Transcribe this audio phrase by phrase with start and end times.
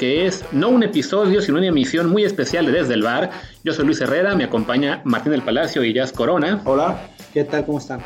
[0.00, 3.30] que es no un episodio, sino una emisión muy especial de Desde el Bar.
[3.64, 6.62] Yo soy Luis Herrera, me acompaña Martín del Palacio y Jazz Corona.
[6.64, 7.66] Hola, ¿qué tal?
[7.66, 8.00] ¿Cómo están?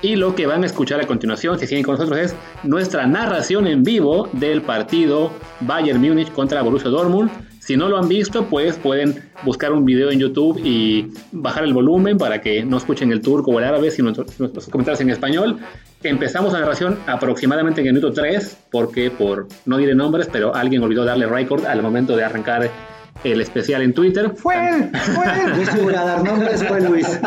[0.00, 3.66] Y lo que van a escuchar a continuación, si siguen con nosotros, es nuestra narración
[3.66, 5.30] en vivo del partido
[5.60, 7.30] Bayern Múnich contra Borussia Dortmund.
[7.64, 11.72] Si no lo han visto, pues pueden buscar un video en YouTube y bajar el
[11.72, 15.58] volumen para que no escuchen el turco o el árabe, sino los comentarios en español.
[16.02, 20.82] Empezamos la narración aproximadamente en el minuto 3, porque por, no diré nombres, pero alguien
[20.82, 22.70] olvidó darle record al momento de arrancar
[23.24, 24.32] el especial en Twitter.
[24.36, 27.18] Fue él, fue a dar nombres, fue Luis.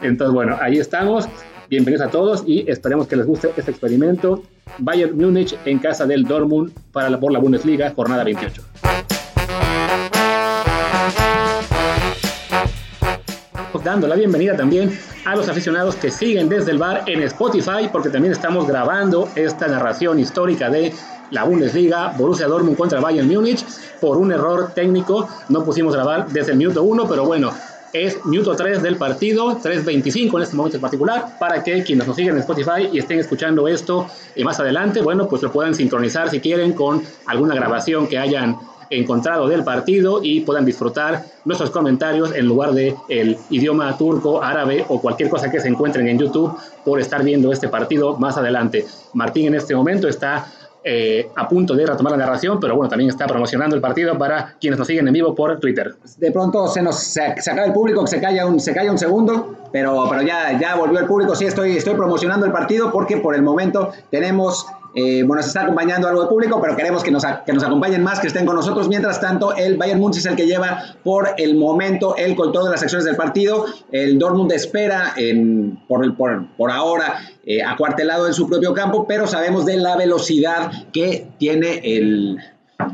[0.00, 1.28] Entonces, bueno, ahí estamos.
[1.68, 4.44] Bienvenidos a todos y esperemos que les guste este experimento.
[4.78, 8.89] Bayern Múnich en casa del Dortmund para la, por la Bundesliga, jornada 28.
[13.84, 18.10] Dando la bienvenida también a los aficionados que siguen desde el bar en Spotify, porque
[18.10, 20.92] también estamos grabando esta narración histórica de
[21.30, 23.64] la Bundesliga, Borussia Dortmund contra Bayern Múnich.
[24.00, 27.52] Por un error técnico no pusimos grabar desde el minuto 1, pero bueno,
[27.92, 32.16] es minuto 3 del partido, 3.25 en este momento en particular, para que quienes nos
[32.16, 36.30] siguen en Spotify y estén escuchando esto y más adelante, bueno, pues lo puedan sincronizar
[36.30, 38.56] si quieren con alguna grabación que hayan
[38.90, 44.84] encontrado del partido y puedan disfrutar nuestros comentarios en lugar de el idioma turco, árabe
[44.88, 46.52] o cualquier cosa que se encuentren en YouTube
[46.84, 48.84] por estar viendo este partido más adelante.
[49.14, 50.46] Martín en este momento está
[50.82, 54.56] eh, a punto de retomar la narración, pero bueno, también está promocionando el partido para
[54.58, 55.94] quienes nos siguen en vivo por Twitter.
[56.16, 59.56] De pronto se nos se, acaba el público, se calla un, se calla un segundo,
[59.72, 61.34] pero, pero ya, ya volvió el público.
[61.34, 65.62] Sí, estoy, estoy promocionando el partido porque por el momento tenemos eh, bueno, se está
[65.62, 68.56] acompañando algo de público, pero queremos que nos, que nos acompañen más, que estén con
[68.56, 68.88] nosotros.
[68.88, 72.70] Mientras tanto, el Bayern Munich es el que lleva por el momento el control de
[72.72, 73.66] las acciones del partido.
[73.92, 79.26] El Dortmund espera en, por, por, por ahora eh, acuartelado en su propio campo, pero
[79.26, 82.38] sabemos de la velocidad que tiene el,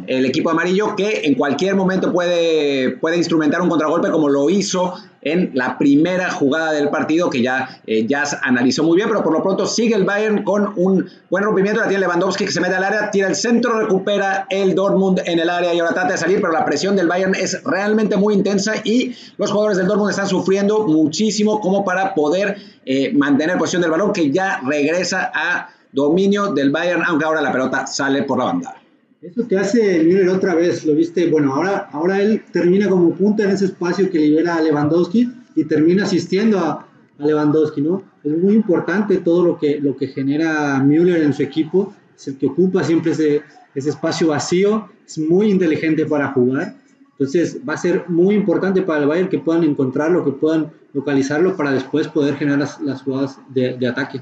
[0.07, 4.95] el equipo amarillo que en cualquier momento puede, puede instrumentar un contragolpe como lo hizo
[5.27, 8.07] en la primera jugada del partido que ya, eh,
[8.43, 11.89] analizó muy bien, pero por lo pronto sigue el Bayern con un buen rompimiento, la
[11.89, 15.51] tiene Lewandowski que se mete al área, tira el centro, recupera el Dortmund en el
[15.51, 18.75] área y ahora trata de salir, pero la presión del Bayern es realmente muy intensa
[18.85, 23.91] y los jugadores del Dortmund están sufriendo muchísimo como para poder eh, mantener posición del
[23.91, 28.45] balón que ya regresa a dominio del Bayern, aunque ahora la pelota sale por la
[28.45, 28.77] banda.
[29.23, 33.45] Eso que hace Müller otra vez, lo viste, bueno, ahora, ahora él termina como punta
[33.45, 36.87] en ese espacio que libera a Lewandowski y termina asistiendo a,
[37.19, 38.03] Lewandowski, ¿no?
[38.23, 42.37] Es muy importante todo lo que, lo que genera Müller en su equipo, es el
[42.37, 43.41] que ocupa siempre ese,
[43.75, 46.77] ese espacio vacío, es muy inteligente para jugar,
[47.13, 51.57] entonces va a ser muy importante para el Bayern que puedan encontrarlo, que puedan localizarlo
[51.57, 54.21] para después poder generar las, jugadas de, de ataque.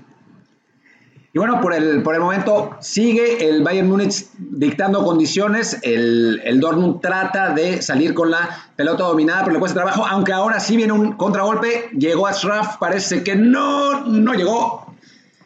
[1.34, 5.80] Y bueno, por el, por el momento sigue el Bayern Múnich dictando condiciones.
[5.82, 10.06] El, el, Dortmund trata de salir con la pelota dominada, pero le cuesta trabajo.
[10.06, 11.88] Aunque ahora sí viene un contragolpe.
[11.98, 14.94] Llegó a Schraff, parece que no, no llegó.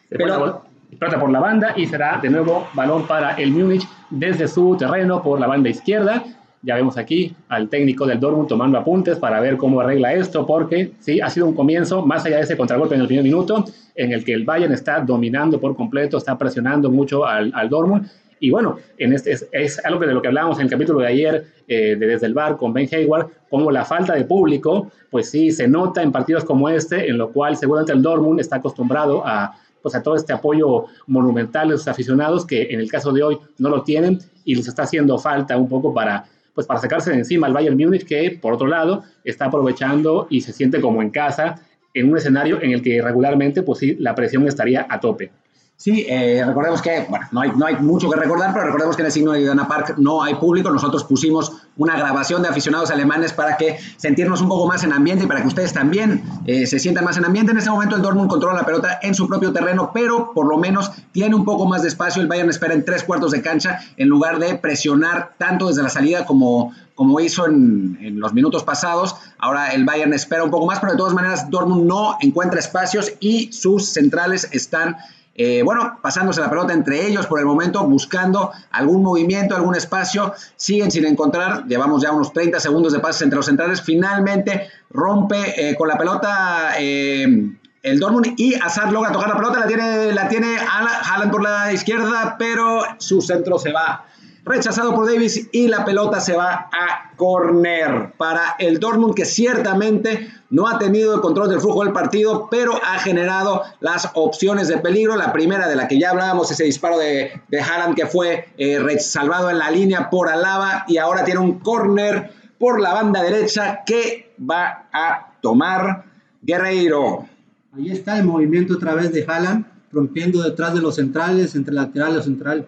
[0.09, 0.61] Pero,
[0.99, 5.23] trata por la banda y será de nuevo balón para el Múnich desde su terreno
[5.23, 6.23] por la banda izquierda.
[6.61, 10.91] Ya vemos aquí al técnico del Dortmund tomando apuntes para ver cómo arregla esto, porque
[10.99, 13.63] sí, ha sido un comienzo, más allá de ese contragolpe en el primer minuto,
[13.95, 18.09] en el que el Bayern está dominando por completo, está presionando mucho al, al Dortmund.
[18.39, 21.45] Y bueno, en este es, algo de lo que hablábamos en el capítulo de ayer
[21.67, 25.51] eh, de Desde el Bar con Ben Hayward, como la falta de público, pues sí,
[25.51, 29.55] se nota en partidos como este, en lo cual seguramente el Dortmund está acostumbrado a,
[29.81, 33.37] pues a todo este apoyo monumental de sus aficionados, que en el caso de hoy
[33.57, 36.25] no lo tienen y les está haciendo falta un poco para
[36.59, 40.41] pues para sacarse de encima al Bayern Múnich, que por otro lado está aprovechando y
[40.41, 41.55] se siente como en casa
[41.93, 45.31] en un escenario en el que regularmente, pues sí, la presión estaría a tope.
[45.77, 49.03] Sí, eh, recordemos que, bueno, no hay, no hay mucho que recordar, pero recordemos que
[49.03, 50.69] en el signo de Idana Park no hay público.
[50.69, 55.23] Nosotros pusimos una grabación de aficionados alemanes para que sentirnos un poco más en ambiente
[55.23, 57.53] y para que ustedes también eh, se sientan más en ambiente.
[57.53, 60.57] En ese momento el Dortmund controla la pelota en su propio terreno, pero por lo
[60.57, 62.21] menos tiene un poco más de espacio.
[62.21, 65.89] El Bayern espera en tres cuartos de cancha en lugar de presionar tanto desde la
[65.89, 69.15] salida como, como hizo en, en, los minutos pasados.
[69.37, 73.13] Ahora el Bayern espera un poco más, pero de todas maneras Dortmund no encuentra espacios
[73.21, 74.97] y sus centrales están
[75.41, 80.33] eh, bueno, pasándose la pelota entre ellos por el momento, buscando algún movimiento, algún espacio,
[80.57, 85.69] siguen sin encontrar, llevamos ya unos 30 segundos de pases entre los centrales, finalmente rompe
[85.69, 90.11] eh, con la pelota eh, el Dortmund y Azar logra tocar la pelota, la tiene,
[90.11, 94.07] la tiene Haaland por la izquierda, pero su centro se va
[94.49, 100.31] rechazado por Davis y la pelota se va a corner para el Dortmund que ciertamente
[100.49, 104.79] no ha tenido el control del flujo del partido, pero ha generado las opciones de
[104.79, 105.15] peligro.
[105.15, 108.99] La primera de la que ya hablábamos, ese disparo de, de Haaland que fue eh,
[108.99, 113.83] salvado en la línea por Alaba y ahora tiene un corner por la banda derecha
[113.85, 116.05] que va a tomar
[116.41, 117.27] Guerreiro.
[117.75, 122.17] Ahí está el movimiento otra vez de Haaland, rompiendo detrás de los centrales, entre lateral
[122.17, 122.67] y central.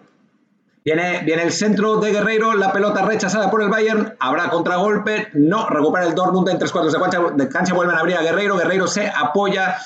[0.84, 5.68] Viene, viene el centro de Guerreiro, la pelota rechazada por el Bayern, habrá contragolpe, no,
[5.68, 8.56] recupera el Dortmund en tres cuartos de cancha, de cancha, vuelven a abrir a Guerreiro,
[8.56, 9.76] Guerreiro se apoya,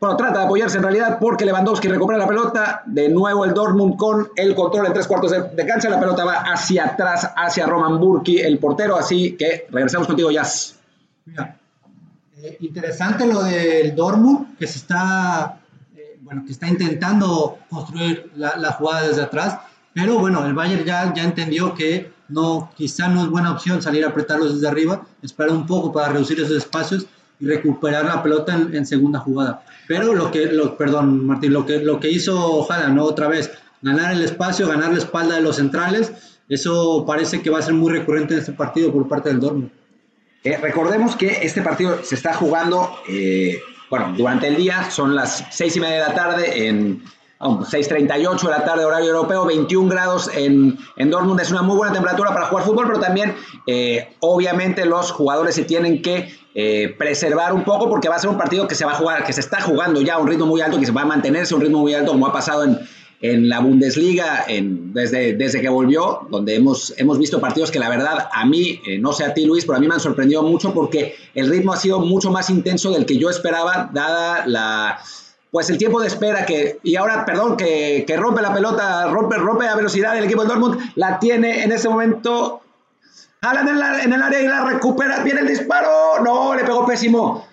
[0.00, 3.98] bueno, trata de apoyarse en realidad porque Lewandowski recupera la pelota, de nuevo el Dortmund
[3.98, 8.00] con el control en tres cuartos de, cancha, la pelota va hacia atrás, hacia Roman
[8.00, 10.76] Burki, el portero, así que regresamos contigo, Jazz.
[11.26, 11.54] Mira,
[12.38, 15.60] eh, interesante lo del Dortmund, que se está,
[15.94, 19.58] eh, bueno, que está intentando construir la, la jugada desde atrás,
[19.96, 24.04] pero bueno, el Bayern ya, ya entendió que no, quizá no es buena opción salir
[24.04, 27.06] a apretarlos desde arriba, esperar un poco para reducir esos espacios
[27.40, 29.64] y recuperar la pelota en, segunda jugada.
[29.88, 33.04] Pero lo que, lo, perdón Martín, lo que, lo que hizo ojalá, ¿no?
[33.04, 33.50] Otra vez,
[33.80, 36.12] ganar el espacio, ganar la espalda de los centrales,
[36.50, 39.70] eso parece que va a ser muy recurrente en este partido por parte del Dortmund.
[40.44, 45.46] Eh, recordemos que este partido se está jugando, eh, bueno, durante el día, son las
[45.52, 47.02] seis y media de la tarde en
[47.40, 51.40] 6.38 de la tarde, horario europeo, 21 grados en, en, Dortmund.
[51.40, 53.34] Es una muy buena temperatura para jugar fútbol, pero también,
[53.66, 58.30] eh, obviamente, los jugadores se tienen que eh, preservar un poco porque va a ser
[58.30, 60.46] un partido que se va a jugar, que se está jugando ya a un ritmo
[60.46, 62.64] muy alto, que se va a mantenerse a un ritmo muy alto, como ha pasado
[62.64, 62.78] en,
[63.20, 67.88] en la Bundesliga en, desde, desde que volvió, donde hemos, hemos visto partidos que la
[67.88, 70.42] verdad a mí, eh, no sé a ti Luis, pero a mí me han sorprendido
[70.42, 74.98] mucho porque el ritmo ha sido mucho más intenso del que yo esperaba, dada la
[75.50, 79.36] pues el tiempo de espera que, y ahora, perdón, que, que rompe la pelota, rompe,
[79.36, 82.62] rompe la velocidad del equipo del Dortmund, la tiene en ese momento
[83.42, 87.46] Alan en, en el área y la recupera, viene el disparo, no, le pegó pésimo.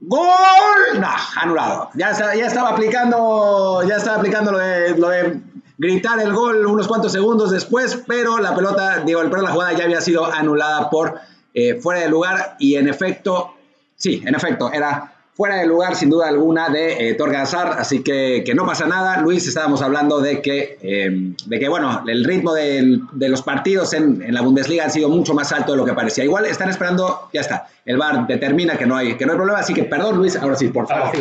[0.00, 0.98] ¡Gol!
[0.98, 1.90] No, anulado.
[1.94, 5.40] Ya, ya estaba aplicando, ya estaba aplicando lo de, lo de
[5.78, 9.84] gritar el gol unos cuantos segundos después, pero la pelota, digo, el la jugada ya
[9.84, 11.20] había sido anulada por
[11.54, 13.54] eh, fuera de lugar y en efecto,
[13.96, 18.42] sí, en efecto, era fuera de lugar sin duda alguna de eh, Torgazar, así que,
[18.44, 19.22] que, no pasa nada.
[19.22, 24.20] Luis, estábamos hablando de que, em, de que bueno, el ritmo de los partidos en,
[24.20, 26.24] en, la Bundesliga ha sido mucho más alto de lo que parecía.
[26.24, 29.60] Igual están esperando, ya está, el VAR determina que no hay, que no hay problema,
[29.60, 31.16] así que perdón Luis, ahora sí, por favor.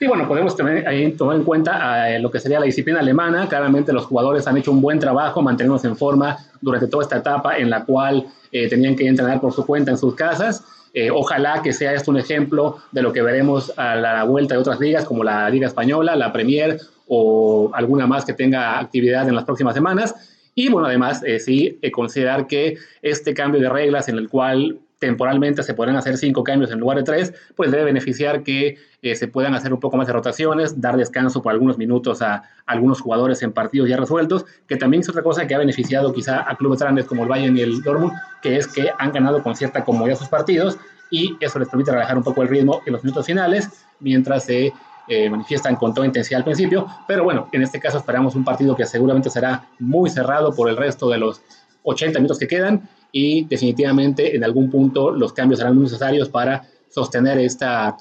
[0.00, 0.06] sí.
[0.08, 3.48] bueno, podemos también ahí tomar en cuenta eh, lo que sería la disciplina alemana.
[3.48, 7.56] Claramente los jugadores han hecho un buen trabajo manteniéndose en forma durante toda esta etapa
[7.56, 10.64] en la cual eh, tenían que entrenar por su cuenta en sus casas.
[10.92, 14.60] Eh, ojalá que sea esto un ejemplo de lo que veremos a la vuelta de
[14.60, 19.34] otras ligas como la Liga Española, la Premier o alguna más que tenga actividad en
[19.34, 20.14] las próximas semanas.
[20.54, 24.78] Y bueno, además, eh, sí, eh, considerar que este cambio de reglas en el cual
[25.00, 29.16] temporalmente se pueden hacer cinco cambios en lugar de tres, pues debe beneficiar que eh,
[29.16, 33.00] se puedan hacer un poco más de rotaciones, dar descanso por algunos minutos a, algunos
[33.00, 36.54] jugadores en partidos ya resueltos, que también es otra cosa que ha beneficiado quizá a
[36.54, 38.12] clubes grandes como el Bayern y el Dortmund,
[38.42, 40.78] que es que han ganado con cierta comodidad sus partidos
[41.10, 44.72] y eso les permite relajar un poco el ritmo en los minutos finales, mientras se
[45.08, 48.76] eh, manifiestan con toda intensidad al principio, pero bueno, en este caso esperamos un partido
[48.76, 51.42] que seguramente será muy cerrado por el resto de los
[51.82, 57.38] 80 minutos que quedan y definitivamente en algún punto los cambios serán necesarios para sostener
[57.38, 57.96] esta,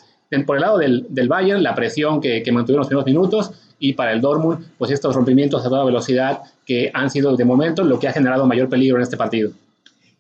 [0.46, 3.94] por el lado del, del Bayern, la presión que, que mantuvieron los primeros minutos y
[3.94, 7.98] para el Dortmund, pues estos rompimientos a toda velocidad que han sido de momento lo
[8.00, 9.52] que ha generado mayor peligro en este partido.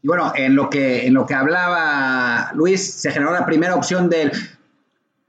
[0.01, 4.09] Y bueno, en lo que, en lo que hablaba Luis, se generó la primera opción
[4.09, 4.31] del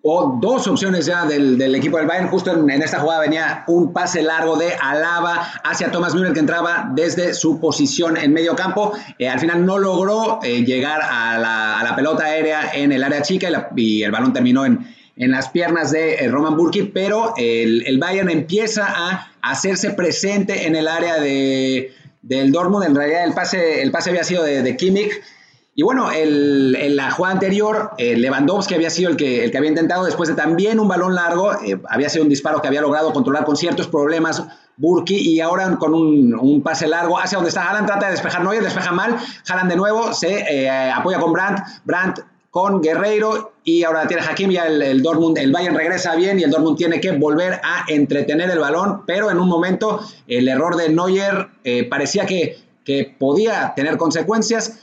[0.02, 2.28] o dos opciones ya del, del, equipo del Bayern.
[2.28, 6.40] Justo en, en, esta jugada venía un pase largo de Alaba hacia Thomas Müller que
[6.40, 8.92] entraba desde su posición en medio campo.
[9.18, 13.04] Eh, al final no logró eh, llegar a la, a la, pelota aérea en el
[13.04, 16.56] área chica y, la, y el balón terminó en, en, las piernas de eh, Roman
[16.56, 21.92] Burki, pero el, el, Bayern empieza a hacerse presente en el área de,
[22.22, 22.86] del Dortmund.
[22.86, 25.12] En realidad el pase, el pase había sido de, de Kimmich
[25.74, 29.58] y bueno, el, en la jugada anterior, eh, Lewandowski había sido el que, el que
[29.58, 32.80] había intentado, después de también un balón largo, eh, había sido un disparo que había
[32.80, 34.42] logrado controlar con ciertos problemas
[34.76, 38.42] Burki y ahora con un, un, pase largo hacia donde está Haaland, trata de despejar
[38.42, 39.16] Neuer, despeja mal,
[39.48, 44.50] Haaland de nuevo se eh, apoya con Brandt, Brandt con Guerreiro y ahora tiene Hakim,
[44.50, 47.84] ya el, el, Dortmund, el Bayern regresa bien y el Dortmund tiene que volver a
[47.86, 51.48] entretener el balón, pero en un momento el error de Neuer
[51.88, 54.80] parecía que, que podía tener consecuencias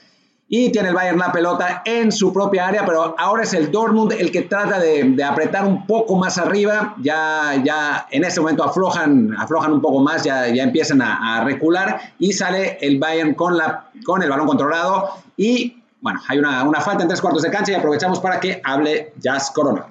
[0.50, 4.13] y tiene el Bayern la pelota en su propia área, pero ahora es el Dortmund
[4.13, 9.36] el que trata de, apretar un poco más arriba, ya, ya en este momento aflojan,
[9.38, 13.89] aflojan un poco más, ya, ya empiezan a, recular y sale el Bayern con, la,
[14.06, 17.74] con el balón controlado y bueno, hay una, una falta en tres cuartos de cancha
[17.74, 19.88] y aprovechamos para que hable Jazz Corona.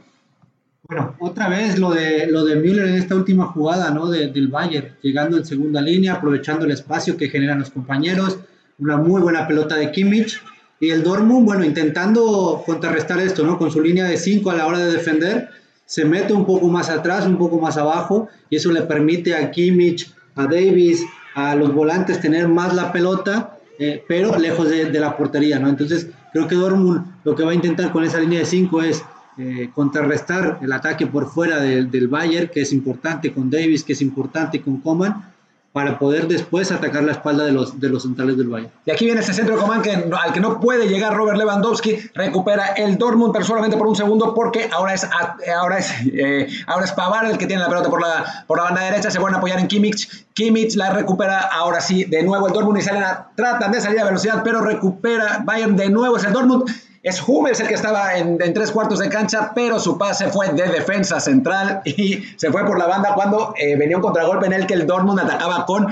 [0.89, 4.09] Bueno, otra vez lo de, lo de Müller en esta última jugada, ¿no?
[4.09, 8.39] del Bayern, llegando en segunda línea, aprovechando el espacio que generan los compañeros,
[8.78, 10.40] una muy buena pelota de Kimmich,
[10.78, 13.59] y el Dortmund, bueno, intentando contrarrestar esto, ¿no?
[13.59, 15.49] Con su línea de 5 a la hora de defender,
[15.87, 19.50] se mete un poco más atrás, un poco más abajo, y eso le permite a
[19.50, 21.04] Kimmich, a Davis,
[21.35, 25.68] a los volantes tener más la pelota, eh, pero lejos de, de, la portería, ¿no?
[25.68, 29.02] Entonces, creo que Dortmund lo que va a intentar con esa línea de 5 es
[29.38, 34.00] eh, contrarrestar el ataque por fuera del Bayern, que es importante con Davis, que es
[34.00, 35.30] importante con Coman,
[35.76, 38.73] para poder después atacar la espalda de los, de los centrales del Bayern.
[38.87, 41.99] Y aquí viene ese centro de Coman que, al que no puede llegar Robert Lewandowski,
[42.14, 45.06] recupera el Dortmund, pero solamente por un segundo, porque ahora es,
[45.54, 48.64] ahora es, eh, ahora es Pavar el que tiene la pelota por la, por la
[48.64, 52.47] banda derecha, se van a apoyar en Kimmich, Kimmich la recupera, ahora sí, de nuevo
[52.47, 56.16] el Dortmund y salen a, tratan de salir a velocidad, pero recupera Bayern de nuevo,
[56.16, 56.71] es el Dortmund
[57.07, 60.65] es Hummels el que estaba en, tres cuartos de cancha, pero su pase fue de
[60.65, 64.67] defensa central y se fue por la banda cuando eh, venía un contragolpe en el
[64.67, 65.87] que el Dortmund atacaba con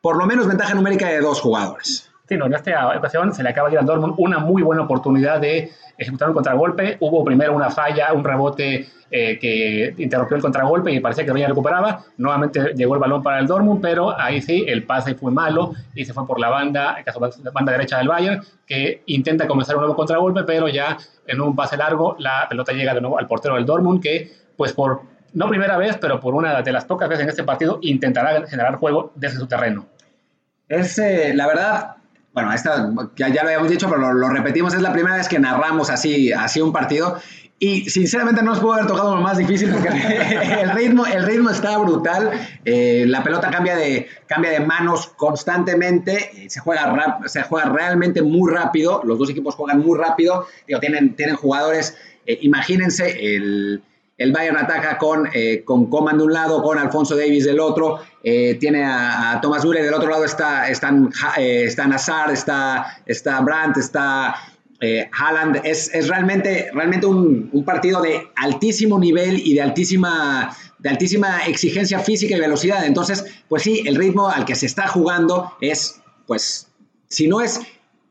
[0.00, 2.09] por lo menos ventaja numérica de dos jugadores.
[2.30, 5.70] En esta ocasión se le acaba de ir al Dortmund una muy buena oportunidad de
[5.98, 6.96] ejecutar un contragolpe.
[7.00, 11.48] Hubo primero una falla, un rebote eh, que interrumpió el contragolpe y parecía que ya
[11.48, 12.04] recuperaba.
[12.16, 16.04] Nuevamente llegó el balón para el Dortmund, pero ahí sí, el pase fue malo y
[16.04, 19.96] se fue por la banda, la banda derecha del Bayern, que intenta comenzar un nuevo
[19.96, 20.96] contragolpe, pero ya
[21.26, 24.72] en un pase largo la pelota llega de nuevo al portero del Dortmund, que pues
[24.72, 28.46] por no primera vez, pero por una de las pocas veces en este partido intentará
[28.46, 29.86] generar juego desde su terreno.
[30.68, 31.96] Es, eh, la verdad,
[32.32, 35.38] bueno, esta, ya, ya lo habíamos dicho, pero lo, repetimos, es la primera vez que
[35.38, 37.16] narramos así, así un partido.
[37.62, 39.88] Y sinceramente no nos pudo haber tocado lo más difícil porque
[40.62, 42.30] el ritmo, el ritmo está brutal.
[42.64, 46.48] Eh, la pelota cambia de, cambia de manos constantemente.
[46.48, 49.02] Se juega, se juega realmente muy rápido.
[49.04, 50.46] Los dos equipos juegan muy rápido.
[50.66, 51.98] Digo, tienen, tienen jugadores.
[52.24, 53.82] Eh, imagínense el,
[54.20, 58.00] el Bayern ataca con, eh, con Coman de un lado, con Alfonso Davis del otro.
[58.22, 63.40] Eh, tiene a, Thomas Müller, del otro lado está, están, eh, está Nazar, está, está
[63.40, 64.36] Brandt, está
[64.78, 65.62] eh, Haaland.
[65.64, 71.46] Es, es, realmente, realmente un, un, partido de altísimo nivel y de altísima, de altísima
[71.46, 72.84] exigencia física y velocidad.
[72.84, 76.68] Entonces, pues sí, el ritmo al que se está jugando es, pues,
[77.08, 77.58] si no es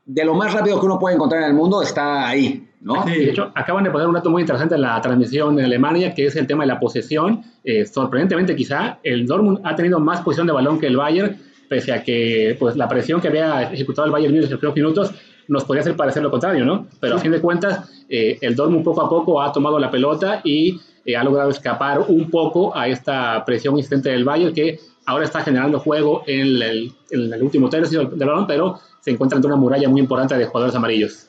[0.06, 2.66] de lo más rápido que uno puede encontrar en el mundo, está ahí.
[2.80, 3.04] ¿No?
[3.04, 6.26] de hecho, acaban de poner un dato muy interesante en la transmisión en Alemania, que
[6.26, 7.42] es el tema de la posesión.
[7.62, 11.36] Eh, sorprendentemente, quizá, el Dortmund ha tenido más posición de balón que el Bayern,
[11.68, 15.14] pese a que pues, la presión que había ejecutado el Bayern en los primeros minutos
[15.48, 16.86] nos podría hacer parecer lo contrario, ¿no?
[17.00, 20.40] Pero a fin de cuentas, eh, el Dortmund poco a poco ha tomado la pelota
[20.44, 25.24] y eh, ha logrado escapar un poco a esta presión insistente del Bayern, que ahora
[25.24, 29.48] está generando juego en el, en el último tercio del balón, pero se encuentra ante
[29.48, 31.26] una muralla muy importante de jugadores amarillos.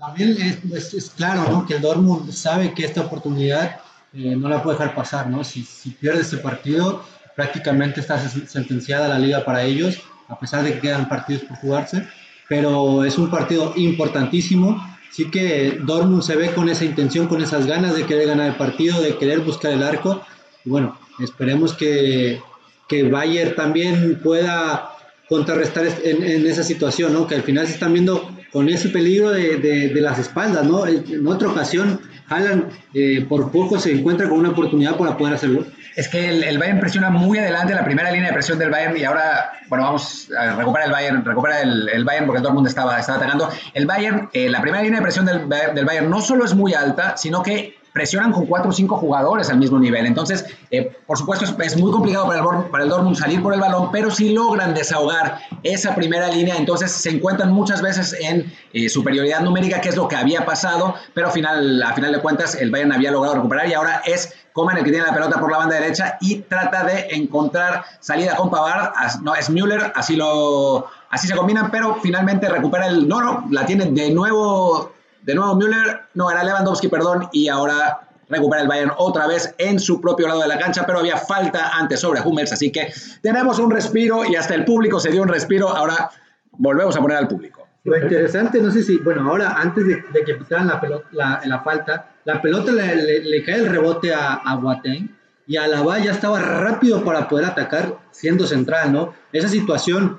[0.00, 0.34] También
[0.72, 1.66] es, es, claro ¿no?
[1.66, 3.80] que el Dortmund sabe que esta oportunidad
[4.14, 5.28] eh, no la puede dejar pasar.
[5.28, 5.44] ¿no?
[5.44, 7.04] Si, si pierde este partido,
[7.36, 12.08] prácticamente está sentenciada la liga para ellos, a pesar de que quedan partidos por jugarse.
[12.48, 14.82] Pero es un partido importantísimo.
[15.12, 18.56] Sí que Dortmund se ve con esa intención, con esas ganas de querer ganar el
[18.56, 20.22] partido, de querer buscar el arco.
[20.64, 22.40] Y bueno, esperemos que,
[22.88, 24.92] que Bayern también pueda
[25.28, 27.26] contrarrestar en, en, esa situación, ¿no?
[27.26, 30.86] Que al final se están viendo con ese peligro de, de, las espaldas, ¿no?
[30.86, 35.64] En otra ocasión, Alan eh, por poco se encuentra con una oportunidad para poder hacerlo.
[35.96, 38.96] Es que el, el, Bayern presiona muy adelante la primera línea de presión del Bayern
[38.96, 42.54] y ahora, bueno, vamos a recuperar el Bayern, recupera el, el Bayern porque todo el
[42.54, 43.50] mundo estaba, estaba atacando.
[43.74, 46.74] El Bayern, eh, la primera línea de presión del, del Bayern no solo es muy
[46.74, 50.06] alta, sino que presionan con cuatro o cinco jugadores al mismo nivel.
[50.06, 53.90] Entonces, eh, por supuesto, es, muy complicado para el, para Dortmund salir por el balón,
[53.90, 59.40] pero si logran desahogar esa primera línea, entonces se encuentran muchas veces en eh, superioridad
[59.40, 62.70] numérica, que es lo que había pasado, pero al final, a final de cuentas el
[62.70, 65.58] Bayern había logrado recuperar y ahora es Coman el que tiene la pelota por la
[65.58, 68.92] banda derecha y trata de encontrar salida con Pavard,
[69.22, 70.86] no, es Müller, así lo...
[71.10, 73.08] Así se combinan, pero finalmente recupera el...
[73.08, 74.92] No, no, la tiene de nuevo
[75.22, 79.78] de nuevo Müller, no, era Lewandowski, perdón, y ahora recupera el Bayern otra vez en
[79.78, 83.58] su propio lado de la cancha, pero había falta antes sobre Hummels, así que tenemos
[83.58, 86.10] un respiro y hasta el público se dio un respiro, ahora
[86.52, 87.66] volvemos a poner al público.
[87.84, 92.10] Lo interesante, no sé si, bueno, ahora antes de, que pisaran la, pelota, la, falta,
[92.24, 97.26] la pelota le, cae el rebote a, a Boateng y Alaba ya estaba rápido para
[97.26, 99.14] poder atacar siendo central, ¿no?
[99.32, 100.18] Esa situación,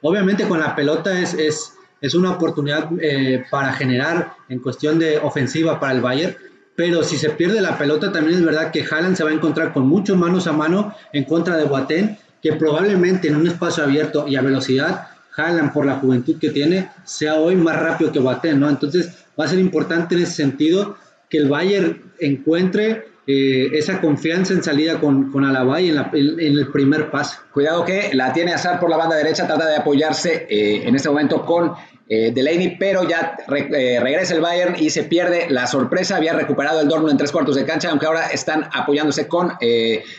[0.00, 1.74] obviamente con la pelota es
[2.04, 6.36] es una oportunidad eh, para generar en cuestión de ofensiva para el Bayern,
[6.76, 9.72] pero si se pierde la pelota también es verdad que Haaland se va a encontrar
[9.72, 14.28] con muchos manos a mano en contra de Boateng, que probablemente en un espacio abierto
[14.28, 18.60] y a velocidad, Haaland por la juventud que tiene, sea hoy más rápido que Boateng,
[18.60, 18.68] ¿no?
[18.68, 20.98] Entonces va a ser importante en ese sentido
[21.30, 26.68] que el Bayern encuentre eh, esa confianza en salida con, con Alaba y en, el
[26.68, 27.38] primer paso.
[27.54, 31.08] Cuidado que la tiene Azar por la banda derecha, trata de apoyarse eh, en este
[31.08, 31.72] momento con
[32.08, 36.16] eh, Delaney, pero ya regresa el Bayern y se pierde la sorpresa.
[36.16, 39.52] Había recuperado el Dortmund en tres cuartos de cancha, aunque ahora están apoyándose con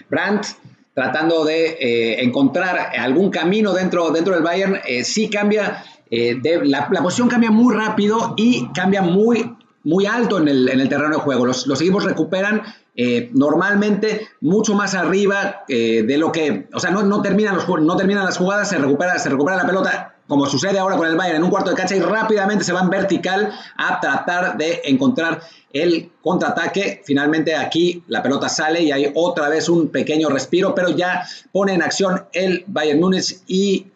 [0.09, 0.45] Brandt
[0.93, 4.79] tratando de encontrar algún camino dentro, dentro del Bayern.
[5.03, 10.67] sí cambia, la, la posición cambia muy rápido y cambia muy muy alto en el,
[10.67, 11.45] en el terreno de juego.
[11.45, 12.63] Los, los equipos recuperan
[12.95, 17.67] eh, normalmente mucho más arriba eh, de lo que, o sea, no, no, terminan los,
[17.67, 21.15] no terminan las jugadas, se recupera, se recupera la pelota, como sucede ahora con el
[21.15, 25.41] Bayern en un cuarto de cancha y rápidamente se van vertical a tratar de encontrar
[25.71, 27.01] el contraataque.
[27.03, 31.73] Finalmente aquí la pelota sale y hay otra vez un pequeño respiro, pero ya pone
[31.73, 33.87] en acción el Bayern Múnich y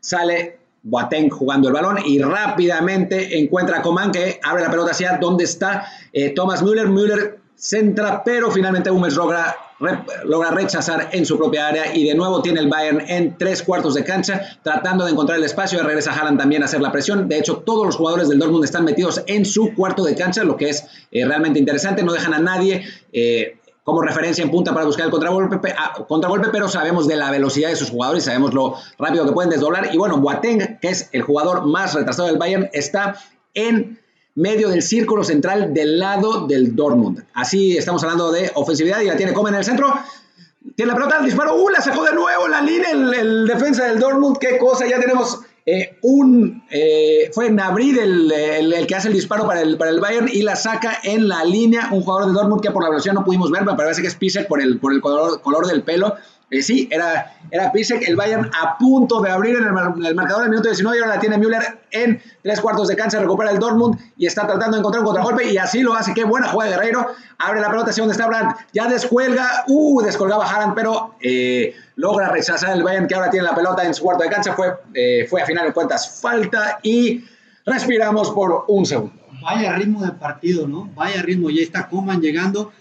[0.00, 5.18] sale Boateng jugando el balón y rápidamente encuentra a Coman que abre la pelota hacia
[5.18, 6.88] donde está eh, Thomas Müller.
[6.88, 9.56] Müller centra, pero finalmente Hummels logra,
[10.50, 14.04] rechazar en su propia área y de nuevo tiene el Bayern en tres cuartos de
[14.04, 17.28] cancha tratando de encontrar el espacio y regresa Haaland también a hacer la presión.
[17.28, 20.56] De hecho, todos los jugadores del Dortmund están metidos en su cuarto de cancha, lo
[20.56, 22.02] que es eh, realmente interesante.
[22.02, 22.84] No dejan a nadie.
[23.12, 27.30] Eh, como referencia en punta para buscar el contragolpe, ah, contragolpe, pero sabemos de la
[27.30, 29.94] velocidad de sus jugadores, sabemos lo rápido que pueden desdoblar.
[29.94, 33.14] Y bueno, Boateng, que es el jugador más retrasado del Bayern, está
[33.54, 34.00] en
[34.36, 37.24] medio del círculo central del lado del Dortmund.
[37.34, 39.92] Así estamos hablando de ofensividad y la tiene Coman en el centro.
[40.74, 41.68] Tiene la pelota, el disparo, ¡uh!
[41.68, 44.38] La sacó de nuevo la línea el, el defensa del Dortmund.
[44.38, 44.86] ¡Qué cosa!
[44.86, 49.76] Ya tenemos eh, un, eh, fue Nabrid el, el, que hace el disparo para el,
[49.76, 52.82] para el Bayern y la saca en la línea un jugador de Dortmund que por
[52.82, 55.40] la velocidad no pudimos ver, me parece que es Pisek por el, por el color,
[55.40, 56.14] color del pelo.
[56.48, 60.50] Eh, sí, era, era Pisek, el Bayern a punto de abrir en el, marcador del
[60.50, 63.98] minuto 19 y ahora la tiene Müller en tres cuartos de cancha, recupera el Dortmund
[64.16, 66.14] y está tratando de encontrar un contragolpe y así lo hace.
[66.14, 70.00] Qué buena jugada de Guerreiro, abre la pelota hacia donde está Brandt, ya descuelga, uh,
[70.02, 74.04] descolgaba Haaland, pero eh, logra rechazar el Bayern que ahora tiene la pelota en su
[74.04, 77.24] cuarto de cancha, fue, eh, fue a final de cuentas falta y
[77.64, 79.14] respiramos por un segundo.
[79.42, 80.88] Vaya ritmo de partido, ¿no?
[80.94, 82.72] Vaya ritmo, ya está Coman llegando.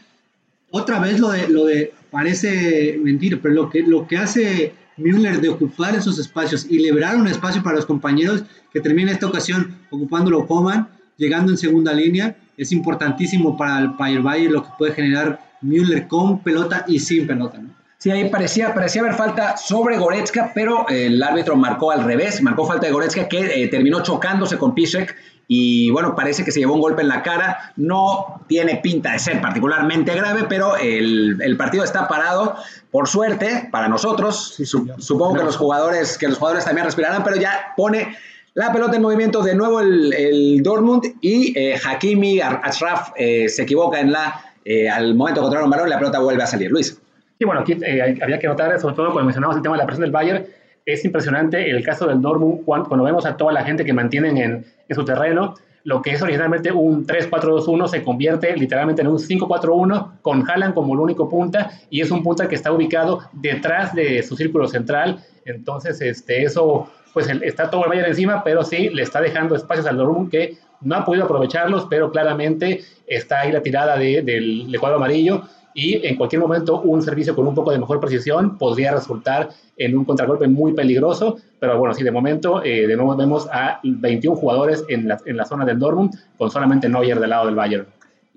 [0.77, 5.39] Otra vez lo de, lo de parece mentira, pero lo que, lo que hace Müller
[5.39, 9.73] de ocupar esos espacios y liberar un espacio para los compañeros que termina esta ocasión
[9.89, 15.39] ocupándolo Coman, llegando en segunda línea, es importantísimo para el, Bayern lo que puede generar
[15.61, 17.61] Müller con pelota y sin pelota.
[17.97, 22.67] Sí, ahí parecía, parecía haber falta sobre Goretzka, pero el árbitro marcó al revés, marcó
[22.67, 25.15] falta de Goretzka que eh, terminó chocándose con Piszek
[25.47, 27.73] y bueno, parece que se llevó un golpe en la cara.
[27.75, 32.55] No tiene pinta de ser particularmente grave, pero el, partido está parado.
[32.91, 34.58] Por suerte, para nosotros,
[34.97, 38.17] supongo que los, jugadores, que los jugadores también respirarán, pero ya pone
[38.55, 43.99] la pelota en movimiento de nuevo el, Dortmund y eh, Hakimi Ashraf eh, se equivoca
[43.99, 46.71] en la, eh, al momento de controlar un balón la pelota vuelve a salir.
[46.71, 46.99] Luis.
[47.38, 50.03] Sí, bueno, aquí había que notar, sobre todo cuando mencionamos el tema de la presión
[50.03, 50.45] del Bayern,
[50.86, 54.65] es impresionante el caso del Dortmund cuando, vemos a toda la gente que mantienen en,
[54.88, 55.56] en su terreno.
[55.84, 60.93] Lo que es originalmente un 3-4-2-1 se convierte literalmente en un 5-4-1 con Haaland como
[60.93, 65.19] el único punta y es un punta que está ubicado detrás de su círculo central.
[65.45, 69.86] Entonces, este, eso, pues está todo el Bayern encima, pero sí le está dejando espacios
[69.86, 74.76] al Dortmund que no ha podido aprovecharlos, pero claramente está ahí la tirada de, del
[74.80, 75.43] cuadro amarillo
[75.75, 79.95] y en cualquier momento un servicio con un poco de mejor precisión podría resultar en
[79.97, 84.38] un contragolpe muy peligroso, pero bueno, sí, de momento eh, de nuevo vemos a 21
[84.38, 87.85] jugadores en la, en la zona del Dortmund con solamente Neuer del lado del Bayern.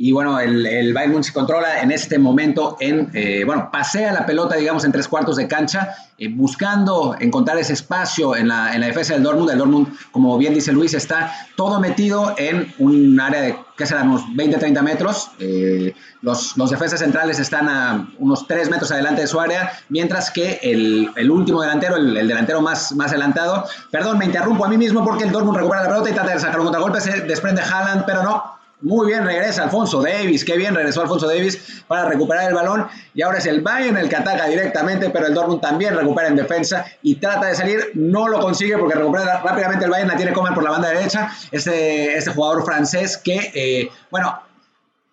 [0.01, 4.25] Y bueno, el, el Bayern se controla en este momento en, eh, bueno, pasea la
[4.25, 8.81] pelota, digamos, en tres cuartos de cancha, eh, buscando encontrar ese espacio en la, en
[8.81, 9.51] la defensa del Dortmund.
[9.51, 14.05] El Dortmund, como bien dice Luis, está todo metido en un área de, ¿qué será?
[14.05, 15.33] Unos 20, 30 metros.
[15.41, 20.31] Eh, los, los, defensas centrales están a unos 3 metros adelante de su área, mientras
[20.31, 24.69] que el, el último delantero, el, el, delantero más, más adelantado, perdón, me interrumpo a
[24.69, 27.23] mí mismo porque el Dortmund recupera la pelota y trata de sacar un contragolpe, se
[27.23, 30.45] desprende Haaland, pero no, muy bien, regresa Alfonso Davis.
[30.45, 32.87] Qué bien regresó Alfonso Davis para recuperar el balón.
[33.13, 36.37] Y ahora es el Bayern el que ataca directamente, pero el Dortmund también recupera en
[36.37, 37.91] defensa y trata de salir.
[37.95, 40.09] No lo consigue porque recupera rápidamente el Bayern.
[40.09, 41.33] La tiene Coman por la banda derecha.
[41.51, 44.41] Este, este jugador francés que, eh, bueno,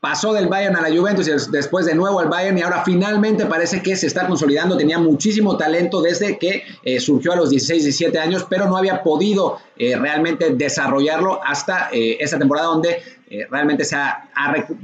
[0.06, 3.48] pasó del Bayern a la Juventus y después de nuevo al Bayern y ahora finalmente
[3.48, 4.78] parece que se está consolidando.
[4.78, 9.02] Tenía muchísimo talento desde que eh, surgió a los 16, 17 años, pero no había
[9.02, 13.02] podido eh, realmente desarrollarlo hasta eh, esta temporada donde
[13.50, 14.30] realmente se ha,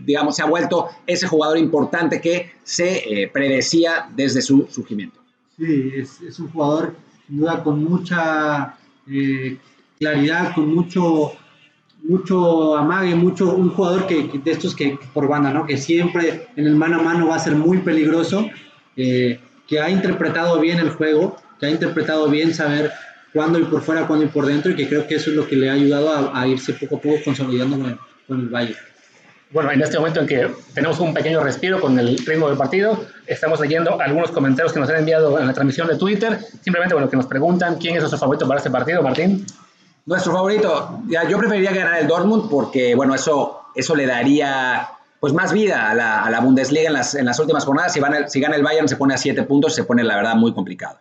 [0.03, 5.21] digamos, se ha vuelto ese jugador importante que se predecía desde su surgimiento.
[5.55, 6.95] Sí, es, es un jugador
[7.27, 8.75] sin duda con mucha
[9.99, 11.33] claridad, con mucho
[12.03, 15.65] mucho amague, mucho un jugador que, de estos que por banda, ¿no?
[15.65, 18.49] Que siempre en el mano a mano va a ser muy peligroso,
[18.97, 22.91] eh, que ha interpretado bien el juego, que ha interpretado bien saber
[23.33, 25.47] cuándo y por fuera, cuándo y por dentro, y que creo que eso es lo
[25.47, 27.77] que le ha ayudado a, irse poco a poco consolidando
[28.27, 28.75] con, el Valle.
[29.51, 33.05] Bueno, en este momento en que tenemos un pequeño respiro con el ritmo del partido,
[33.27, 36.39] estamos leyendo algunos comentarios que nos han enviado en la transmisión de Twitter.
[36.61, 39.45] Simplemente, bueno, que nos preguntan quién es nuestro favorito para este partido, Martín.
[40.11, 44.89] Nuestro favorito, ya, yo preferiría ganar el Dortmund porque, bueno, eso, eso le daría
[45.21, 47.93] pues más vida a la, a la Bundesliga en las, en las, últimas jornadas.
[47.93, 50.35] Si, van si gana el Bayern se pone a siete puntos, se pone la verdad
[50.35, 50.99] muy complicado.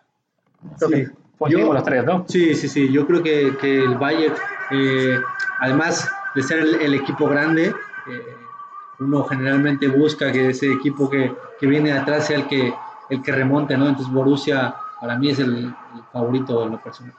[0.77, 1.07] Sí.
[1.37, 2.23] Pues yo, los tres, ¿no?
[2.29, 2.89] Sí, sí, sí.
[2.89, 4.35] Yo creo que, que el Bayern,
[4.71, 5.19] eh,
[5.59, 8.35] además de ser el, equipo grande, eh,
[9.01, 12.73] uno generalmente busca que ese equipo que, que, viene atrás sea el que,
[13.09, 13.89] el que remonte, ¿no?
[13.89, 17.15] Entonces Borussia para mí es el, el favorito en lo personal.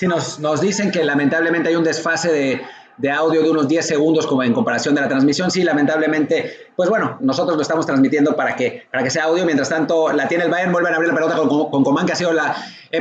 [0.00, 2.62] Sí, nos, nos dicen que lamentablemente hay un desfase de,
[2.96, 5.50] de audio de unos 10 segundos como en comparación de la transmisión.
[5.50, 9.44] Sí, lamentablemente, pues bueno, nosotros lo estamos transmitiendo para que, para que sea audio.
[9.44, 12.12] Mientras tanto, la tiene el Bayern, vuelven a abrir la pelota con, con Coman, que
[12.12, 12.56] ha sido la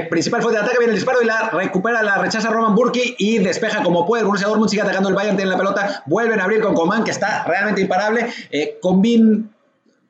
[0.10, 0.80] principal fuente de ataque.
[0.80, 4.24] Viene el disparo y la recupera, la rechaza Roman Burki y despeja como puede.
[4.24, 7.06] El Borussia Dortmund sigue atacando el Bayern, tiene la pelota, vuelven a abrir con Coman,
[7.06, 8.28] que está realmente imparable.
[8.52, 9.50] Eh, Combin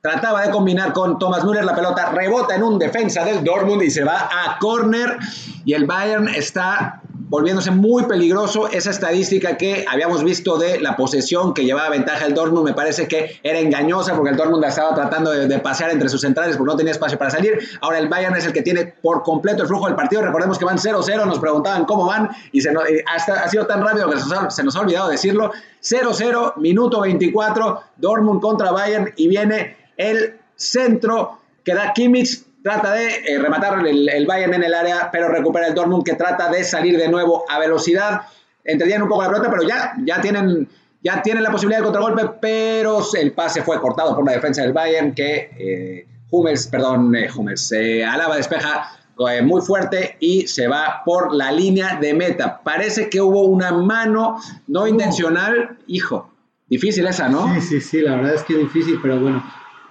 [0.01, 3.91] Trataba de combinar con Thomas Müller, la pelota rebota en un defensa del Dortmund y
[3.91, 5.17] se va a corner
[5.65, 8.69] y el Bayern está volviéndose muy peligroso.
[8.69, 13.09] Esa estadística que habíamos visto de la posesión que llevaba ventaja el Dortmund me parece
[13.09, 16.77] que era engañosa porque el Dortmund estaba tratando de, pasear entre sus centrales porque no
[16.77, 17.59] tenía espacio para salir.
[17.81, 20.21] Ahora el Bayern es el que tiene por completo el flujo del partido.
[20.21, 22.71] Recordemos que van 0-0, nos preguntaban cómo van y se
[23.13, 24.17] hasta, ha sido tan rápido que
[24.49, 25.51] se nos ha olvidado decirlo.
[25.83, 33.07] 0-0, minuto 24, Dortmund contra Bayern y viene el centro que da Kimmich, trata de
[33.07, 36.97] eh, rematar el, Bayern en el área, pero recupera el Dortmund que trata de salir
[36.97, 38.21] de nuevo a velocidad.
[38.63, 40.67] Entendían un poco la pelota, pero ya, ya, tienen,
[41.03, 44.73] ya tienen la posibilidad de contragolpe, pero el pase fue cortado por la defensa del
[44.73, 47.71] Bayern que eh, Hummels, perdón, eh, Hummels,
[48.07, 52.61] Alaba despeja eh, muy fuerte y se va por la línea de meta.
[52.63, 56.31] Parece que hubo una mano no intencional, hijo.
[56.67, 57.53] Difícil esa, ¿no?
[57.55, 59.43] Sí, sí, sí, la verdad es que es difícil, pero bueno,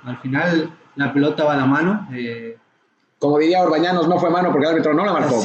[0.08, 2.08] al final la pelota va a la mano.
[2.12, 2.56] Eh.
[3.18, 5.44] Como diría Orbañanos, no fue mano porque el árbitro no la marcó.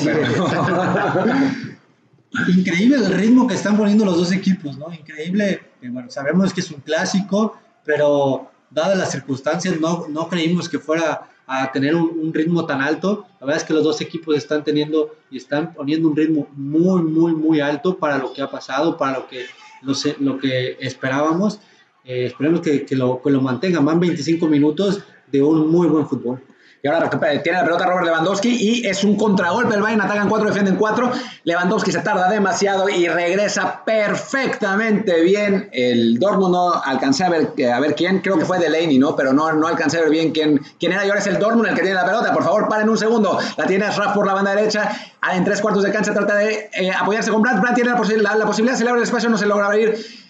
[2.48, 4.92] Increíble el ritmo que están poniendo los dos equipos, ¿no?
[4.92, 5.62] Increíble.
[5.82, 11.30] bueno, sabemos que es un clásico, pero dadas las circunstancias no, no creímos que fuera
[11.46, 13.26] a tener un, ritmo tan alto.
[13.40, 17.04] La verdad es que los dos equipos están teniendo y están poniendo un ritmo muy,
[17.04, 19.46] muy, muy alto para lo que ha pasado, para lo que,
[19.82, 21.60] lo, lo que esperábamos.
[22.06, 23.86] Eh, esperemos que, que, lo, que lo mantengan.
[23.86, 26.42] Van 25 minutos de un muy buen fútbol.
[26.86, 27.10] Y ahora
[27.42, 29.74] tiene la pelota Robert Lewandowski y es un contragolpe.
[29.74, 31.14] El Bayern atacan cuatro, defienden cuatro.
[31.46, 35.70] Lewandowski se tarda demasiado y regresa perfectamente bien.
[35.72, 39.16] El Dortmund no alcancé a ver, a ver quién, creo que fue Delaney, ¿no?
[39.16, 41.06] Pero no, no alcancé a ver bien quién, quién era.
[41.06, 42.34] Y ahora es el Dortmund el que tiene la pelota.
[42.34, 43.40] Por favor, paren un segundo.
[43.56, 44.92] La tiene Raff por la banda derecha.
[45.32, 47.62] En tres cuartos de cancha trata de eh, apoyarse con Brandt.
[47.62, 50.23] Brandt tiene la, la, posibilidad, se le abre el espacio, no se logra abrir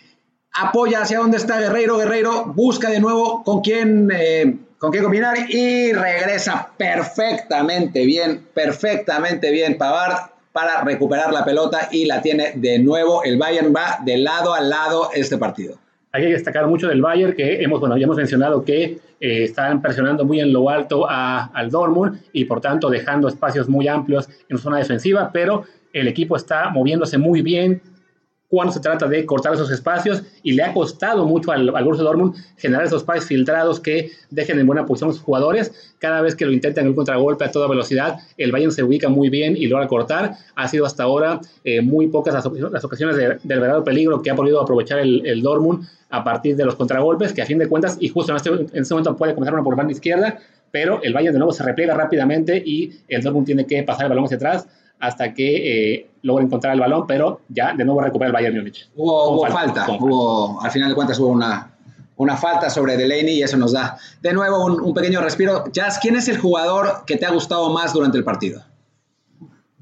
[0.53, 5.35] apoya hacia donde está Guerreiro, Guerreiro busca de nuevo con quién, eh, con quién combinar
[5.49, 12.77] y regresa perfectamente bien, perfectamente bien Pavard para recuperar la pelota y la tiene de
[12.79, 13.23] nuevo.
[13.23, 15.77] El Bayern va de lado a lado este partido.
[16.11, 19.81] Hay que destacar mucho del Bayern que hemos, bueno, ya hemos mencionado que eh, están
[19.81, 24.59] presionando muy en lo alto al Dortmund y por tanto dejando espacios muy amplios en
[24.59, 27.81] zona defensiva, pero el equipo está moviéndose muy bien,
[28.53, 32.05] cuando se trata de cortar esos espacios y le ha costado mucho al, al Borussia
[32.55, 35.95] generar esos pases filtrados que dejen en buena posición a sus jugadores.
[35.97, 39.09] Cada vez que lo intentan en un contragolpe a toda velocidad, el Bayern se ubica
[39.09, 40.35] muy bien y logra cortar.
[40.53, 42.45] Ha sido hasta ahora eh, muy pocas las,
[42.85, 45.43] ocasiones del verdadero peligro que ha podido aprovechar el, el,
[46.11, 48.83] a partir de los contragolpes, que a fin de cuentas, y justo en este, en
[48.83, 50.37] este momento puede comenzar una por banda izquierda,
[50.69, 54.09] pero el Bayern de nuevo se repliega rápidamente y el Dortmund tiene que pasar el
[54.09, 54.67] balón hacia atrás
[55.03, 58.89] hasta que eh, logra encontrar el balón, pero ya de nuevo recupera el Bayern Múnich.
[58.95, 61.73] Hubo, falta, hubo, al final de cuentas hubo una,
[62.15, 65.65] una falta sobre Delaney y eso nos da de nuevo un, pequeño respiro.
[65.73, 68.63] Jazz, ¿quién es el jugador que te ha gustado más durante el partido?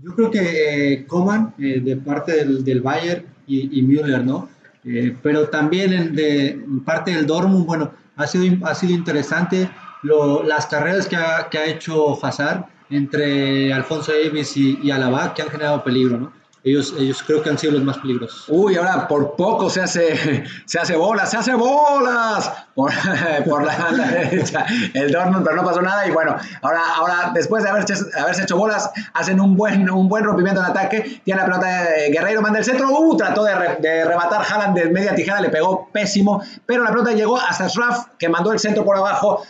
[0.02, 4.50] Yo creo que eh, Coman, eh, de parte del, del Bayern, y, y, Müller, ¿no?
[4.84, 9.70] Eh, pero también en, de, parte del Dortmund, bueno, ha sido, ha sido interesante
[10.02, 14.92] lo, las carreras que ha, que ha hecho Hazard entre Alfonso Davis y, y
[15.36, 16.42] que han generado peligro, ¿no?
[16.64, 18.46] Ellos, ellos creo que han sido los más peligrosos.
[18.48, 22.92] Uy, ahora por poco se hace, se hace bolas, se hace bolas por,
[23.50, 26.06] por la, derecha el Dortmund, pero no pasó nada.
[26.08, 27.96] Y bueno, ahora, ahora después de haberse,
[28.44, 31.22] hecho bolas, hacen un buen, un buen rompimiento en ataque.
[31.26, 32.92] Tiene la pelota de Guerreiro, manda el centro.
[32.92, 36.44] Uh, trató de, de rematar Haaland de media tijera, le pegó pésimo.
[36.68, 39.44] Pero la pelota llegó hasta Schraff, que mandó el centro por abajo.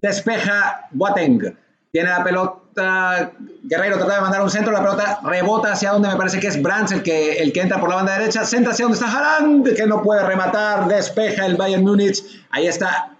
[0.00, 1.56] Despeja Boateng.
[1.90, 6.16] Tiene la pelota Guerreiro trata de mandar un centro, la pelota rebota hacia donde me
[6.16, 8.84] parece que es Brands el que, el que entra por la banda derecha, centra hacia
[8.84, 13.16] donde está Haaland, que no puede rematar, despeja el Bayern Múnich, ahí está.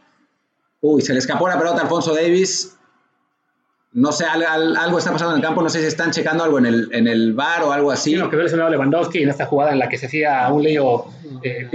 [0.80, 2.76] Uy, se le escapó la pelota a Alfonso Davis.
[3.92, 6.66] No sé, algo, está pasando en el campo, no sé si están checando algo en
[6.66, 8.10] el, en el bar o algo así.
[8.10, 11.04] Sí, lo que veo Lewandowski en esta jugada en la que se hacía un lío
[11.44, 11.70] eh,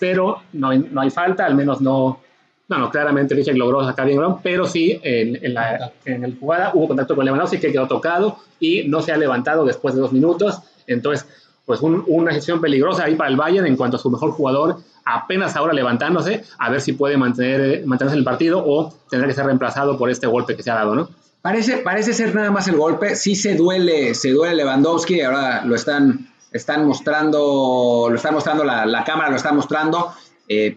[0.00, 2.20] pero no, no hay falta, al menos no,
[2.68, 6.38] no, no, claramente Richard logró sacar bien balón, pero sí en, en, la, en el
[6.38, 10.02] jugada hubo contacto con Lewandowski que quedó tocado y no se ha levantado después de
[10.02, 10.60] dos minutos.
[10.86, 11.26] Entonces,
[11.64, 15.56] pues una gestión peligrosa ahí para el Bayern en cuanto a su mejor jugador apenas
[15.56, 19.46] ahora levantándose, a ver si puede mantener, mantenerse en el partido o tendrá que ser
[19.46, 21.08] reemplazado por este golpe que se ha dado, ¿no?
[21.40, 25.74] Parece, parece ser nada más el golpe, sí se duele, se duele Lewandowski, ahora lo
[25.74, 30.12] están, están mostrando, lo están mostrando la, la cámara, lo está mostrando.
[30.48, 30.76] Eh,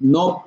[0.00, 0.46] no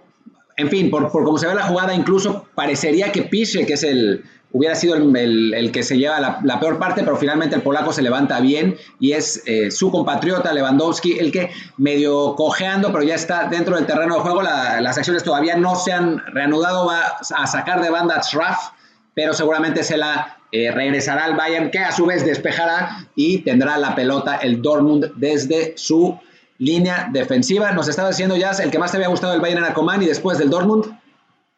[0.58, 3.84] en fin, por, por cómo se ve la jugada, incluso parecería que Pisze, que es
[3.84, 4.24] el,
[4.56, 8.02] hubiera sido el, el, que se lleva la, peor parte, pero finalmente el polaco se
[8.02, 13.50] levanta bien y es eh, su compatriota Lewandowski el que medio cojeando, pero ya está
[13.50, 14.42] dentro del terreno de juego.
[14.42, 18.70] las acciones todavía no se han reanudado, va a sacar de banda Schraff,
[19.14, 23.78] pero seguramente se la eh, regresará al Bayern, que a su vez despejará y tendrá
[23.78, 26.18] la pelota el Dortmund desde su
[26.58, 27.72] línea defensiva.
[27.72, 30.06] Nos estaba diciendo ya el que más te había gustado del Bayern en Acomán y
[30.06, 30.98] después del Dortmund.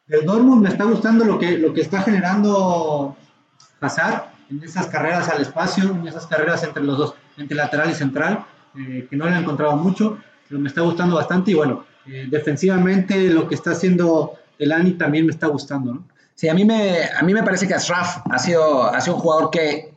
[0.08, 3.16] El Dortmund me está gustando lo que, lo que está generando
[3.82, 7.94] Hazard en esas carreras al espacio, en esas carreras entre los dos, entre lateral y
[7.94, 8.46] central,
[8.78, 12.28] eh, que no le he encontrado mucho, pero me está gustando bastante y bueno, eh,
[12.30, 16.04] defensivamente lo que está haciendo el Ani también me está gustando, ¿no?
[16.34, 19.22] Sí, a mí me, a mí me parece que Ashraf ha sido, ha sido un
[19.22, 19.94] jugador que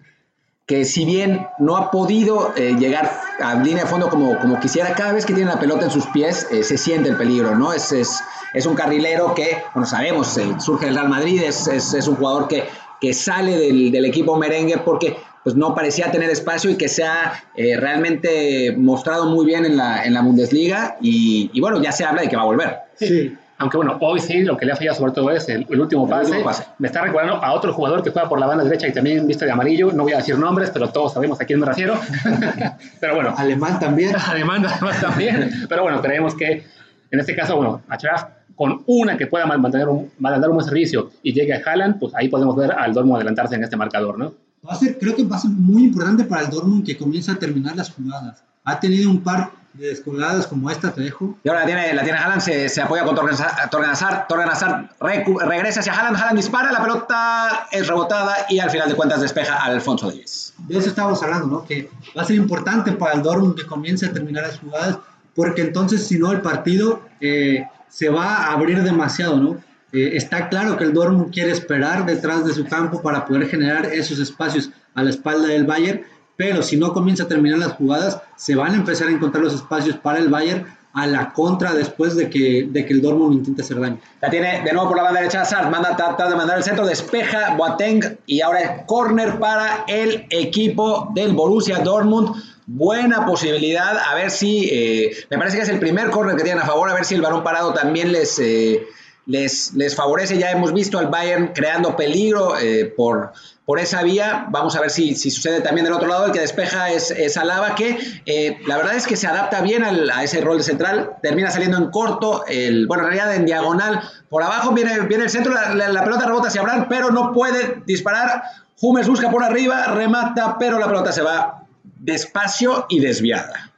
[0.71, 4.95] que si bien no ha podido eh, llegar a línea de fondo como, como quisiera,
[4.95, 7.73] cada vez que tiene la pelota en sus pies eh, se siente el peligro, ¿no?
[7.73, 8.21] Es, es,
[8.55, 12.47] es un carrilero que, bueno, sabemos, eh, surge del Real Madrid, es, es, un jugador
[12.47, 12.63] que,
[13.01, 17.03] que sale del, del, equipo merengue porque pues no parecía tener espacio y que se
[17.03, 22.05] ha realmente mostrado muy bien en la, en la Bundesliga y, y, bueno, ya se
[22.05, 22.77] habla de que va a volver.
[22.95, 23.37] Sí.
[23.61, 26.43] Aunque bueno, hoy sí, lo que le ha fallado sobre todo es el, último, pase.
[26.79, 29.45] Me está recordando a otro jugador que juega por la banda derecha y también viste
[29.45, 29.93] de amarillo.
[29.93, 32.01] No voy a decir nombres, pero todos sabemos a quién me refiero.
[33.01, 33.35] pero bueno.
[33.37, 34.17] Alemán también.
[34.29, 35.67] Alemán además también.
[35.69, 36.65] pero bueno, creemos que
[37.11, 38.25] en este caso, bueno, Achraf
[38.57, 42.15] con una que pueda mantener un, mandar un buen servicio y llegue a Haaland, pues
[42.15, 44.33] ahí podemos ver al Dortmund adelantarse en este marcador, ¿no?
[44.67, 47.31] Va a ser, creo que va a ser muy importante para el Dortmund que comience
[47.31, 48.43] a terminar las jugadas.
[48.65, 51.37] Ha tenido un par descolgadas como esta, te dejo.
[51.45, 54.91] Y ahora la tiene, la tiene Haaland, se, se apoya con Torgan Hazard, Torgan Hazard
[55.01, 59.55] regresa hacia Haaland, Haaland dispara, la pelota es rebotada y al final de cuentas despeja
[59.55, 60.55] a Alfonso Davis.
[60.59, 61.65] De eso estábamos hablando, ¿no?
[61.65, 64.99] Que va a ser importante para el Dortmund que comience a terminar las jugadas,
[65.35, 69.71] porque entonces si no el partido eh, se va a abrir demasiado, ¿no?
[69.93, 73.87] Eh, está claro que el Dortmund quiere esperar detrás de su campo para poder generar
[73.87, 76.03] esos espacios a la espalda del Bayern,
[76.41, 79.53] pero si no comienza a terminar las jugadas, se van a empezar a encontrar los
[79.53, 83.61] espacios para el Bayern a la contra después de que, de que el Dortmund intente
[83.61, 83.99] hacer daño.
[84.23, 86.87] La tiene de nuevo por la banda derecha Sart, manda trata de mandar el centro,
[86.87, 92.35] despeja Boateng y ahora corner para el equipo del Borussia Dortmund.
[92.67, 96.63] Buena posibilidad, a ver si, eh, me parece que es el primer corner que tienen
[96.63, 98.87] a favor, a ver si el balón parado también les, eh,
[99.31, 100.39] les, favorece.
[100.39, 103.33] Ya hemos visto al Bayern creando peligro eh, por,
[103.65, 104.47] por esa vía.
[104.51, 106.27] Vamos a ver si, si, sucede también del otro lado.
[106.27, 109.85] El que despeja es, es Alaba, que eh, la verdad es que se adapta bien
[109.85, 111.17] a ese rol de central.
[111.23, 114.01] Termina saliendo en corto, el, bueno, en realidad en diagonal.
[114.29, 117.33] Por abajo viene, viene el centro, la, la, la pelota rebota hacia Abraham, pero no
[117.33, 118.43] puede disparar.
[118.81, 123.70] Humes busca por arriba, remata, pero la pelota se va despacio y desviada.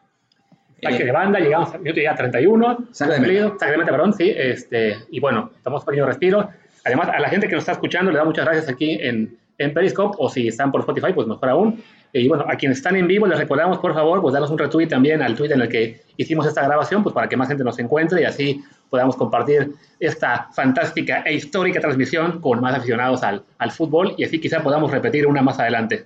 [0.82, 2.78] Saque de banda, llegamos al minuto ya 31.
[2.90, 3.54] Saque de meta.
[3.58, 4.32] Saque de meta, perdón, sí.
[4.36, 6.48] Este, y bueno, estamos pequeño respiro.
[6.84, 9.72] Además, a la gente que nos está escuchando, le da muchas gracias aquí en, en
[9.72, 11.82] Periscope, o si están por Spotify, pues mejor aún.
[12.12, 14.88] Y bueno, a quienes están en vivo, les recordamos, por favor, pues darnos un retweet
[14.88, 17.78] también al tweet en el que hicimos esta grabación, pues para que más gente nos
[17.78, 23.70] encuentre y así podamos compartir esta fantástica e histórica transmisión con más aficionados al, al
[23.70, 26.04] fútbol y así quizá podamos repetir una más adelante.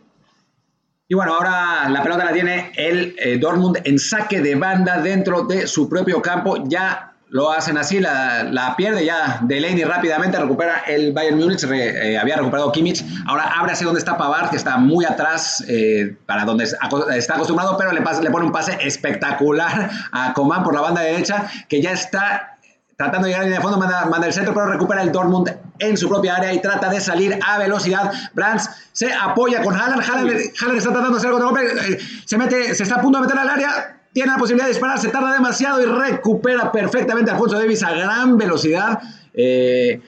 [1.09, 5.42] Y bueno, ahora la pelota la tiene el eh, Dortmund en saque de banda dentro
[5.42, 6.64] de su propio campo.
[6.66, 12.37] Ya lo hacen así, la, pierde ya Delaney rápidamente, recupera el Bayern Múnich, eh, había
[12.37, 16.64] recuperado Kimmich, ahora abre hacia donde está Pavard, que está muy atrás eh, para donde
[16.64, 21.49] está acostumbrado, pero le, le pone un pase espectacular a Coman por la banda derecha,
[21.69, 22.59] que ya está
[22.97, 25.97] tratando de llegar en el fondo, manda, manda, el centro, pero recupera el Dortmund en
[25.97, 28.12] su propia área y trata de salir a velocidad.
[28.35, 32.75] Brands se apoya con Haaland, Haaland, está tratando de hacer algo de eh, se mete,
[32.75, 35.33] se está a punto de meter al área, tiene la posibilidad de disparar, se tarda
[35.33, 38.99] demasiado y recupera perfectamente a Alfonso Davis a gran velocidad.
[39.35, 40.01] Eh,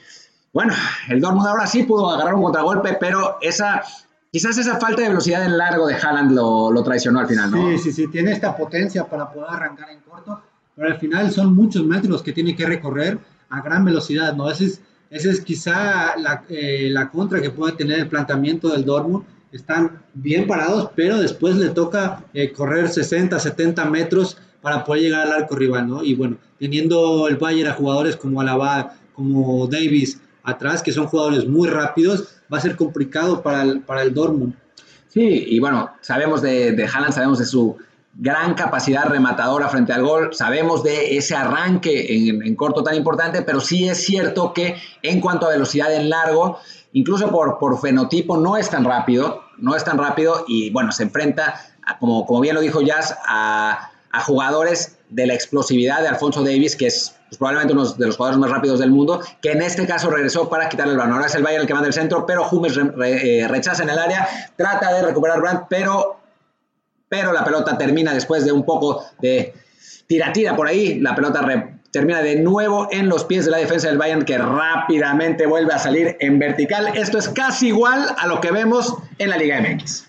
[0.52, 0.72] bueno,
[1.08, 3.82] el Dortmund ahora sí pudo agarrar un contragolpe, pero esa,
[4.32, 7.68] quizás esa falta de velocidad en largo de Haaland lo, lo traicionó al final, ¿no?
[7.70, 10.40] Sí, sí, sí, tiene esta potencia para poder arrancar en corto,
[10.74, 13.18] pero al final son muchos metros que tiene que recorrer
[13.50, 14.50] a gran velocidad, ¿no?
[14.50, 18.84] Esa es, ese es quizá la, eh, la contra que puede tener el planteamiento del
[18.84, 25.04] Dortmund, están bien parados, pero después le toca eh, correr 60, 70 metros para poder
[25.04, 26.04] llegar al arco rival, ¿no?
[26.04, 31.46] Y bueno, teniendo el Bayern a jugadores como Alaba, como Davis atrás, que son jugadores
[31.46, 34.54] muy rápidos, va a ser complicado para el, para el Dortmund.
[35.08, 37.76] Sí, y bueno, sabemos de, de Haaland, sabemos de su
[38.20, 43.42] gran capacidad rematadora frente al gol, sabemos de ese arranque en, en, corto tan importante,
[43.42, 46.58] pero sí es cierto que en cuanto a velocidad en largo,
[46.92, 51.04] incluso por, por fenotipo, no es tan rápido, no es tan rápido y bueno, se
[51.04, 51.60] enfrenta,
[52.00, 53.92] como, como bien lo dijo Jazz, a,
[54.26, 58.40] jugadores de la explosividad de Alfonso Davis, que es pues, probablemente uno de los jugadores
[58.40, 61.14] más rápidos del mundo, que en este caso regresó para quitarle el balón.
[61.14, 63.98] Ahora es el Bayern el que manda el centro, pero Hummels eh, rechaza en el
[63.98, 66.17] área, trata de recuperar Brandt, pero,
[67.08, 69.54] pero la pelota termina después de un poco de
[70.06, 71.40] tira-tira por ahí, la pelota
[71.90, 75.78] termina de nuevo en los pies de la defensa del Bayern que rápidamente vuelve a
[75.78, 76.90] salir en vertical.
[76.94, 80.06] Esto es casi igual a lo que vemos en la Liga MX.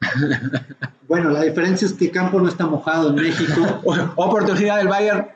[1.08, 3.80] Bueno, la diferencia es que el campo no está mojado en México.
[4.16, 5.28] Oportunidad del Bayern.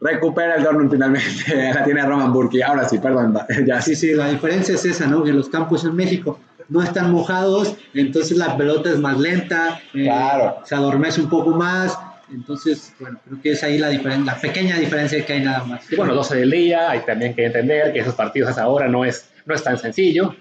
[0.00, 1.72] Recupera el Dortmund finalmente.
[1.74, 2.62] La tiene Roman Burki.
[2.62, 3.36] Ahora sí, perdón.
[3.66, 3.80] Ya.
[3.80, 5.24] Sí, sí, la diferencia es esa, ¿no?
[5.24, 6.38] Que los campos en México
[6.68, 10.58] no están mojados, entonces la pelota es más lenta, eh, claro.
[10.64, 11.98] se adormece un poco más,
[12.32, 15.90] entonces, bueno, creo que es ahí la, la pequeña diferencia que hay nada más.
[15.90, 19.04] Y bueno, 12 del día, hay también que entender que esos partidos hasta ahora no
[19.04, 20.34] es, no es tan sencillo.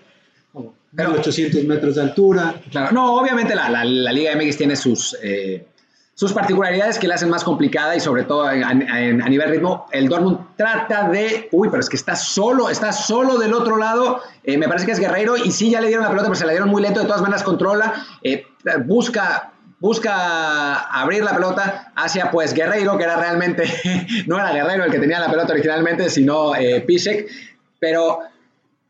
[0.96, 2.56] Pero 800 metros de altura.
[2.72, 5.66] Claro, no, obviamente la, la, la Liga MX tiene sus, eh,
[6.16, 9.86] sus particularidades que la hacen más complicada y sobre todo a, nivel ritmo.
[9.92, 14.22] El Dortmund trata de, uy, pero es que está solo, está solo del otro lado.
[14.46, 16.46] Eh, me parece que es Guerreiro y sí ya le dieron la pelota, pero se
[16.46, 17.02] la dieron muy lento.
[17.02, 18.48] De todas maneras controla, eh,
[18.86, 23.66] busca busca abrir la pelota hacia pues Guerreiro, que era realmente,
[24.26, 27.28] no era Guerreiro el que tenía la pelota originalmente, sino eh, Pisek.
[27.78, 28.20] Pero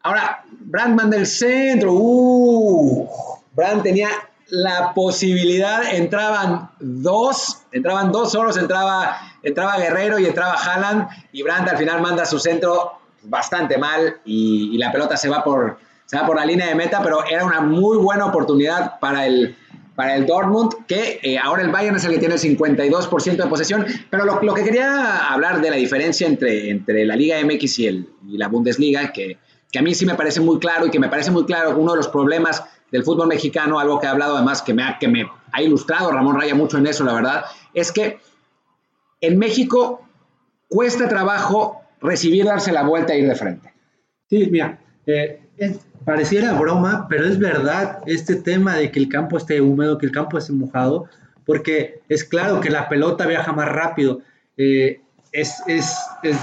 [0.03, 3.09] ahora, Brandman del centro, uh,
[3.55, 4.09] Brand tenía
[4.49, 11.67] la posibilidad, entraban dos, entraban dos solos, entraba, entraba Guerreiro y entraba Haaland, y Brand
[11.67, 16.25] al final manda su centro bastante mal y, la pelota se va, por, se va
[16.25, 19.55] por la línea de meta, pero era una muy buena oportunidad para el,
[19.95, 23.47] para el Dortmund, que eh, ahora el Bayern es el que tiene el 52% de
[23.47, 27.79] posesión, pero lo, lo, que quería hablar de la diferencia entre, entre la Liga MX
[27.79, 29.37] y, el, y la Bundesliga, que,
[29.71, 31.93] que, a mí sí me parece muy claro y que me parece muy claro uno
[31.93, 32.63] de los problemas
[32.95, 36.11] del fútbol mexicano, algo que ha hablado además que me ha, que me ha ilustrado
[36.11, 38.19] Ramón Raya mucho en eso, la verdad, es que
[39.19, 40.07] en México
[40.69, 43.73] cuesta trabajo recibir, darse la vuelta e ir de frente.
[44.29, 45.41] Sí, mira, eh,
[46.05, 50.13] pareciera broma, pero es verdad este tema de que el campo esté húmedo, que el
[50.13, 51.09] campo esté mojado,
[51.45, 54.21] porque es claro que la pelota viaja más rápido.
[54.55, 55.01] Eh,
[55.35, 55.93] es, es,
[56.23, 56.37] es,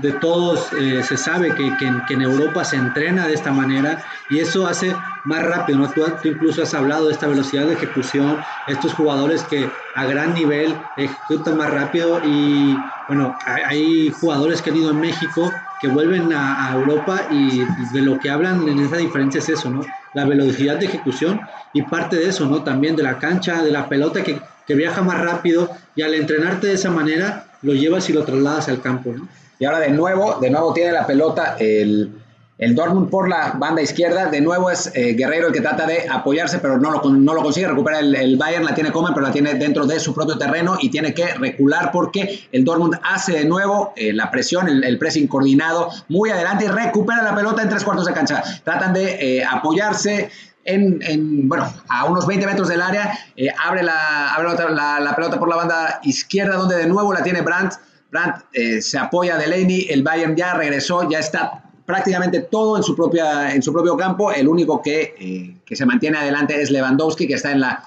[0.00, 4.40] de todos, eh, se sabe que, que, en Europa se entrena de esta manera y
[4.40, 5.78] eso hace más rápido.
[5.78, 5.88] ¿no?
[5.88, 10.76] Tú, incluso has hablado de esta velocidad de ejecución, estos jugadores que a gran nivel
[10.96, 12.76] ejecutan más rápido y
[13.06, 18.02] bueno, hay jugadores que han ido en México que vuelven a, a, Europa y de
[18.02, 19.82] lo que hablan en esa diferencia es eso, ¿no?
[20.14, 21.40] La velocidad de ejecución
[21.72, 22.62] y parte de eso, ¿no?
[22.62, 26.68] También de la cancha, de la pelota que, que viaja más rápido y al entrenarte
[26.68, 29.28] de esa manera lo llevas y lo trasladas al campo, ¿no?
[29.58, 32.10] Y ahora de nuevo, de nuevo tiene la pelota el,
[32.58, 34.26] el Dortmund por la banda izquierda.
[34.26, 37.68] De nuevo es eh, Guerrero el que trata de apoyarse, pero no lo, consigue.
[37.68, 40.76] Recupera el, el, Bayern, la tiene Coman, pero la tiene dentro de su propio terreno
[40.80, 44.98] y tiene que recular porque el Dortmund hace de nuevo eh, la presión, el, el,
[44.98, 48.42] pressing coordinado muy adelante y recupera la pelota en tres cuartos de cancha.
[48.64, 50.30] Tratan de eh, apoyarse.
[50.64, 55.38] En, en, bueno, a unos 20 metros del área, eh, abre, la, abre la, pelota
[55.38, 57.74] por la banda izquierda, donde de nuevo la tiene Brandt.
[58.10, 62.82] Brandt eh, se apoya a Delaney, el Bayern ya regresó, ya está prácticamente todo en
[62.82, 64.30] su, propia, en su propio campo.
[64.30, 67.84] El único que, eh, que se mantiene adelante es Lewandowski, que está en la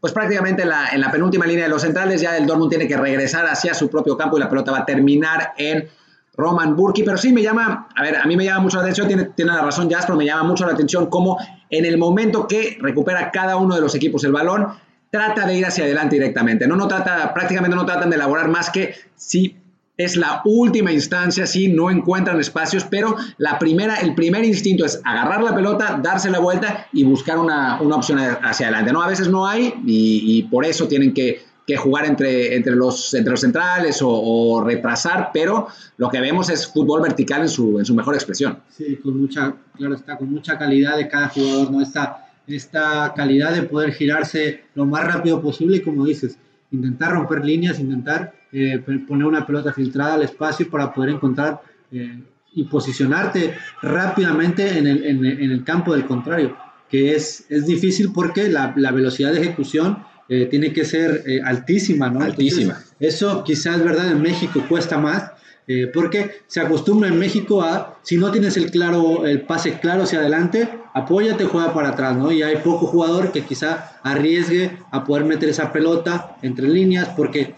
[0.00, 2.88] pues prácticamente en la, en la penúltima línea de los centrales, ya el Dortmund tiene
[2.88, 5.88] que regresar hacia su propio campo y la pelota va a terminar en
[6.36, 9.08] Roman Burki, pero sí me llama, a ver, a mí me llama mucho la atención,
[9.08, 11.36] tiene, tiene la razón Jasper, me llama mucho la atención cómo
[11.70, 14.68] en el momento que recupera cada uno de los equipos el balón,
[15.10, 18.70] trata de ir hacia adelante directamente, no, no trata, prácticamente no tratan de elaborar más
[18.70, 19.56] que si
[19.96, 25.00] es la última instancia, si no encuentran espacios, pero la primera, el primer instinto es
[25.04, 29.02] agarrar la pelota, darse la vuelta y buscar una, opción hacia adelante, ¿no?
[29.02, 33.32] A veces no hay y por eso tienen que que jugar entre, entre, los, entre
[33.32, 37.94] los centrales o, retrasar, pero lo que vemos es fútbol vertical en su, en su
[37.94, 38.60] mejor expresión.
[38.70, 41.82] Sí, con mucha, claro está, con mucha calidad de cada jugador, ¿no?
[41.82, 46.38] Esta, esta calidad de poder girarse lo más rápido posible y como dices,
[46.70, 51.60] intentar romper líneas, intentar eh, poner una pelota filtrada al espacio para poder encontrar
[51.92, 52.22] eh,
[52.54, 56.56] y posicionarte rápidamente en el, en, en el, campo del contrario,
[56.88, 59.98] que es, es difícil porque la, la velocidad de ejecución
[60.30, 62.20] eh, tiene que ser eh, altísima, ¿no?
[62.20, 62.78] Altísima.
[63.00, 64.12] eso quizás, ¿verdad?
[64.12, 65.30] En México cuesta más,
[65.66, 70.02] eh, porque se acostumbra en México a, si no tienes el, claro, el pase claro
[70.02, 72.30] hacia adelante, apóyate, juega para atrás, ¿no?
[72.30, 77.54] Y hay poco jugador que quizá arriesgue a poder meter esa pelota entre líneas, porque,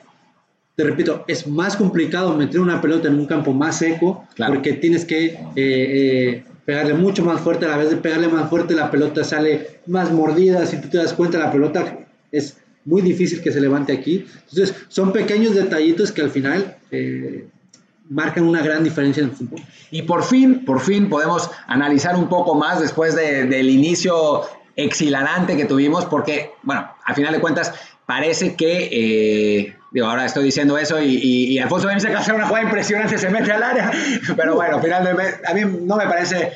[0.76, 5.04] te repito, es más complicado meter una pelota en un campo más seco, porque tienes
[5.04, 9.80] que pegarle mucho más fuerte, a la vez de pegarle más fuerte la pelota sale
[9.88, 11.98] más mordida, si tú te das cuenta la pelota
[12.30, 14.26] es muy difícil que se levante aquí.
[14.50, 17.46] Entonces, son pequeños detallitos que al final eh,
[18.08, 19.60] marcan una gran diferencia en el fútbol.
[19.90, 24.42] Y por fin, por fin podemos analizar un poco más después del inicio
[24.76, 27.72] exhilarante que tuvimos, porque, bueno, al final de cuentas,
[28.06, 32.46] parece que, eh, digo, ahora estoy diciendo eso y, y, y Alfonso que hace una
[32.46, 33.92] jugada impresionante, se mete al área,
[34.36, 35.16] pero bueno, al final
[35.46, 36.52] a mí no me parece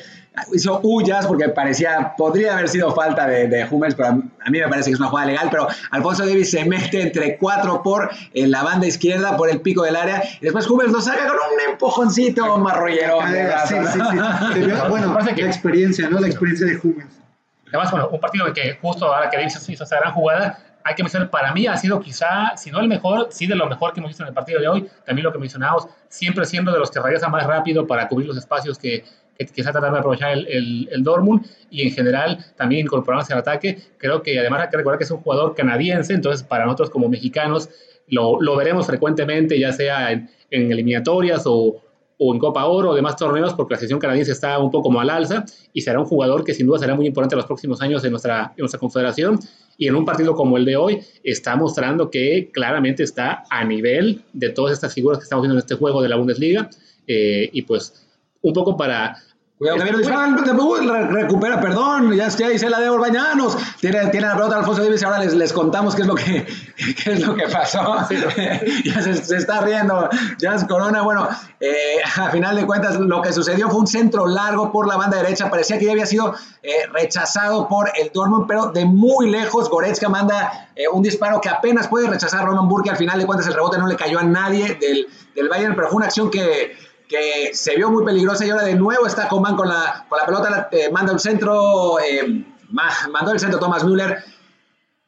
[0.53, 4.67] hizo huyas porque parecía, podría haber sido falta de, de Hummels, pero a, mí me
[4.67, 8.51] parece que es una jugada legal, pero Alfonso Davis se mete entre cuatro por en
[8.51, 11.71] la banda izquierda, por el pico del área, y después Hummels lo saca con un
[11.71, 13.19] empujoncito marrollero.
[13.67, 13.99] Sí, sí, sí.
[14.89, 16.19] bueno, la experiencia, ¿no?
[16.19, 17.21] La experiencia de Hummels.
[17.67, 21.01] Además, bueno, un partido que justo ahora que Davis hizo esa gran jugada, hay que
[21.01, 23.99] mencionar, para mí ha sido quizá, si no el mejor, sí de lo mejor que
[23.99, 24.87] hemos visto en el partido de hoy.
[25.03, 28.37] También lo que mencionamos, siempre siendo de los que regresa más rápido para cubrir los
[28.37, 29.03] espacios que,
[29.37, 33.39] que, está tratando de aprovechar el, el, el, Dortmund y en general también incorporándose al
[33.39, 33.79] ataque.
[33.97, 37.09] Creo que además hay que recordar que es un jugador canadiense, entonces para nosotros como
[37.09, 37.69] mexicanos
[38.07, 41.81] lo, lo veremos frecuentemente, ya sea en, en eliminatorias o,
[42.17, 45.09] o en Copa Oro o demás torneos, porque la selección canadiense está un poco mal
[45.09, 48.03] alza y será un jugador que sin duda será muy importante en los próximos años
[48.03, 49.39] en nuestra, en nuestra confederación.
[49.77, 54.21] Y en un partido como el de hoy está mostrando que claramente está a nivel
[54.31, 56.69] de todas estas figuras que estamos viendo en este juego de la Bundesliga.
[57.07, 58.04] Eh, y pues
[58.45, 59.17] un poco para
[59.57, 63.57] Cuidado, que recupera, perdón, ya, ya hice la de Orbañanos.
[63.79, 66.45] Tiene, tiene la pelota Alfonso Davis y ahora les, les contamos qué es lo que,
[67.03, 68.05] qué es lo que pasó.
[68.83, 71.03] ya se, se, está riendo Jazz Corona.
[71.03, 71.29] Bueno,
[71.61, 75.15] eh, a final de cuentas, lo que sucedió fue un centro largo por la banda
[75.15, 75.49] derecha.
[75.49, 80.09] Parecía que ya había sido eh, rechazado por el Dortmund, pero de muy lejos Goretzka
[80.09, 82.89] manda eh, un disparo que apenas puede rechazar Roman Burke.
[82.89, 85.87] Al final de cuentas, el rebote no le cayó a nadie del, del Bayern, pero
[85.87, 86.75] fue una acción que
[87.07, 90.25] que se vio muy peligrosa y ahora de nuevo está Coman con la, con la
[90.25, 94.23] pelota, eh, manda el centro, eh, mandó el centro Thomas Müller,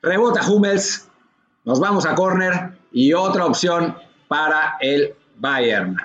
[0.01, 1.07] rebota Hummels,
[1.65, 3.95] nos vamos a córner y otra opción
[4.27, 5.97] para el Bayern.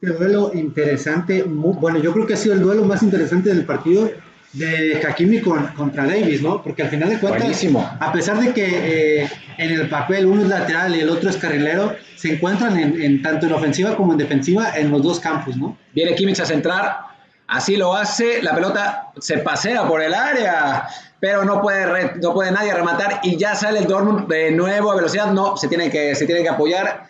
[0.00, 4.10] Este duelo interesante, bueno, yo creo que ha sido el duelo más interesante del partido
[4.56, 6.62] de Hakimi con, contra Davis, ¿no?
[6.62, 7.64] Porque al final de cuentas,
[8.00, 11.36] a pesar de que eh, en el papel uno es lateral y el otro es
[11.36, 15.76] carrilero, se encuentran en, tanto en ofensiva como en defensiva en los dos campos, ¿no?
[15.94, 17.00] Viene Kimmich a centrar,
[17.46, 20.86] así lo hace, la pelota se pasea por el área,
[21.20, 24.96] pero no puede, no puede nadie rematar y ya sale el Dortmund de nuevo a
[24.96, 27.04] velocidad, no, se tiene que, se tiene que apoyar.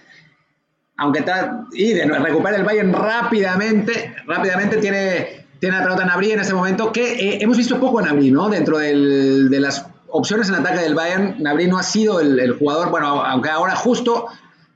[0.98, 6.40] Aunque está, y de, recupera el Bayern rápidamente, rápidamente tiene tiene la pelota Nabri en
[6.40, 8.48] este momento, que eh, hemos visto poco a Nabri, ¿no?
[8.48, 12.90] Dentro del, de las opciones en ataque del Bayern, Nabri no ha sido el, jugador,
[12.90, 14.26] bueno, aunque ahora justo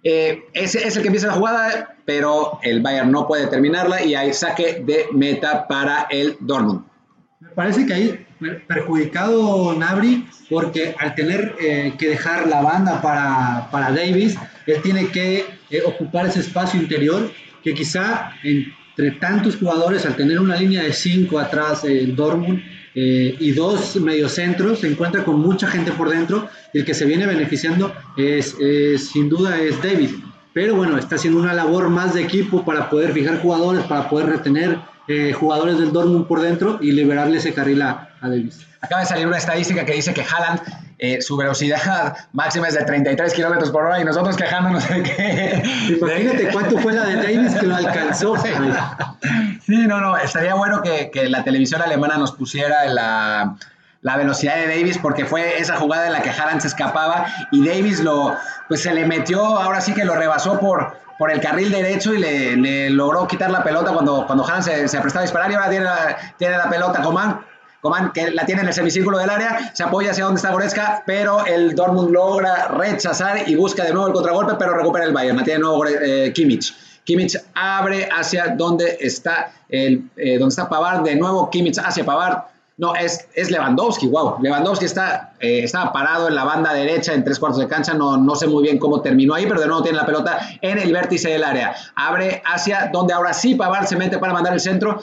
[0.03, 4.33] eh, es, el que empieza la jugada, pero el Bayern no puede terminarla y hay
[4.33, 6.85] saque de meta para el Dortmund.
[7.41, 8.27] Me parece que hay
[8.67, 15.09] perjudicado Nabri porque al tener eh, que dejar la banda para, para Davis, él tiene
[15.09, 17.31] que eh, ocupar ese espacio interior
[17.63, 22.63] que quizá en entre tantos jugadores, al tener una línea de cinco atrás, el Dortmund,
[22.95, 27.05] eh, y dos mediocentros, se encuentra con mucha gente por dentro, y el que se
[27.05, 28.57] viene beneficiando es,
[29.13, 30.11] sin duda es David.
[30.53, 34.27] Pero bueno, está haciendo una labor más de equipo para poder fijar jugadores, para poder
[34.27, 34.79] retener
[35.13, 38.65] eh, jugadores del Dortmund por dentro y liberarle ese carril a, a Davis.
[38.81, 40.61] Acaba de salir una estadística que dice que Haaland
[40.99, 45.63] eh, su velocidad máxima es de 33 kilómetros por hora y nosotros quejándonos de que.
[46.01, 48.37] Imagínate cuánto fue la de Davis que lo alcanzó.
[49.67, 53.57] sí, no, no, estaría bueno que, que la televisión alemana nos pusiera la
[54.03, 57.67] la velocidad de Davis porque fue esa jugada en la que Haaland se escapaba y
[57.67, 58.37] Davis lo
[58.69, 62.19] pues se le metió, ahora sí que lo rebasó por, por el carril derecho y
[62.19, 65.85] le, logró quitar la pelota cuando, cuando Haaland se, se a disparar y ahora tiene
[65.85, 67.45] la, tiene la pelota Coman,
[67.83, 71.03] Coman que la tiene en el semicírculo del área, se apoya hacia donde está Goretzka,
[71.05, 75.37] pero el Dortmund logra rechazar y busca de nuevo el contragolpe, pero recupera el Bayern,
[75.37, 76.75] la tiene de nuevo eh, Kimmich.
[77.05, 82.45] Kimmich abre hacia donde está el, eh, está Pavard, de nuevo Kimmich hacia Pavard,
[82.81, 84.37] no, es, es Lewandowski, wow.
[84.41, 88.17] Lewandowski está, eh, estaba parado en la banda derecha en tres cuartos de cancha, no,
[88.17, 90.91] no sé muy bien cómo terminó ahí, pero de nuevo tiene la pelota en el
[90.91, 91.75] vértice del área.
[91.95, 94.99] Abre hacia donde ahora sí Pavard se mete para mandar el centro,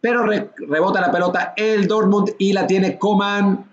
[0.00, 0.24] pero
[0.56, 3.66] rebota la pelota el Dortmund y la tiene Coman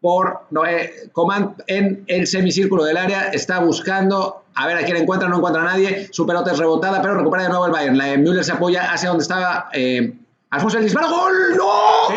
[0.00, 4.96] por no, eh, Coman en el semicírculo del área, está buscando a ver a quién
[4.96, 7.98] encuentra, no encuentra a nadie, su pelota es rebotada, pero recupera de nuevo el Bayern.
[7.98, 10.14] La, Müller se apoya hacia donde estaba eh,
[10.52, 11.56] Alfonso el disparo, ¡gol!
[11.56, 12.14] ¡No!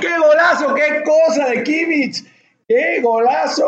[0.00, 0.74] ¡Qué golazo!
[0.74, 2.22] ¡Qué cosa de Kimmich!
[2.68, 3.64] ¡Qué golazo!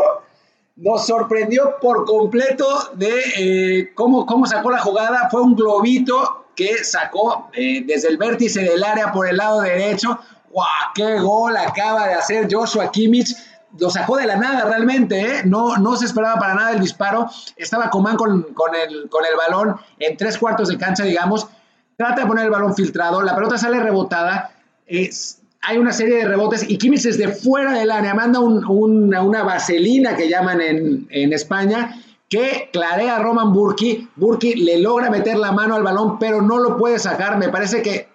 [0.77, 5.31] Nos sorprendió por completo de eh, cómo, cómo sacó la jugada.
[5.31, 10.19] Fue un globito que sacó eh, desde el vértice del área por el lado derecho.
[10.51, 10.69] ¡Guau!
[10.95, 13.35] ¡Qué gol acaba de hacer Joshua Kimmich!
[13.79, 15.43] Lo sacó de la nada realmente, ¿eh?
[15.47, 17.31] no, no se esperaba para nada el disparo.
[17.57, 21.49] Estaba Coman con, con, el, con el balón en tres cuartos de cancha, digamos,
[21.97, 24.53] trata de poner el balón filtrado, la pelota sale rebotada,
[24.87, 30.17] es, hay una serie de rebotes y Kimmich desde fuera del área manda una, vaselina
[30.17, 31.97] que llaman en, en, España
[32.29, 34.09] que clarea a Roman Burki.
[34.17, 37.39] Burki le logra meter la mano al balón, pero no lo puede sacar.
[37.39, 38.09] Me parece que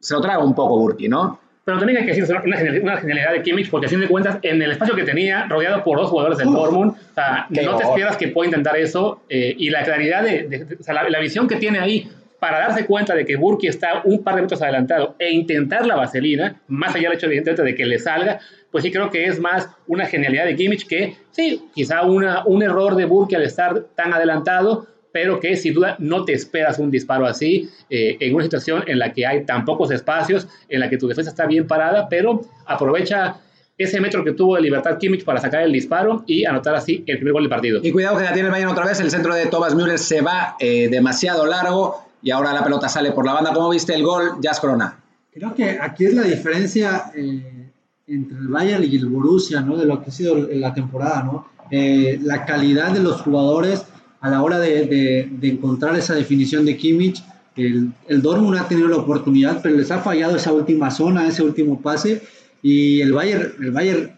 [0.00, 1.40] se lo traga un poco Burki, ¿no?
[1.64, 4.38] Pero también hay que decir una, una genialidad de Kimmich, porque a fin de cuentas,
[4.42, 7.84] en el espacio que tenía, rodeado por dos jugadores del Dortmund, o sea, no te
[7.84, 11.56] esperas que pueda intentar eso, eh, y la claridad de, o sea, la, visión que
[11.56, 12.10] tiene ahí,
[12.44, 15.96] para darse cuenta de que Burki está un par de metros adelantado e intentar la
[15.96, 18.38] vaselina, más allá del hecho evidentemente de que le salga,
[18.70, 22.62] pues sí creo que es más una genialidad de Kimmich que sí, quizá una, un
[22.62, 26.90] error de Burki al estar tan adelantado, pero que sin duda no te esperas un
[26.90, 30.90] disparo así eh, en una situación en la que hay tan pocos espacios, en la
[30.90, 33.36] que tu defensa está bien parada, pero aprovecha
[33.78, 37.16] ese metro que tuvo de libertad Kimmich para sacar el disparo y anotar así el
[37.16, 37.80] primer gol del partido.
[37.82, 40.20] Y cuidado que la tiene el Bayern otra vez, el centro de Thomas Müller se
[40.20, 43.52] va eh, demasiado largo, y ahora la pelota sale por la banda.
[43.52, 44.98] ¿Cómo viste el gol, Jazz Corona?
[45.32, 47.70] Creo que aquí es la diferencia eh,
[48.06, 49.76] entre el Bayern y el Borussia, ¿no?
[49.76, 51.46] De lo que ha sido la temporada, ¿no?
[51.70, 53.84] Eh, la calidad de los jugadores
[54.20, 57.22] a la hora de, encontrar esa definición de Kimmich.
[57.56, 61.42] El, el, Dortmund ha tenido la oportunidad, pero les ha fallado esa última zona, ese
[61.42, 62.22] último pase.
[62.62, 64.12] Y el Bayern, el Bayern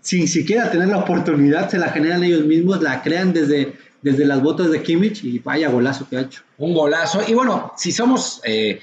[0.00, 4.42] sin siquiera tener la oportunidad, se la generan ellos mismos, la crean desde, desde las
[4.42, 6.42] botas de Kimmich y vaya golazo que ha hecho.
[6.58, 7.22] Un golazo.
[7.26, 8.80] Y bueno, si somos eh,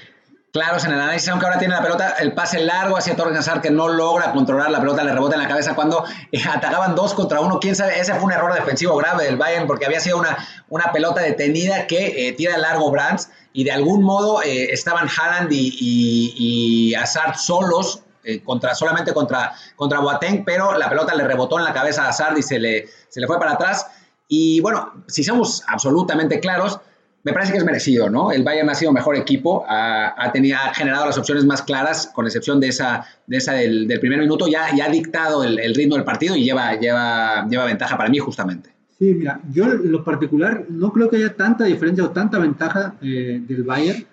[0.52, 3.62] claros en el análisis, aunque ahora tiene la pelota, el pase largo hacia Torres Hazard
[3.62, 7.14] que no logra controlar la pelota, le rebota en la cabeza cuando eh, atacaban dos
[7.14, 7.58] contra uno.
[7.60, 10.36] Quién sabe, ese fue un error defensivo grave del Bayern porque había sido una,
[10.68, 15.72] una pelota detenida que eh, tira largo Brands y de algún modo estaban Haaland y,
[15.78, 16.94] y,
[17.38, 18.02] solos
[18.44, 22.36] contra, solamente contra, contra Boateng, pero la pelota le rebotó en la cabeza a Hazard
[22.36, 23.86] y se le, se le fue para atrás.
[24.28, 26.80] Y bueno, si somos absolutamente claros,
[27.26, 28.30] me parece que es merecido, ¿no?
[28.30, 32.24] El Bayern ha sido mejor equipo, ha, tenido, ha generado las opciones más claras, con
[32.24, 36.04] excepción de esa, de esa del, primer minuto, ya, ya ha dictado el, ritmo del
[36.04, 38.70] partido y lleva, lleva, lleva ventaja para mí justamente.
[38.96, 42.94] Sí, mira, yo en lo particular no creo que haya tanta diferencia o tanta ventaja
[43.02, 44.06] eh, del Bayern,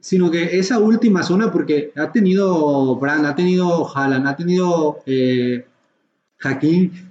[0.00, 5.66] sino que esa última zona, porque ha tenido Brand, ha tenido Haaland, ha tenido eh,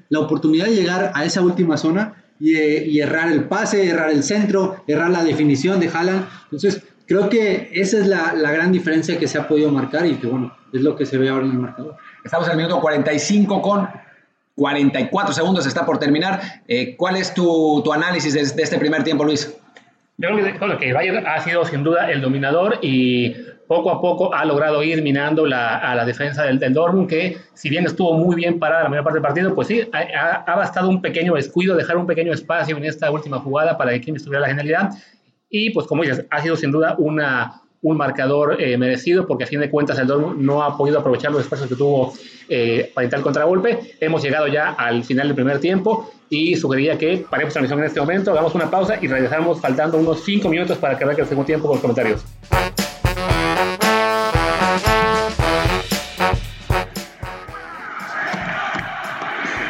[0.09, 4.83] la oportunidad de llegar a esa última zona y, errar el pase, errar el centro,
[4.87, 6.27] errar la definición de Haaland.
[6.45, 10.27] Entonces, creo que esa es la, gran diferencia que se ha podido marcar y que,
[10.27, 11.97] bueno, es lo que se ve ahora en el marcador.
[12.23, 13.89] Estamos en el minuto 45 con
[14.55, 16.41] 44 segundos, está por terminar.
[16.67, 19.55] Eh, ¿Cuál es tu, análisis de, este primer tiempo, Luis?
[20.17, 23.35] Yo creo que, que Bayern ha sido sin duda el dominador y
[23.69, 27.37] poco a poco ha logrado ir minando la, a la defensa del, del, Dortmund, que
[27.53, 30.55] si bien estuvo muy bien parada la mayor parte del partido, pues sí, ha, ha,
[30.55, 34.23] bastado un pequeño descuido, dejar un pequeño espacio en esta última jugada para que Kimmich
[34.23, 34.89] tuviera la genialidad.
[35.51, 39.47] Y pues como dices, ha sido sin duda una, un marcador eh, merecido, porque a
[39.47, 42.11] fin de cuentas el Dortmund no ha podido aprovechar los espacios que tuvo
[42.49, 43.79] eh, para intentar el contragolpe.
[43.99, 47.85] Hemos llegado ya al final del primer tiempo y sugeriría que paremos la transmisión en
[47.85, 51.27] este momento, hagamos una pausa y regresamos faltando unos 5 minutos para que arranque el
[51.27, 52.25] segundo tiempo con los comentarios.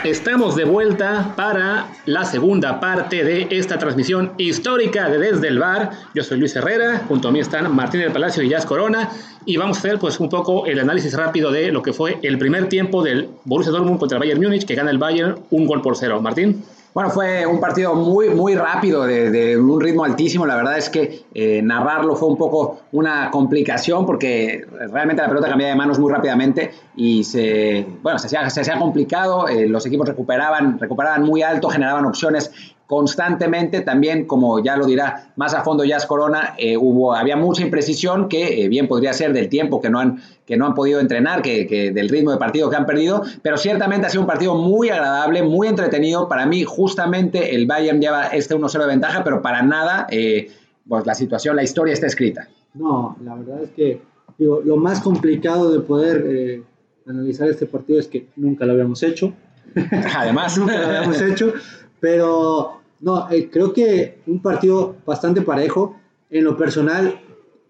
[0.10, 5.92] Estamos de vuelta para la segunda parte de esta transmisión histórica de Desde el Bar.
[6.16, 9.12] Yo soy Luis Herrera, junto a mí están Martín del Palacio y Jazz Corona
[9.46, 12.40] y vamos a hacer pues un poco el análisis rápido de lo que fue el
[12.40, 15.84] primer tiempo del Borussia Dortmund contra el Bayern Múnich que gana el Bayern un gol
[15.84, 16.20] por cero.
[16.20, 16.64] Martín.
[16.94, 20.46] Bueno, fue un partido muy, muy rápido, de, un ritmo altísimo.
[20.46, 25.50] La verdad es que eh, narrarlo fue un poco una complicación porque realmente la pelota
[25.50, 29.48] cambiaba de manos muy rápidamente y se, bueno, se hacía, se hacía complicado.
[29.48, 32.52] Eh, los equipos recuperaban, recuperaban muy alto, generaban opciones
[32.90, 33.82] constantemente.
[33.82, 38.28] También, como ya lo dirá más a fondo Jazz Corona, eh, hubo, había mucha imprecisión
[38.28, 41.92] que bien podría ser del tiempo que no han, que no han podido entrenar, que,
[41.94, 45.44] del ritmo de partido que han perdido, pero ciertamente ha sido un partido muy agradable,
[45.44, 46.28] muy entretenido.
[46.28, 50.50] Para mí, justamente el Bayern lleva este 1-0 de ventaja, pero para nada, eh,
[50.88, 52.50] pues la situación, la historia está escrita.
[52.74, 54.02] No, la verdad es que
[54.40, 56.64] digo, lo más complicado de poder eh,
[57.06, 59.32] analizar este partido es que nunca lo habíamos hecho.
[60.18, 61.54] Además, nunca lo habíamos hecho,
[62.00, 65.96] pero no, eh, creo que un partido bastante parejo.
[66.30, 67.20] En lo personal,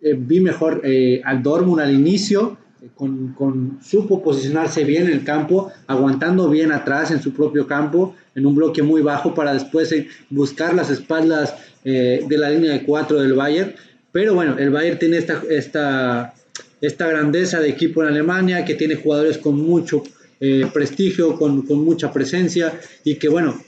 [0.02, 0.82] vi mejor
[1.24, 2.58] al Dortmund al inicio,
[2.96, 8.16] con, con, supo posicionarse bien en el campo, aguantando bien atrás en su propio campo,
[8.36, 12.72] en un bloque muy bajo para después eh, buscar las espaldas eh, de la línea
[12.72, 13.74] de cuatro del Bayern.
[14.12, 16.34] Pero bueno, el Bayern tiene esta, esta,
[16.82, 20.04] esta grandeza de equipo en Alemania, que tiene jugadores con mucho
[20.40, 23.60] eh, prestigio, con, con, mucha presencia y que bueno,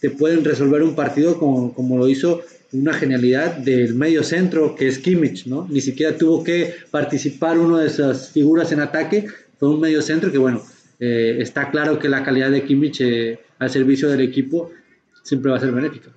[0.00, 2.40] te pueden resolver un partido como, como lo hizo
[2.72, 5.66] una genialidad del medio centro que es Kimmich, ¿no?
[5.68, 9.26] Ni siquiera tuvo que participar uno de esas figuras en ataque,
[9.58, 10.62] fue un medio centro que, bueno,
[11.00, 14.70] eh, está claro que la calidad de Kimmich eh, al servicio del equipo
[15.22, 16.10] siempre va a ser benéfica.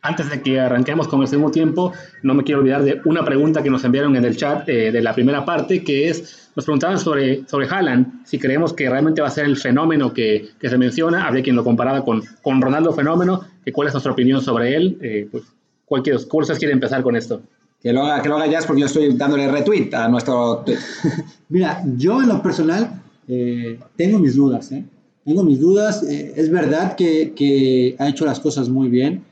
[0.00, 3.62] Antes de que arranquemos con el segundo tiempo, no me quiero olvidar de una pregunta
[3.62, 6.98] que nos enviaron en el chat eh, de la primera parte, que es, nos preguntaban
[6.98, 10.76] sobre, sobre Haaland, si creemos que realmente va a ser el fenómeno que, que se
[10.76, 14.74] menciona, habría quien lo comparaba con, con Ronaldo Fenómeno, que cuál es nuestra opinión sobre
[14.74, 15.44] él, pues
[15.84, 17.40] cualquier cursos quiere empezar con esto?
[17.80, 20.64] Que lo haga, que lo haga Jazz porque yo estoy dándole retweet a nuestro
[21.48, 24.84] Mira, yo en lo personal eh, tengo mis dudas, ¿eh?
[25.24, 26.02] Tengo mis dudas.
[26.02, 29.22] Eh, es verdad que, que, ha hecho las cosas muy bien,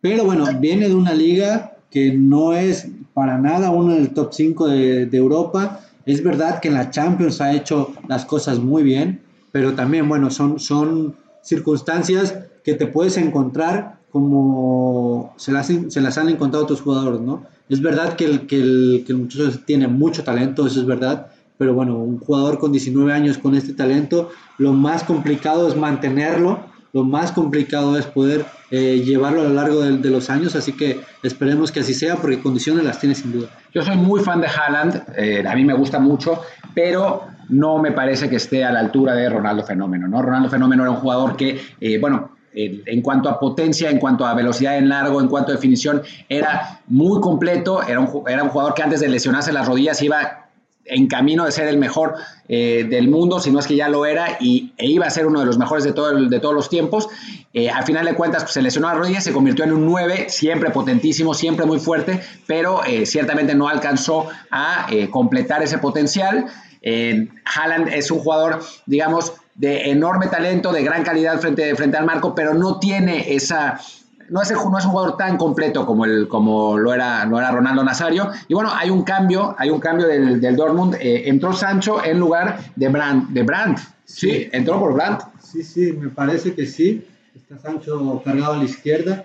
[0.00, 4.68] pero bueno, viene de una liga que no es para nada uno del top 5
[4.68, 5.80] de, de Europa.
[6.06, 10.30] Es verdad que en la Champions ha hecho las cosas muy bien, pero también, bueno,
[10.30, 16.80] son, son circunstancias que te puedes encontrar como se las, se las han encontrado otros
[16.80, 17.44] jugadores, ¿no?
[17.68, 21.28] Es verdad que el, que, el, que el muchacho tiene mucho talento, eso es verdad,
[21.58, 26.60] pero bueno, un jugador con 19 años con este talento, lo más complicado es mantenerlo,
[26.94, 31.00] lo más complicado es poder eh, llevarlo a lo largo de, los años, así que
[31.24, 33.48] esperemos que así sea, porque condiciones las tiene sin duda.
[33.74, 36.40] Yo soy muy fan de Haaland, eh, a mí me gusta mucho,
[36.72, 40.22] pero no me parece que esté a la altura de Ronaldo Fenómeno, ¿no?
[40.22, 44.32] Ronaldo Fenómeno era un jugador que, eh, bueno, en cuanto a potencia, en cuanto a
[44.32, 48.74] velocidad en largo, en cuanto a definición, era muy completo, era un, era un jugador
[48.74, 50.43] que antes de lesionarse las rodillas iba
[50.86, 52.14] en camino de ser el mejor
[52.48, 55.26] eh, del mundo, si no es que ya lo era, y, e iba a ser
[55.26, 57.08] uno de los mejores de, todo de todos los tiempos.
[57.52, 60.26] Eh, al final de cuentas, pues, se lesionó las rodillas, se convirtió en un 9,
[60.28, 66.46] siempre potentísimo, siempre muy fuerte, pero eh, ciertamente no alcanzó a completar ese potencial.
[66.82, 72.34] Haaland es un jugador, digamos, de enorme talento, de gran calidad frente, frente al marco,
[72.34, 73.80] pero no tiene esa,
[74.28, 77.50] no es, no es, un jugador tan completo como, el, como lo, era, no era
[77.50, 78.30] Ronaldo Nazario.
[78.48, 80.96] Y bueno, hay un cambio, hay un cambio del, del Dortmund.
[81.00, 83.30] Eh, entró Sancho en lugar de Brandt.
[83.30, 83.80] De Brandt.
[84.04, 85.22] Sí, entró por Brandt.
[85.40, 87.06] Sí, sí, me parece que sí.
[87.34, 89.24] Está Sancho cargado a la izquierda.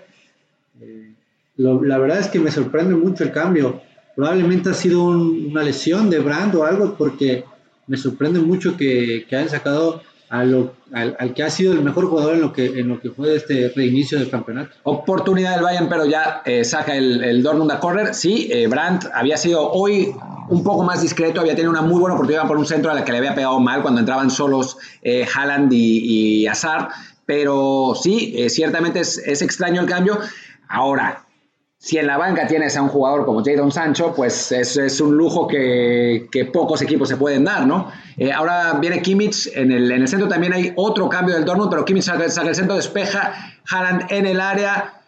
[0.80, 1.12] Eh,
[1.56, 3.80] la verdad es que me sorprende mucho el cambio.
[4.16, 7.44] Probablemente ha sido una lesión de Brandt o algo, porque
[7.86, 12.40] me sorprende mucho que, que hayan sacado al, que ha sido el mejor jugador en
[12.40, 14.76] lo que, en lo que fue este reinicio del campeonato.
[14.84, 18.14] Oportunidad del Bayern, pero ya eh, saca el, el, Dortmund a correr.
[18.14, 20.14] Sí, eh, Brandt había sido hoy
[20.48, 23.04] un poco más discreto, había tenido una muy buena oportunidad por un centro a la
[23.04, 26.88] que le había pegado mal cuando entraban solos eh, Haaland y, y Hazard,
[27.26, 30.18] pero sí, eh, ciertamente es, es extraño el cambio.
[30.68, 31.24] Ahora,
[31.82, 35.48] si en la banca tienes a un jugador como Jadon Sancho, pues es, un lujo
[35.48, 37.90] que, que, pocos equipos se pueden dar, ¿no?
[38.18, 41.70] Eh, ahora viene Kimmich, en el, en el, centro también hay otro cambio del Dortmund,
[41.70, 43.32] pero Kimmich saca, saca el centro, despeja,
[43.70, 45.00] Haaland en el área,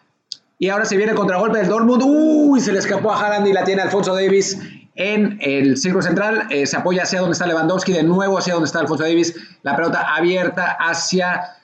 [0.57, 3.53] y ahora se viene el contragolpe del Dortmund, uy, se le escapó a Haaland y
[3.53, 4.59] la tiene Alfonso Davis
[4.95, 8.65] en el círculo central, eh, se apoya hacia donde está Lewandowski, de nuevo hacia donde
[8.65, 11.57] está Alfonso Davis, la pelota abierta hacia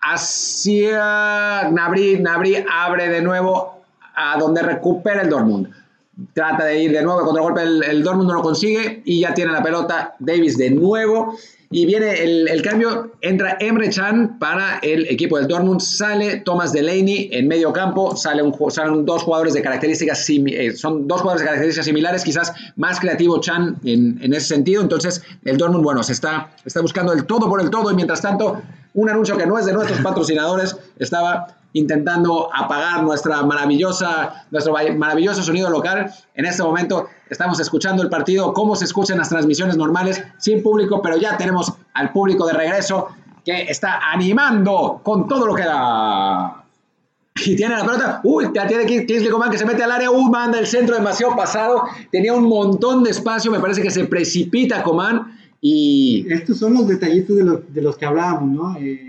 [0.00, 3.77] hacia Nabri, Nabri abre de nuevo
[4.18, 5.68] a donde recupera el Dortmund.
[6.32, 9.34] Trata de ir de nuevo contra golpe, el, el Dortmund no lo consigue y ya
[9.34, 11.36] tiene la pelota Davis de nuevo.
[11.70, 17.28] Y viene el, cambio, entra Emre Chan para el equipo del Dortmund, sale Thomas Delaney
[17.30, 21.46] en medio campo, sale un, salen dos jugadores de características, eh, son dos jugadores de
[21.46, 24.80] características similares, quizás más creativo Chan en, en, ese sentido.
[24.80, 28.22] Entonces, el Dortmund, bueno, se está, está buscando el todo por el todo y mientras
[28.22, 28.62] tanto,
[28.94, 35.42] un anuncio que no es de nuestros patrocinadores, estaba intentando apagar nuestra maravillosa, nuestro maravilloso
[35.42, 36.10] sonido local.
[36.34, 41.02] En este momento estamos escuchando el partido, como se escuchan las transmisiones normales, sin público,
[41.02, 43.08] pero ya tenemos al público de regreso
[43.44, 46.64] que está animando con todo lo que da.
[47.44, 48.20] Y tiene la pelota.
[48.24, 50.10] Uy, ya tiene Kingsley Coman que se mete al área.
[50.10, 51.84] Uy, manda el centro demasiado pasado.
[52.10, 53.52] Tenía un montón de espacio.
[53.52, 55.38] Me parece que se precipita Coman.
[55.60, 56.26] Y.
[56.28, 58.76] Estos son los detallitos de, de los que hablábamos, ¿no?
[58.76, 59.07] Eh,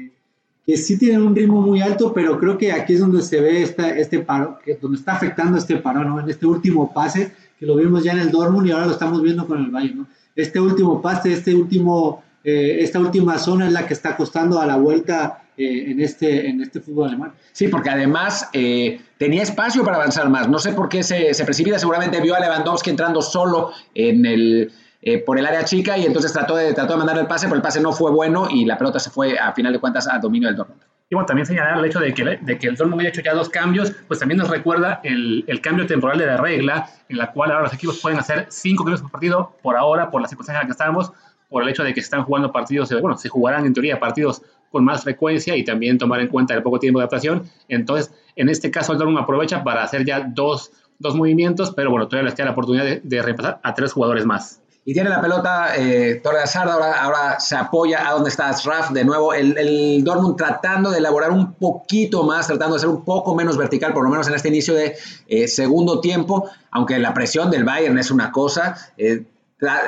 [0.77, 3.89] sí tienen un ritmo muy alto, pero creo que aquí es donde se ve esta,
[3.89, 6.19] este paro, que, donde está afectando este paro, ¿no?
[6.19, 9.21] En este último pase, que lo vimos ya en el Dortmund y ahora lo estamos
[9.21, 10.07] viendo con el Bayern, ¿no?
[10.35, 14.65] Este último pase, este último, eh, esta última zona es la que está costando a
[14.65, 17.33] la vuelta eh, en, este, en este fútbol alemán.
[17.51, 20.47] Sí, porque además eh, tenía espacio para avanzar más.
[20.47, 24.71] No sé por qué se precipita, seguramente vio a Lewandowski entrando solo en el
[25.01, 27.55] eh, por el área chica y entonces trató de, trató de mandar el pase, pero
[27.55, 30.19] el pase no fue bueno y la pelota se fue a final de cuentas a
[30.19, 30.81] dominio del Dortmund.
[31.09, 33.33] Y bueno, también señalar el hecho de que, de que el Dortmund haya hecho ya
[33.33, 37.31] dos cambios, pues también nos recuerda el, el, cambio temporal de la regla, en la
[37.31, 40.59] cual ahora los equipos pueden hacer cinco cambios por partido por ahora, por la circunstancia
[40.59, 41.13] en la que estamos,
[41.47, 44.41] por el hecho de que se están jugando partidos, bueno, se jugarán en teoría partidos
[44.69, 47.49] con más frecuencia y también tomar en cuenta el poco tiempo de adaptación.
[47.69, 52.07] Entonces, en este caso, el Dortmund aprovecha para hacer ya dos, dos movimientos, pero bueno,
[52.07, 55.21] todavía les queda la oportunidad de, de reemplazar a tres jugadores más y tiene la
[55.21, 60.03] pelota eh, Torre ahora, ahora se apoya a donde está Ashraf, de nuevo el, el,
[60.03, 64.03] Dortmund tratando de elaborar un poquito más, tratando de ser un poco menos vertical, por
[64.03, 68.09] lo menos en este inicio de eh, segundo tiempo, aunque la presión del Bayern es
[68.09, 69.25] una cosa, eh,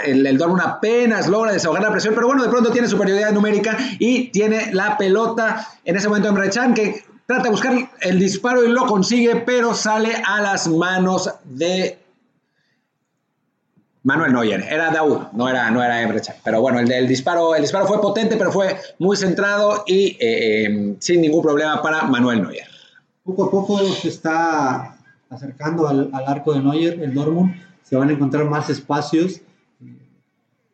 [0.06, 3.76] el, el, Dortmund apenas logra desahogar la presión, pero bueno, de pronto tiene superioridad numérica
[3.98, 8.64] y tiene la pelota en ese momento en Rechan, que trata de buscar el disparo
[8.64, 12.01] y lo consigue, pero sale a las manos de
[14.04, 17.86] Manuel Neuer, era Daud, no era, no era Emre Pero bueno, el, disparo, el disparo
[17.86, 22.68] fue potente, pero fue muy centrado y eh, em, sin ningún problema para Manuel Neuer.
[23.24, 24.98] Poco a poco se está
[25.30, 27.56] acercando al, arco de Neuer, el Dortmund.
[27.84, 29.42] Se van a encontrar más espacios.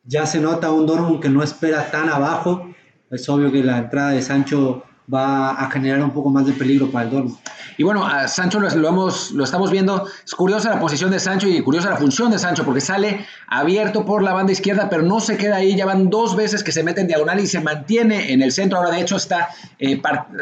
[0.06, 2.74] Ya se nota un Dortmund que no espera tan abajo.
[3.12, 6.91] Es obvio que la entrada de Sancho va a generar un poco más de peligro
[6.91, 7.38] para el Dortmund.
[7.78, 11.47] Y bueno, a Sancho lo, hemos, lo estamos viendo, es curiosa la posición de Sancho
[11.47, 15.20] y curiosa la función de Sancho, porque sale abierto por la banda izquierda, pero no
[15.20, 18.34] se queda ahí, ya van dos veces que se mete en diagonal y se mantiene
[18.34, 20.01] en el centro, ahora de hecho está, eh,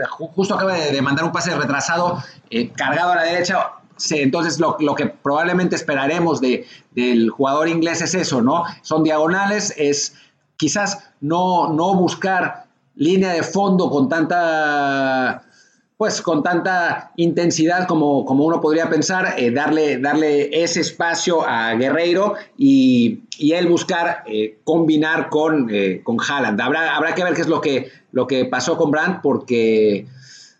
[0.09, 3.71] justo acaba de, mandar un pase retrasado, eh, cargado a la derecha,
[4.11, 8.63] entonces lo, lo, que probablemente esperaremos de, del jugador inglés es eso, ¿no?
[8.81, 10.15] Son diagonales, es
[10.57, 12.64] quizás no, no buscar
[12.95, 15.43] línea de fondo con tanta
[15.97, 21.73] pues con tanta intensidad como, como uno podría pensar, eh, darle, darle ese espacio a
[21.75, 26.59] Guerreiro y, y él buscar eh, combinar con, eh, con Haaland.
[26.59, 30.05] Habrá, habrá que ver qué es lo que, lo que pasó con Brandt porque,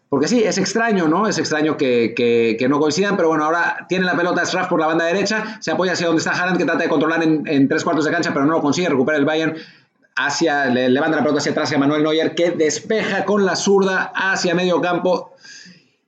[0.08, 1.28] porque sí, es extraño, ¿no?
[1.28, 4.88] Es extraño que, que, no coincidan, pero bueno, ahora tiene la pelota Straff por la
[4.88, 7.84] banda derecha, se apoya hacia donde está Haaland que trata de controlar en, en tres
[7.84, 9.58] cuartos de cancha, pero no lo consigue, recupera el Bayern
[10.16, 14.12] hacia, le levanta la pelota hacia atrás a Manuel Neuer, que despeja con la zurda
[14.16, 15.32] hacia medio campo.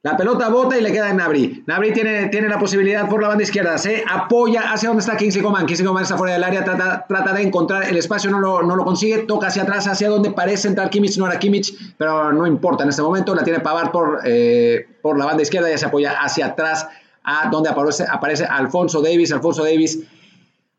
[0.04, 1.64] La pelota bota y le queda en Nabri.
[1.66, 3.78] Nabri tiene, tiene la posibilidad por la banda izquierda.
[3.78, 5.66] Se apoya hacia donde está Kingsley Coman.
[5.66, 8.76] Kingsley Coman está fuera del área, trata, trata de encontrar el espacio, no lo, no
[8.76, 9.24] lo, consigue.
[9.24, 11.18] Toca hacia atrás, hacia donde parece entrar Kimmich.
[11.18, 13.36] No era Kimmich, pero no importa en este momento.
[13.36, 16.88] La tiene Pavard por, eh, por la banda izquierda y se apoya hacia atrás
[17.26, 19.34] a donde aparece, aparece Alfonso Davis.
[19.34, 20.00] Alfonso Davis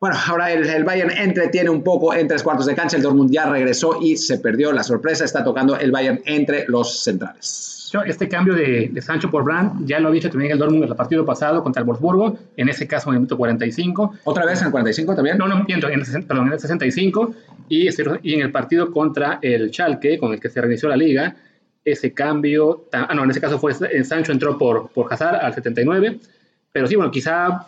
[0.00, 2.96] bueno, ahora el, Bayern entretiene un poco en tres cuartos de cancha.
[2.96, 5.24] El Dortmund ya regresó y se perdió la sorpresa.
[5.24, 7.90] Está tocando el Bayern entre los centrales.
[8.06, 10.94] Este cambio de, Sancho por Brandt ya lo había hecho también el Dortmund en el
[10.94, 14.14] partido pasado contra el Wolfsburgo, en ese caso en el minuto 45.
[14.24, 15.38] ¿Otra vez en el 45 también?
[15.38, 17.34] No, no, miento, en el, perdón, en el 65.
[17.68, 17.88] Y,
[18.22, 21.34] y en el partido contra el Schalke, con el que se reinició la liga,
[21.84, 26.20] ese cambio, ah, no, en ese caso fue Sancho entró por, por Hazard al 79.
[26.72, 27.66] Pero sí, bueno, quizá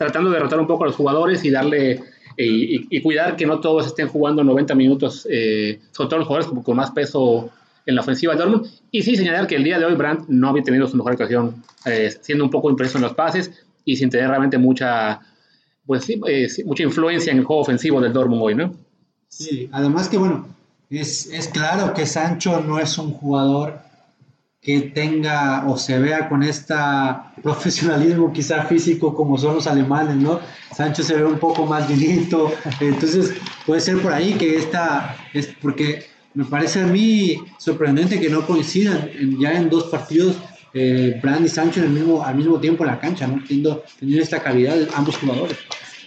[0.00, 3.60] tratando de derrotar un poco a los jugadores y darle eh, y, cuidar que no
[3.60, 7.50] todos estén jugando 90 minutos, eh, sobre todo los jugadores con, más peso
[7.84, 8.66] en la ofensiva del Dortmund.
[8.90, 11.62] Y sí señalar que el día de hoy Brandt no había tenido su mejor actuación,
[11.84, 13.50] eh, siendo un poco impreso en los pases
[13.84, 15.20] y sin tener realmente mucha,
[15.84, 16.10] pues,
[16.64, 18.74] mucha influencia en el juego ofensivo del Dortmund hoy, ¿no?
[19.28, 20.48] Sí, además que bueno,
[20.88, 23.89] es, es claro que Sancho no es un jugador
[24.62, 26.74] que tenga o se vea con este
[27.42, 30.40] profesionalismo quizá físico como son los alemanes, ¿no?
[30.74, 33.32] Sancho se ve un poco más llenito, entonces
[33.64, 36.04] puede ser por ahí que esta, es porque
[36.34, 40.36] me parece a mí sorprendente que no coincidan ya en dos partidos
[40.74, 43.42] eh, Brand y Sancho en el mismo, al mismo tiempo en la cancha, ¿no?
[43.42, 45.56] Teniendo, teniendo esta calidad ambos jugadores.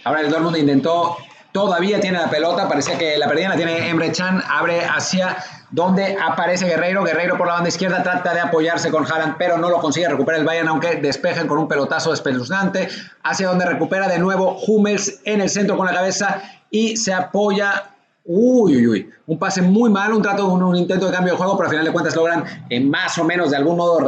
[0.04, 1.16] Ahora el Dortmund intentó
[1.54, 5.36] todavía tiene la pelota, parecía que la perdía, la tiene Emre Chan, abre hacia
[5.74, 9.68] donde aparece Guerreiro, Guerreiro por la banda izquierda trata de apoyarse con Haaland, pero no
[9.68, 12.88] lo consigue, recupera el Bayern, aunque despejan con un pelotazo espeluznante,
[13.24, 17.90] hacia donde recupera de nuevo Hummels en el centro con la cabeza y se apoya
[18.26, 19.10] Uy, uy, uy.
[19.26, 21.84] Un pase muy malo, un trato, un, intento de cambio de juego, pero al final
[21.84, 23.98] de cuentas logran eh, más o menos de algún modo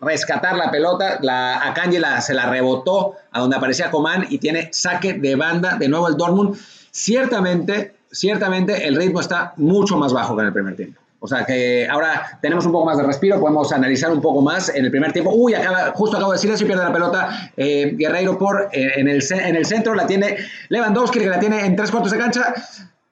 [0.00, 1.18] rescatar la pelota.
[1.20, 5.76] La, Akanji la, se la rebotó a donde aparecía Coman y tiene saque de banda
[5.76, 6.56] de nuevo el Dortmund.
[6.90, 10.99] Ciertamente, ciertamente el ritmo está mucho más bajo que en el primer tiempo.
[11.22, 14.74] O sea que ahora tenemos un poco más de respiro, podemos analizar un poco más
[14.74, 15.30] en el primer tiempo.
[15.34, 18.92] Uy, acaba, justo acabo de decir eso y pierde la pelota eh, Guerreiro por, eh,
[18.96, 20.38] en, el, en el centro, la tiene
[20.70, 22.54] Lewandowski, que la tiene en tres cuartos de cancha.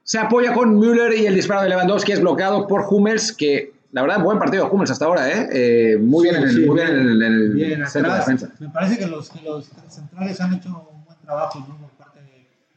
[0.02, 4.00] Se apoya con Müller y el disparo de Lewandowski es bloqueado por Hummels, que la
[4.00, 5.48] verdad, buen partido de Hummels hasta ahora, ¿eh?
[5.52, 8.50] eh muy, bien en el, muy bien en el, centro de defensa.
[8.58, 11.76] Me parece que los, que los centrales han hecho un buen trabajo ¿no?
[11.76, 12.20] por parte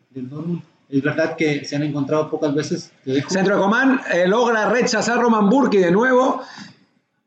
[0.09, 0.61] del Dortmund
[0.91, 2.91] es verdad que se han encontrado pocas veces.
[3.29, 6.41] Centro de Comán eh, logra rechazar Roman Burki de nuevo.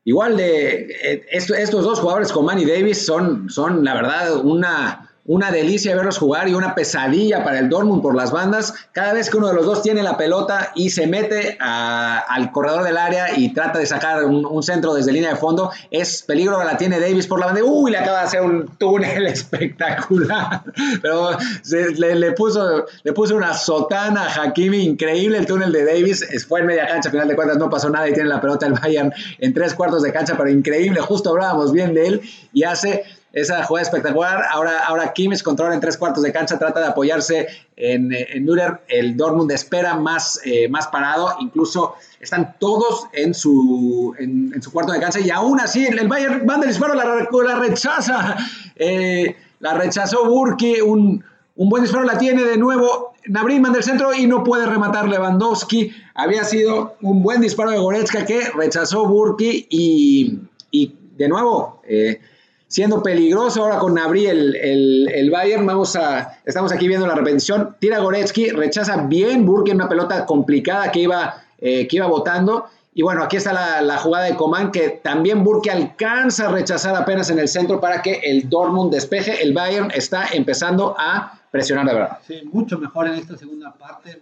[0.04, 5.50] Igual de eh, estos dos jugadores, Coman y Davis, son, son la verdad una, una
[5.50, 8.74] delicia verlos jugar y una pesadilla para el Dortmund por las bandas.
[8.92, 12.84] Cada vez que uno de los dos tiene la pelota y se mete al corredor
[12.84, 16.78] del área y trata de sacar un, centro desde línea de fondo, es peligro la
[16.78, 17.62] tiene Davis por la banda.
[17.62, 20.62] Uy, le acaba de hacer un túnel espectacular.
[21.02, 21.30] Pero
[21.96, 26.26] le, puso, le puso una sotana a Hakimi increíble el túnel de Davis.
[26.46, 28.66] Fue en media cancha, al final de cuentas no pasó nada y tiene la pelota
[28.66, 31.00] el Bayern en tres cuartos de cancha, pero increíble.
[31.00, 32.20] Justo hablábamos bien de él
[32.52, 33.04] y hace
[33.34, 34.44] esa jugada espectacular.
[34.50, 38.80] Ahora, ahora Kimmich controla en tres cuartos de cancha, trata de apoyarse en, en Müller.
[38.88, 41.36] El Dortmund espera más, eh, más parado.
[41.40, 46.46] Incluso están todos en su, en, su cuarto de cancha y aún así el, Bayern
[46.46, 48.36] manda el disparo, la, rechaza.
[48.76, 51.24] Eh, la rechazó Burki, un,
[51.56, 55.08] un buen disparo la tiene de nuevo Nabrin manda el centro y no puede rematar
[55.08, 55.92] Lewandowski.
[56.14, 62.20] Había sido un buen disparo de Goretzka que rechazó Burki y, y de nuevo eh,
[62.74, 65.64] siendo peligroso ahora con Nabri el, el, Bayern.
[65.64, 67.76] Vamos a, estamos aquí viendo la repetición.
[67.78, 72.66] Tira Goretzky, rechaza bien Burke en una pelota complicada que iba, eh, que iba botando.
[72.92, 77.30] Y bueno, aquí está la, jugada de Coman que también Burke alcanza a rechazar apenas
[77.30, 79.40] en el centro para que el Dortmund despeje.
[79.40, 82.18] El Bayern está empezando a presionar de verdad.
[82.26, 84.20] Sí, mucho mejor en esta segunda parte,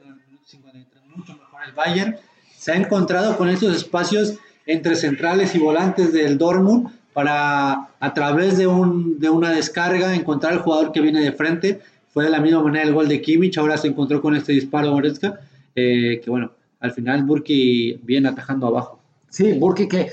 [1.16, 2.18] mucho mejor el Bayern.
[2.55, 4.34] Se ha encontrado con estos espacios
[4.66, 10.53] entre centrales y volantes del Dortmund para a través de, un, de una descarga encontrar
[10.53, 11.81] al jugador que viene de frente.
[12.13, 14.91] Fue de la misma manera el gol de Kimmich, ahora se encontró con este disparo
[14.93, 15.41] Goretzka,
[15.75, 19.01] eh, que bueno, al final Burki viene atajando abajo.
[19.31, 20.11] Sí, Burki que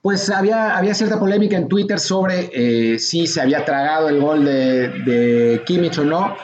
[0.00, 4.44] pues había, había cierta polémica en Twitter sobre eh, si se había tragado el gol
[4.44, 6.36] de, de Kimmich o no.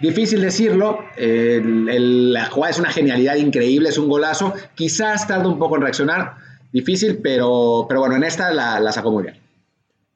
[0.00, 4.52] Difícil decirlo, la jugada es una genialidad increíble, es un golazo.
[4.74, 6.34] Quizás tarda un poco en reaccionar,
[6.72, 9.41] difícil, pero, pero bueno, en esta la, la sacó muy bien.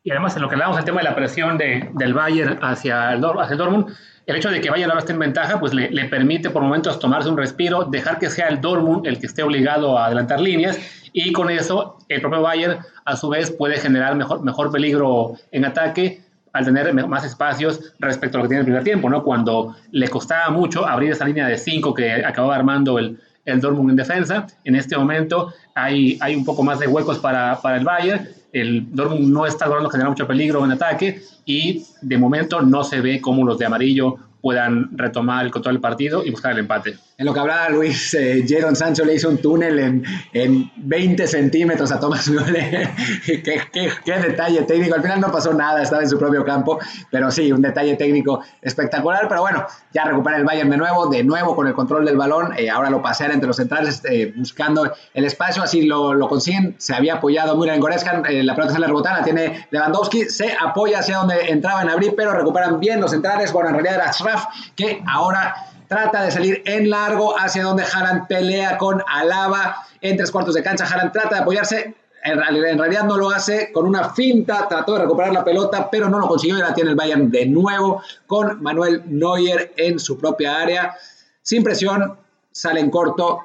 [0.07, 3.13] Y además, en lo que hablamos del tema de la presión de, del Bayern hacia
[3.13, 3.89] el, hacia el Dortmund,
[4.27, 7.01] el hecho de que Bayern ahora esté en ventaja, pues le, le, permite por momentos
[7.01, 10.79] tomarse un respiro, dejar que sea el Dortmund el que esté obligado a adelantar líneas,
[11.13, 15.65] y con eso el propio Bayern, a su vez, puede generar mejor, mejor peligro en
[15.65, 16.21] ataque
[16.53, 19.25] al tener más espacios respecto a lo que tiene el primer tiempo, ¿no?
[19.25, 23.91] Cuando le costaba mucho abrir esa línea de 5 que acababa armando el, el Dortmund
[23.91, 27.85] en defensa, en este momento hay, hay un poco más de huecos para, para el
[27.85, 32.85] Bayern el Dortmund no está logrando generar mucho peligro en ataque y de momento no
[32.85, 36.61] se ve cómo los de amarillo puedan retomar el control del partido y buscar el
[36.61, 36.97] empate.
[37.19, 38.45] En lo que hablaba Luis, eh,
[38.75, 40.05] Sancho le hizo un túnel en,
[40.35, 42.91] en 20 centímetros a Thomas Müller.
[43.25, 44.97] ¿Qué, qué, qué, detalle técnico.
[44.97, 46.79] Al final no pasó nada, estaba en su propio campo,
[47.11, 49.29] pero sí, un detalle técnico espectacular.
[49.31, 52.53] Pero bueno, ya recupera el Bayern de nuevo, de nuevo con el control del balón.
[52.59, 56.75] Eh, ahora lo pasea entre los centrales, eh, buscando el espacio, así lo, lo, consiguen.
[56.77, 60.99] Se había apoyado Müller en Goretzka, eh, la pelota rebotada, la tiene Lewandowski, se apoya
[60.99, 63.55] hacia donde entraba en abrir, pero recuperan bien los centrales.
[63.55, 64.45] Bueno, en realidad era Schraf,
[64.75, 65.55] que ahora
[65.89, 70.63] trata de salir en largo hacia donde Haran pelea con Alaba en tres cuartos de
[70.63, 70.85] cancha.
[70.85, 75.33] Haran trata de apoyarse, en realidad, no lo hace con una finta, trató de recuperar
[75.33, 79.03] la pelota, pero no lo consiguió y la tiene el Bayern de nuevo con Manuel
[79.07, 80.97] Neuer en su propia área.
[81.43, 82.17] Sin presión,
[82.51, 83.43] sale en corto.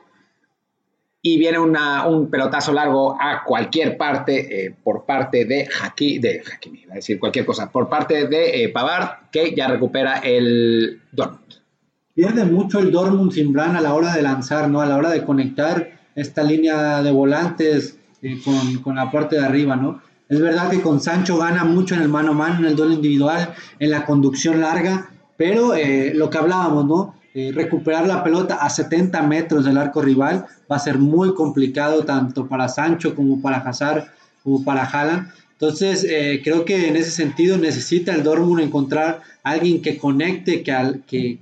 [1.24, 6.86] y viene un pelotazo largo a cualquier parte eh, por parte de Hakimi, de Hakimi,
[6.90, 11.41] a decir cualquier cosa, por parte de eh, Pavard, que ya recupera el Dortmund.
[12.14, 14.82] Pierde mucho el Dortmund sin a la hora de lanzar, ¿no?
[14.82, 19.46] A la hora de conectar esta línea de volantes eh, con, con, la parte de
[19.46, 20.02] arriba, ¿no?
[20.28, 22.94] Es verdad que con Sancho gana mucho en el mano a mano, en el duelo
[22.94, 25.74] individual, en la conducción larga, pero
[26.14, 27.16] lo que hablábamos, ¿no?
[27.34, 32.04] Eh, recuperar la pelota a 70 metros del arco rival va a ser muy complicado
[32.04, 34.08] tanto para Sancho como para Hazard
[34.44, 35.30] como para Haaland.
[35.54, 40.72] Entonces, eh, creo que en ese sentido necesita el Dortmund encontrar alguien que conecte que,
[40.74, 41.40] al, que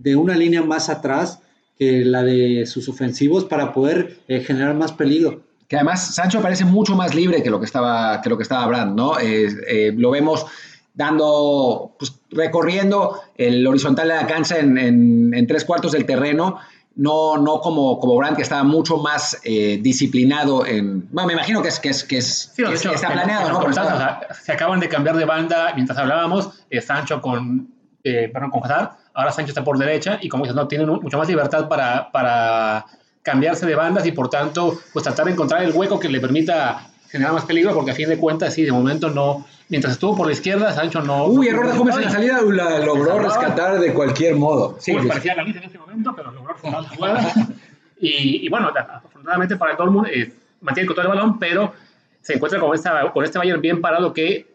[0.00, 1.40] de una línea más atrás
[1.78, 5.42] que la de sus ofensivos para poder eh, generar más peligro.
[5.68, 8.64] Que además Sancho parece mucho más libre que lo que estaba, que lo que estaba
[8.64, 9.18] hablando, ¿no?
[9.96, 10.46] lo vemos
[10.94, 16.58] dando, pues, recorriendo el horizontal de la cancha en, tres cuartos del terreno,
[16.96, 21.08] no, no como, como Brandt, que estaba mucho más eh, disciplinado en...
[21.10, 23.72] Bueno, me imagino que es que, es, que, es, está planeado, ¿no?
[24.34, 27.68] se acaban de cambiar de banda mientras hablábamos, eh, Sancho con,
[28.04, 31.18] eh, perdón, con Hazard, ahora Sancho está por derecha y como dices, no, tiene mucho
[31.18, 32.86] más libertad para, para
[33.22, 36.90] cambiarse de bandas y por tanto, pues tratar de encontrar el hueco que le permita
[37.10, 40.26] generar más peligro, porque a fin de cuentas, sí, de momento no, mientras estuvo por
[40.26, 41.26] la izquierda, Sancho no.
[41.26, 44.76] Uy, error de Gómez en la salida, la logró rescatar de cualquier modo.
[44.78, 47.32] Sí, pues, parecía la en ese momento, pero logró rescatar la jugada.
[48.00, 51.72] y, y, bueno, afortunadamente para el Dortmund eh, mantiene el control del balón, pero
[52.22, 54.49] se encuentra con, esta, con este Bayern bien parado que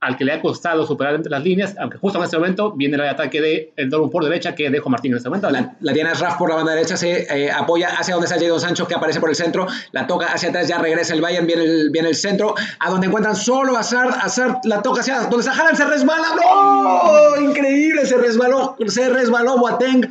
[0.00, 2.96] al que le ha costado superar entre las líneas, aunque justo en este momento viene
[2.96, 5.50] el ataque de el Dortmund por derecha que dejo Martín en este momento.
[5.50, 8.60] La, la tiene Raf por la banda derecha, se eh, apoya hacia donde está Jadon
[8.60, 11.64] Sancho que aparece por el centro, la toca hacia atrás, ya regresa el Bayern, viene
[11.64, 15.46] el, viene el centro, a donde encuentran solo a Hazard, Hazard la toca hacia donde
[15.46, 17.50] está se resbala, ¡no!
[17.50, 20.08] Increíble, se resbaló, se resbaló Boateng.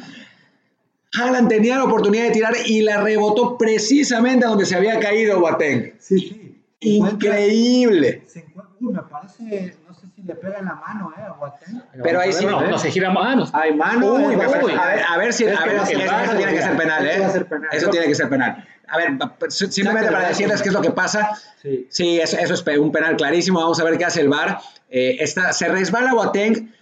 [1.13, 5.39] Haaland tenía la oportunidad de tirar y la rebotó precisamente a donde se había caído
[5.39, 5.95] Boateng.
[5.97, 6.49] Sí, sí.
[6.81, 8.23] Increíble.
[8.27, 8.45] Se
[8.79, 11.21] me parece, no sé si le pega en la mano, ¿eh?
[11.21, 12.45] A Pero ahí sí.
[12.45, 13.49] No, no, se gira manos.
[13.53, 14.13] Hay mano.
[14.13, 15.47] Uy, a, ver, a ver si.
[15.47, 17.45] A ver, eso, eso tiene que ser penal, ¿eh?
[17.71, 18.65] Eso tiene que ser penal.
[18.87, 19.17] A ver,
[19.49, 21.37] simplemente para decirles qué es lo que pasa.
[21.61, 23.59] Sí, sí eso, eso, es un penal clarísimo.
[23.59, 24.59] Vamos a ver qué hace el VAR.
[24.89, 26.73] Eh, está, se resbala Boateng,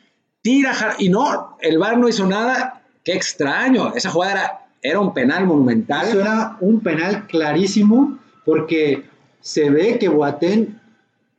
[0.41, 2.81] tira y no, el VAR no hizo nada.
[3.03, 3.93] Qué extraño.
[3.95, 6.07] Esa jugada era, era un penal monumental.
[6.07, 9.05] Eso era un penal clarísimo porque
[9.41, 10.79] se ve que Boateng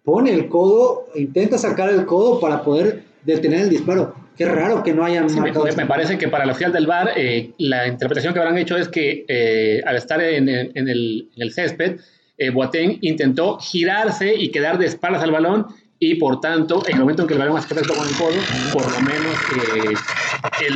[0.08, 4.14] pone el codo, intenta sacar el codo para poder detener el disparo.
[4.38, 5.66] Qué raro que no hayan sí, marcado.
[5.66, 8.78] Me, me, parece que para la oficial del VAR, eh, la interpretación que habrán hecho
[8.78, 12.00] es que eh, al estar en, en, el, en el, césped,
[12.38, 15.66] eh, Boateng intentó girarse y quedar de espaldas al balón
[15.98, 18.40] y por tanto, en el momento en que el balón hace contacto con el codo,
[18.72, 19.36] por lo menos
[19.76, 20.68] eh,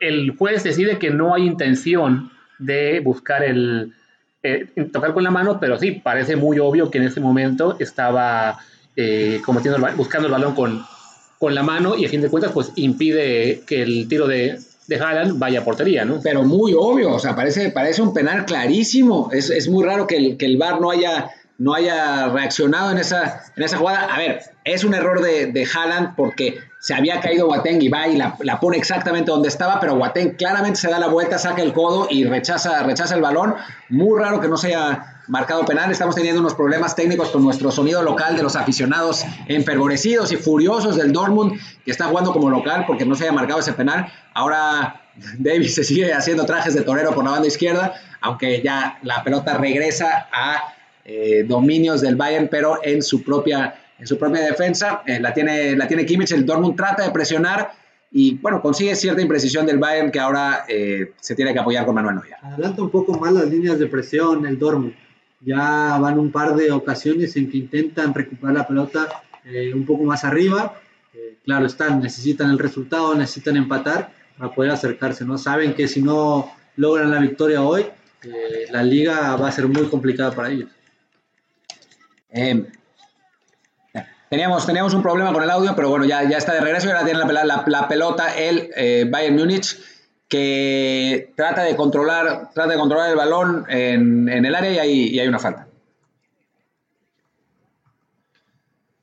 [0.00, 3.92] el, el juez decide que no hay intención de buscar el,
[4.42, 8.58] eh, tocar con la mano, pero sí, parece muy obvio que en ese momento estaba
[8.96, 10.84] eh, cometiendo buscando el balón con,
[11.38, 14.96] con la mano y a fin de cuentas pues impide que el tiro de, de
[14.96, 16.20] Haaland vaya a portería, ¿no?
[16.22, 19.30] Pero muy obvio, o sea, parece, parece un penal clarísimo.
[19.32, 22.98] Es, es muy raro que el, que el VAR no haya, no haya reaccionado en
[22.98, 24.14] esa, en esa jugada.
[24.14, 28.06] A ver, es un error de, de Haaland porque se había caído Guateng y va
[28.06, 31.60] y la, la, pone exactamente donde estaba, pero Guateng claramente se da la vuelta, saca
[31.60, 33.56] el codo y rechaza, rechaza el balón.
[33.88, 35.90] Muy raro que no se haya marcado penal.
[35.90, 40.96] Estamos teniendo unos problemas técnicos con nuestro sonido local de los aficionados enfervorecidos y furiosos
[40.96, 44.06] del Dortmund, que está jugando como local porque no se haya marcado ese penal.
[44.32, 45.02] Ahora
[45.38, 49.58] Davis se sigue haciendo trajes de torero por la banda izquierda, aunque ya la pelota
[49.58, 50.77] regresa a
[51.10, 55.02] eh, dominios del Bayern, pero en su propia en su propia defensa.
[55.06, 57.72] Eh, la, tiene, la tiene Kimmich, el Dortmund trata de presionar
[58.12, 61.94] y bueno, consigue cierta imprecisión del Bayern que ahora eh, se tiene que apoyar con
[61.94, 62.34] Manuel Neuer.
[62.42, 64.92] Adelanta un poco más las líneas de presión el Dortmund.
[65.40, 69.08] Ya van un par de ocasiones en que intentan recuperar la pelota
[69.74, 70.78] un poco más arriba.
[71.42, 75.24] claro, están, necesitan el resultado, necesitan empatar para poder acercarse.
[75.24, 75.38] ¿no?
[75.38, 77.86] Saben que si no logran la victoria hoy,
[78.70, 80.68] la liga va a ser muy complicada para ellos.
[84.30, 86.90] Teníamos, teníamos un problema con el audio, pero bueno, ya, ya está de regreso y
[86.90, 89.78] ahora tiene la, pelota el eh, Bayern Múnich
[90.28, 95.06] que trata de controlar, trata de controlar el balón en, en el área y hay,
[95.14, 95.66] y hay, una falta.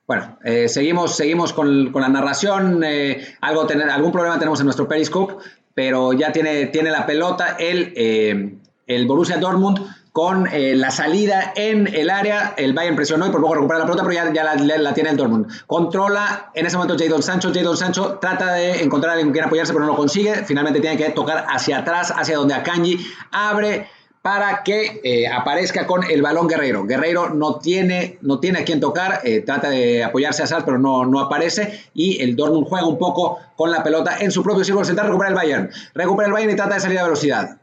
[0.05, 2.83] Bueno, eh, seguimos, seguimos con, con la narración.
[2.83, 7.55] Eh, algo tener, algún problema tenemos en nuestro Periscope, pero ya tiene, tiene la pelota
[7.57, 8.55] el, eh,
[8.85, 9.79] el Borussia Dortmund
[10.15, 12.53] con eh, la salida en el área.
[12.55, 15.47] El Bayern presionó y por poco recupera la pelota, pero ya, la, tiene el Dortmund.
[15.67, 17.51] Controla en ese momento Jadon Sancho.
[17.53, 20.35] Jadon Sancho trata de encontrar a alguien con quien apoyarse, pero no lo consigue.
[20.45, 22.97] Finalmente tiene que tocar hacia atrás, hacia donde Akanji
[23.29, 23.89] abre
[24.21, 26.85] para que eh, aparezca con el balón Guerreiro.
[26.85, 30.79] Guerreiro no tiene, no tiene a quien tocar, eh, trata de apoyarse a Sal, pero
[30.79, 31.89] no, no aparece.
[31.93, 35.27] Y el Dortmund juega un poco con la pelota en su propio círculo central, recupera
[35.27, 35.69] el Bayern.
[35.93, 37.57] Recupera el Bayern y trata de salir a velocidad.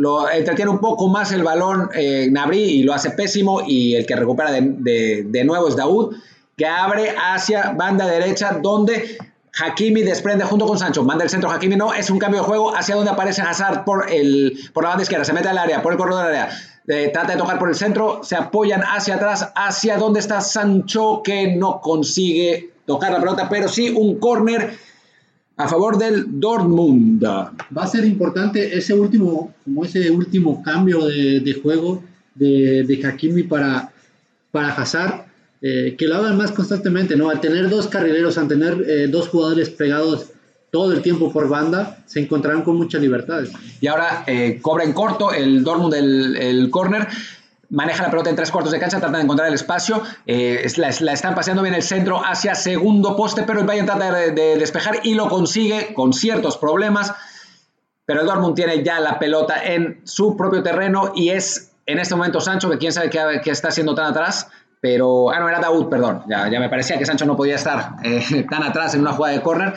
[0.00, 3.60] Lo entretiene un poco más el balón eh, Nabri y lo hace pésimo.
[3.66, 6.16] Y el que recupera de, de nuevo es Daud,
[6.56, 9.18] que abre hacia banda derecha, donde
[9.58, 12.74] Hakimi desprende junto con Sancho, manda el centro, Hakimi no, es un cambio de juego
[12.74, 15.92] hacia donde aparece Hazard por, el, por la banda izquierda, se mete al área, por
[15.92, 16.50] el corredor del área,
[16.88, 21.20] eh, trata de tocar por el centro, se apoyan hacia atrás, hacia donde está Sancho,
[21.22, 24.78] que no consigue tocar la pelota, pero sí un córner
[25.60, 27.22] a favor del Dortmund.
[27.24, 32.02] Va a ser importante ese último, como ese último cambio de, juego
[32.34, 33.92] de, de Hakimi para,
[34.50, 35.26] para Hazard,
[35.60, 37.28] eh, que lo hagan más constantemente, ¿no?
[37.28, 40.28] Al tener dos carrileros, al tener eh, dos jugadores pegados
[40.70, 43.50] todo el tiempo por banda, se encontrarán con muchas libertades.
[43.80, 47.08] Y ahora eh, cobra en corto el Dortmund del el corner
[47.70, 51.34] maneja la pelota en tres cuartos de cancha, trata de encontrar el espacio, la, están
[51.34, 55.28] paseando bien el centro hacia segundo poste, pero el Bayern trata de, despejar y lo
[55.28, 57.14] consigue con ciertos problemas,
[58.04, 62.14] pero el Dortmund tiene ya la pelota en su propio terreno y es en este
[62.14, 64.48] momento Sancho, que quién sabe qué, qué está haciendo tan atrás,
[64.80, 67.96] pero, ah, no, era Daud, perdón, ya, ya me parecía que Sancho no podía estar
[68.02, 69.74] eh, tan atrás en una jugada de córner.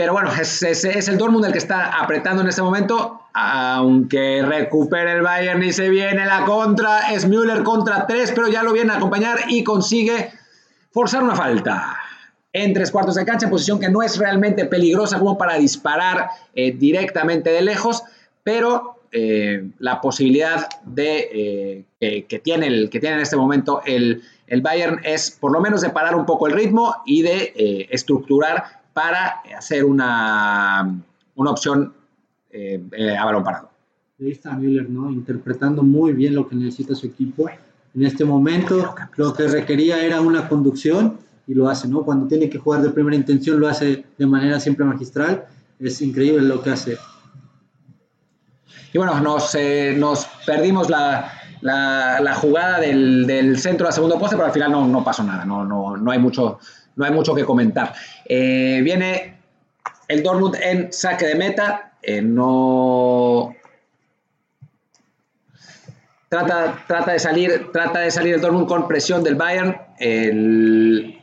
[0.00, 5.12] Pero bueno, es, es, el Dortmund el que está apretando en este momento, aunque recupere
[5.12, 8.94] el Bayern y se viene la contra, es Müller contra tres, pero ya lo viene
[8.94, 10.32] a acompañar y consigue
[10.90, 11.98] forzar una falta.
[12.50, 16.72] En tres cuartos de cancha, posición que no es realmente peligrosa como para disparar eh,
[16.72, 18.02] directamente de lejos,
[18.42, 24.22] pero eh, la posibilidad de, eh, que, tiene el, que tiene en este momento el,
[24.46, 27.88] el, Bayern es por lo menos de parar un poco el ritmo y de eh,
[27.90, 31.02] estructurar para hacer una,
[31.34, 31.94] una opción
[33.18, 33.70] a balón parado.
[34.20, 35.10] Ahí está Müller, ¿no?
[35.10, 37.48] Interpretando muy bien lo que necesita su equipo.
[37.94, 42.02] En este momento lo que requería era una conducción y lo hace, ¿no?
[42.02, 45.46] Cuando tiene que jugar de primera intención lo hace de manera siempre magistral.
[45.78, 46.98] Es increíble lo que hace.
[48.92, 51.32] Y bueno, nos, eh, nos perdimos la,
[51.62, 55.44] la, jugada del, del, centro a segundo poste, pero al final no, no pasó nada,
[55.44, 56.58] no, no, no, hay, mucho,
[57.00, 57.94] no hay mucho que comentar.
[58.26, 59.38] Eh, viene
[60.06, 63.56] el Dortmund en saque de meta, eh, no...
[66.28, 69.76] Trata, trata, de salir, trata de salir el Dortmund con presión del Bayern.
[69.98, 71.20] El,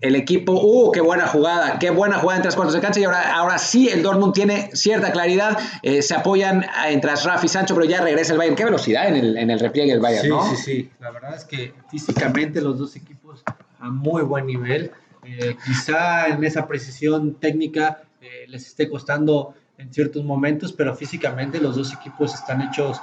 [0.00, 1.78] el equipo, ¡uh, qué buena jugada!
[1.78, 3.00] ¡Qué buena jugada en tres cuartos de cancha!
[3.00, 5.58] Y ahora, ahora sí, el Dortmund tiene cierta claridad.
[5.82, 8.56] Eh, se apoyan entre Rafa y Sancho, pero ya regresa el Bayern.
[8.56, 11.44] ¡Qué velocidad en el, en el repliegue del Bayern, sí, Sí, sí, La verdad es
[11.44, 13.42] que físicamente los dos equipos
[13.80, 14.90] a muy buen nivel.
[15.24, 21.60] Eh, quizá en esa precisión técnica eh, les esté costando en ciertos momentos, pero físicamente
[21.60, 23.00] los dos equipos están hechos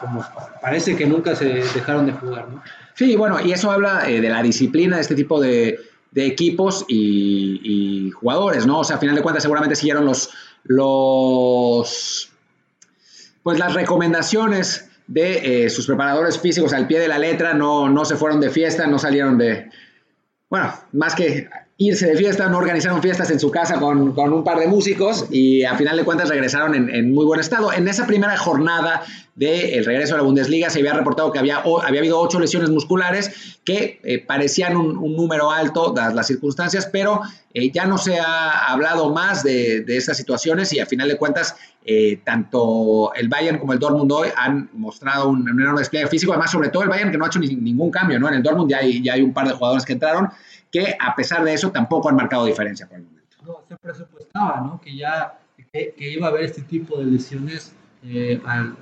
[0.00, 0.24] como
[0.62, 2.62] parece que nunca se dejaron de jugar, ¿no?
[2.94, 5.80] Sí, bueno, y eso habla de la disciplina de este tipo de,
[6.10, 8.80] de equipos y, jugadores, ¿no?
[8.80, 10.30] O sea, a final de cuentas seguramente siguieron los,
[10.64, 12.30] los
[13.42, 18.04] pues las recomendaciones de eh, sus preparadores físicos al pie de la letra, no, no
[18.04, 19.70] se fueron de fiesta, no salieron de,
[20.50, 21.48] bueno, más que
[21.80, 25.62] irse de fiesta, no organizaron fiestas en su casa con, un par de músicos y
[25.62, 27.72] a final de cuentas regresaron en, muy buen estado.
[27.72, 29.04] En esa primera jornada
[29.36, 33.58] del regreso a la Bundesliga se había reportado que había, había habido ocho lesiones musculares
[33.64, 37.20] que eh, parecían un, número alto dadas las circunstancias, pero
[37.54, 41.16] eh, ya no se ha hablado más de, de estas situaciones y a final de
[41.16, 41.54] cuentas
[41.90, 46.50] eh, tanto el Bayern como el Dortmund hoy han mostrado un, enorme despliegue físico, además
[46.50, 48.28] sobre todo el Bayern que no ha hecho ningún cambio, ¿no?
[48.28, 50.28] En el Dortmund ya hay, ya hay un par de jugadores que entraron
[50.70, 53.36] que a pesar de eso tampoco han marcado diferencia por el momento.
[53.44, 54.80] No, se presupuestaba, ¿no?
[54.80, 55.38] Que ya
[55.72, 57.72] que, iba a haber este tipo de lesiones
[58.04, 58.76] eh, al,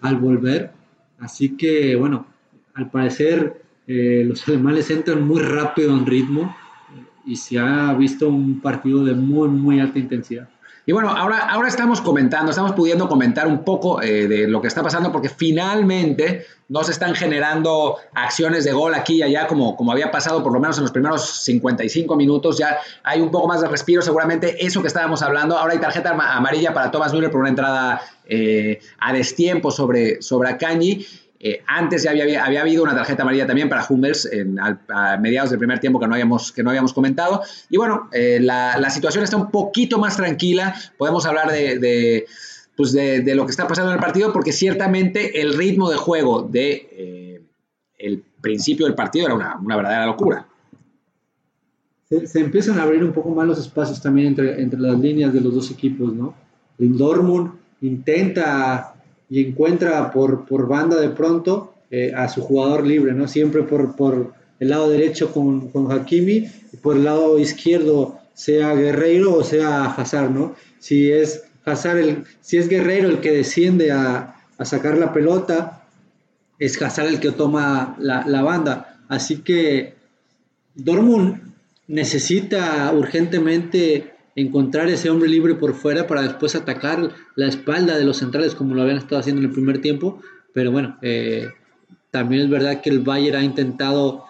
[0.00, 0.72] al, volver.
[1.18, 2.26] Así que, bueno,
[2.74, 6.56] al parecer eh, los alemanes entran muy rápido en ritmo
[6.96, 10.48] eh, y se ha visto un partido de muy, muy alta intensidad.
[10.86, 14.68] Y bueno, ahora, ahora estamos comentando, estamos pudiendo comentar un poco eh, de lo que
[14.68, 19.76] está pasando porque finalmente no se están generando acciones de gol aquí y allá como,
[19.76, 22.58] como había pasado por lo menos en los primeros 55 minutos.
[22.58, 25.56] Ya hay un poco más de respiro, seguramente eso que estábamos hablando.
[25.56, 30.50] Ahora hay tarjeta amarilla para Thomas Müller por una entrada eh, a destiempo sobre, sobre.
[31.46, 35.50] Eh, antes ya había, había, habido una tarjeta amarilla también para Hummels en, a mediados
[35.50, 37.42] del primer tiempo que no habíamos, que no habíamos comentado.
[37.68, 40.74] Y bueno, eh, la, la, situación está un poquito más tranquila.
[40.96, 42.24] Podemos hablar de, de,
[42.74, 45.98] pues de, de, lo que está pasando en el partido porque ciertamente el ritmo de
[45.98, 47.42] juego de eh,
[47.98, 50.46] el principio del partido era una, una verdadera locura.
[52.08, 55.34] Se, se, empiezan a abrir un poco más los espacios también entre, entre las líneas
[55.34, 56.34] de los dos equipos, ¿no?
[56.78, 57.52] El Dortmund
[57.82, 58.93] intenta
[59.34, 63.26] y encuentra por, por banda de pronto eh, a su jugador libre, ¿no?
[63.26, 68.74] Siempre por, por el lado derecho con, con Hakimi y por el lado izquierdo sea
[68.74, 70.54] Guerreiro o sea Hazard, ¿no?
[70.78, 75.84] Si es Hazard, el, si es Guerreiro el que desciende a, a sacar la pelota,
[76.60, 79.00] es Hazard el que toma la, la banda.
[79.08, 79.94] Así que
[80.76, 81.40] Dortmund
[81.88, 88.18] necesita urgentemente encontrar ese hombre libre por fuera para después atacar la espalda de los
[88.18, 90.20] centrales como lo habían estado haciendo en el primer tiempo.
[90.52, 91.48] Pero bueno, eh,
[92.10, 94.24] también es verdad que el Bayern ha intentado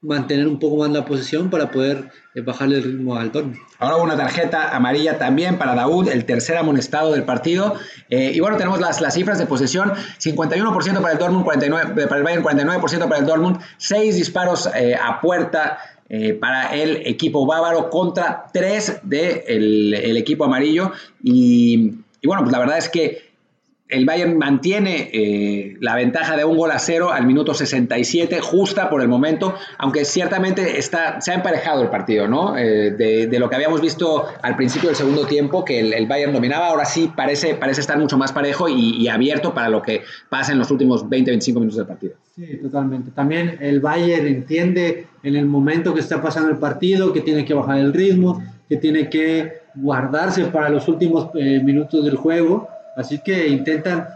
[0.00, 3.58] mantener un poco más la posición para poder eh, bajarle el ritmo al Dortmund.
[3.78, 7.76] Ahora una tarjeta amarilla también para Daud, el tercer amonestado del partido.
[8.10, 12.16] Eh, y bueno, tenemos las, las cifras de posesión, 51% para el Dortmund, 49, para
[12.16, 15.78] el Bayern, 49% para el Dortmund, 6 disparos a puerta
[16.14, 20.92] eh, para el equipo bávaro contra tres del el equipo amarillo.
[21.22, 23.31] Y, y, bueno, pues la verdad es que
[23.92, 28.88] el Bayern mantiene eh, la ventaja de un gol a cero al minuto 67, justa
[28.88, 32.56] por el momento, aunque ciertamente está, se ha emparejado el partido, ¿no?
[32.56, 36.68] Eh, de, lo que habíamos visto al principio del segundo tiempo, que el, Bayern dominaba,
[36.68, 40.58] ahora sí parece, parece estar mucho más parejo y, abierto para lo que pasa en
[40.58, 42.14] los últimos 20-25 minutos del partido.
[42.34, 43.10] Sí, totalmente.
[43.10, 47.52] También el Bayern entiende en el momento que está pasando el partido que tiene que
[47.52, 53.20] bajar el ritmo, que tiene que guardarse para los últimos eh, minutos del juego Así
[53.20, 54.08] que intentan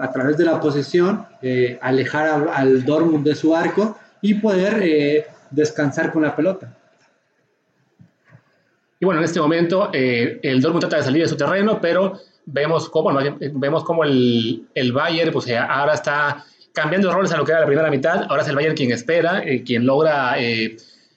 [0.00, 5.26] a través de la posesión eh, alejar al Dortmund de su arco y poder eh,
[5.50, 6.76] descansar con la pelota.
[9.00, 12.20] Y bueno, en este momento eh, el Dortmund trata de salir de su terreno, pero
[12.46, 13.10] vemos cómo,
[13.54, 17.66] vemos cómo el, el Bayern pues, ahora está cambiando roles a lo que era la
[17.66, 18.26] primera mitad.
[18.28, 20.36] Ahora es el Bayern quien espera, quien logra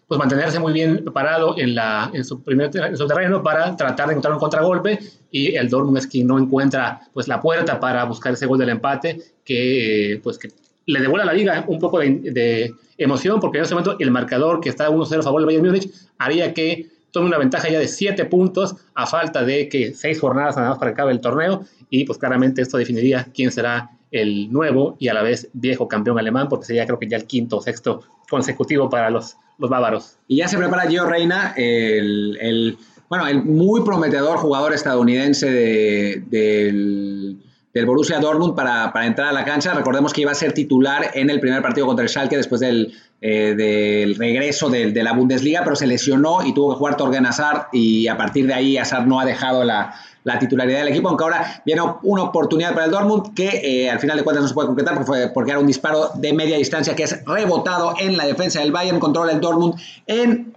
[0.08, 4.08] pues mantenerse muy bien parado en, la, en, su primer en su terreno para tratar
[4.08, 5.00] de encontrar un contragolpe.
[5.32, 8.70] Y el Dortmund es quien no encuentra pues la puerta para buscar ese gol del
[8.70, 10.50] empate que pues que
[10.86, 14.62] le devuelve a la liga un poco de, emoción porque en ese momento el marcador
[14.62, 17.90] que está 1-0 a favor del Bayern Múnich haría que tome una ventaja ya de
[17.90, 21.66] 7 puntos a falta de que 6 jornadas nada más para que acabe el torneo.
[21.90, 26.20] Y pues claramente esto definiría quién será el nuevo y a la vez viejo campeón
[26.20, 30.18] alemán porque sería creo que ya el quinto o sexto consecutivo para los los bávaros.
[30.28, 32.78] Y ya se prepara Gio Reina, el,
[33.10, 37.38] bueno, el muy prometedor jugador estadounidense del,
[37.74, 39.74] del, Borussia Dortmund para, entrar a la cancha.
[39.74, 42.94] Recordemos que iba a ser titular en el primer partido contra el Schalke después del,
[43.22, 47.26] eh, del regreso de, de, la Bundesliga, pero se lesionó y tuvo que jugar Torgen
[47.26, 49.94] Hazard y a partir de ahí Hazard no ha dejado la,
[50.26, 54.00] la titularidad del equipo, aunque ahora viene una oportunidad para el Dortmund que eh, al
[54.00, 56.96] final de cuentas no se puede concretar porque, porque era un disparo de media distancia
[56.96, 59.76] que es rebotado en la defensa del Bayern, controla el Dortmund
[60.08, 60.56] en,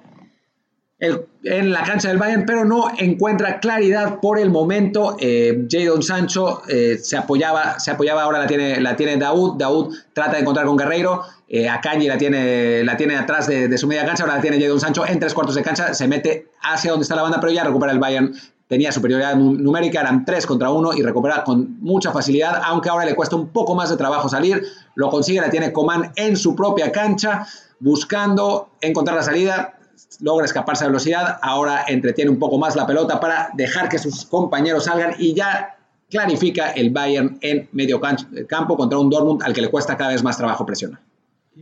[0.98, 5.16] en la cancha del Bayern, pero no encuentra claridad por el momento.
[5.20, 9.94] Eh, Jadon Sancho eh, se, apoyaba, se apoyaba, ahora la tiene, la tiene Daud, Daud
[10.14, 13.86] trata de encontrar con Guerreiro, eh, Akanji la tiene, la tiene atrás de, de, su
[13.86, 16.90] media cancha, ahora la tiene Jadon Sancho en tres cuartos de cancha, se mete hacia
[16.90, 18.32] donde está la banda, pero ya recupera el Bayern
[18.68, 23.14] tenía superioridad numérica, eran 3 contra 1 y recupera con mucha facilidad, aunque ahora le
[23.14, 24.62] cuesta un poco más de trabajo salir,
[24.94, 27.46] lo consigue, la tiene Coman en su propia cancha,
[27.80, 29.78] buscando encontrar la salida,
[30.20, 34.26] logra escaparse de velocidad, ahora entretiene un poco más la pelota para dejar que sus
[34.26, 35.76] compañeros salgan y ya
[36.10, 40.22] clarifica el Bayern en medio campo contra un Dortmund al que le cuesta cada vez
[40.22, 41.00] más trabajo presionar.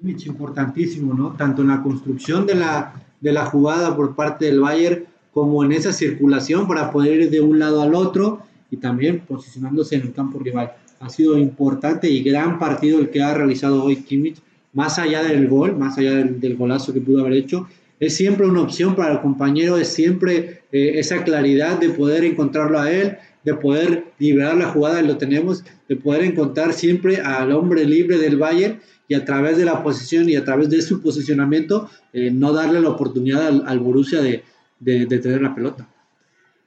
[0.03, 1.33] Importantísimo, ¿no?
[1.33, 5.07] Tanto en la construcción de la, de la jugada por parte del Bayern,
[5.37, 8.41] como en esa circulación para poder ir de un lado al otro
[8.71, 10.73] y también posicionándose en el campo rival.
[10.99, 14.39] Ha sido importante y gran partido el que ha realizado hoy Kimmich,
[14.73, 17.69] más allá del gol, más allá del, golazo que pudo haber hecho.
[18.01, 22.79] Es siempre una opción para el compañero, es siempre eh, esa claridad de poder encontrarlo
[22.79, 27.85] a él, de poder liberar la jugada, lo tenemos, de poder encontrar siempre al hombre
[27.85, 31.91] libre del Bayern y a través de la posición y a través de su posicionamiento,
[32.15, 34.43] eh, no darle la oportunidad al, al Borussia de,
[34.81, 35.87] de, tener la pelota.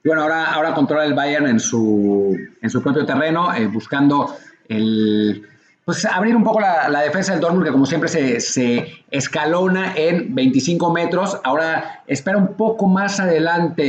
[0.04, 4.34] Bueno, ahora, ahora controla el Bayern en su, en su propio terreno, eh, buscando
[4.68, 5.46] el,
[5.84, 10.34] pues abrir un poco la, defensa del Dortmund, que como siempre se, se, escalona en
[10.34, 11.38] 25 metros.
[11.42, 13.82] Ahora espera un poco más adelante,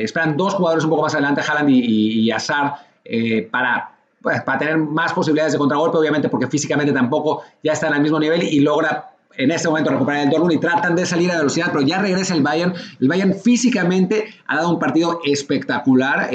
[0.00, 2.74] eh, esperan dos jugadores un poco más adelante, Haaland y, y, Azar,
[3.04, 7.94] eh, para, pues, para tener más posibilidades de contragolpe, obviamente porque físicamente tampoco ya están
[7.94, 11.30] al mismo nivel y logra en este momento recuperar el Dortmund y tratan de salir
[11.30, 12.74] a velocidad, pero ya regresa el Bayern.
[13.00, 16.30] El Bayern físicamente ha dado un partido espectacular.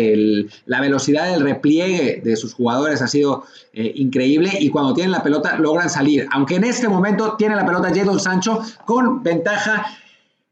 [0.66, 3.44] la velocidad del repliegue de sus jugadores ha sido
[3.74, 6.28] eh, increíble y cuando tienen la pelota logran salir.
[6.32, 9.86] Aunque en este momento tiene la pelota Jadon Sancho con ventaja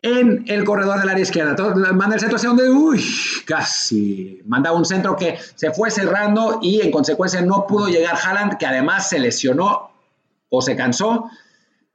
[0.02, 1.56] en el corredor del área izquierda.
[1.94, 3.04] manda el centro hacia donde, uy,
[3.46, 4.42] casi.
[4.46, 8.66] Manda un centro que se fue cerrando y en consecuencia no pudo llegar Haaland, que
[8.66, 9.92] además se lesionó
[10.50, 11.30] o se cansó,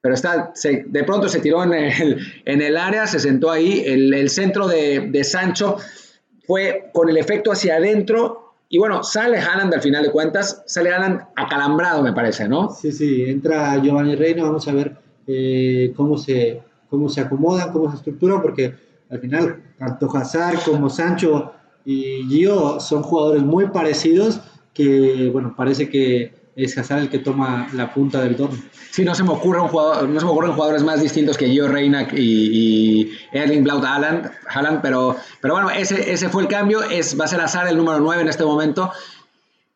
[0.01, 3.83] pero está, de pronto se tiró en el, en el área, se sentó ahí.
[3.85, 5.79] El, centro de, de, Sancho
[6.47, 8.55] fue con el efecto hacia adentro.
[8.69, 12.71] Y bueno, sale Haaland al final de cuentas, sale Haaland acalambrado, me parece, ¿no?
[12.71, 14.97] Sí, sí, entra Giovanni Reina, vamos a ver
[15.27, 18.75] eh, cómo se cómo se acomodan, cómo se estructuran, porque
[19.11, 21.53] al final tanto Hazard como Sancho
[21.85, 24.41] y Gio son jugadores muy parecidos
[24.75, 28.59] que, bueno, parece que es Hazard el que toma la punta del torno.
[28.91, 31.49] Sí, no se me ocurre un jugador, no se me ocurren jugadores más distintos que
[31.49, 37.19] Gio Reina y, Erling Blaut Haaland, pero, pero bueno, ese, ese fue el cambio, es,
[37.21, 38.91] va a ser Hazard el número 9 en este momento,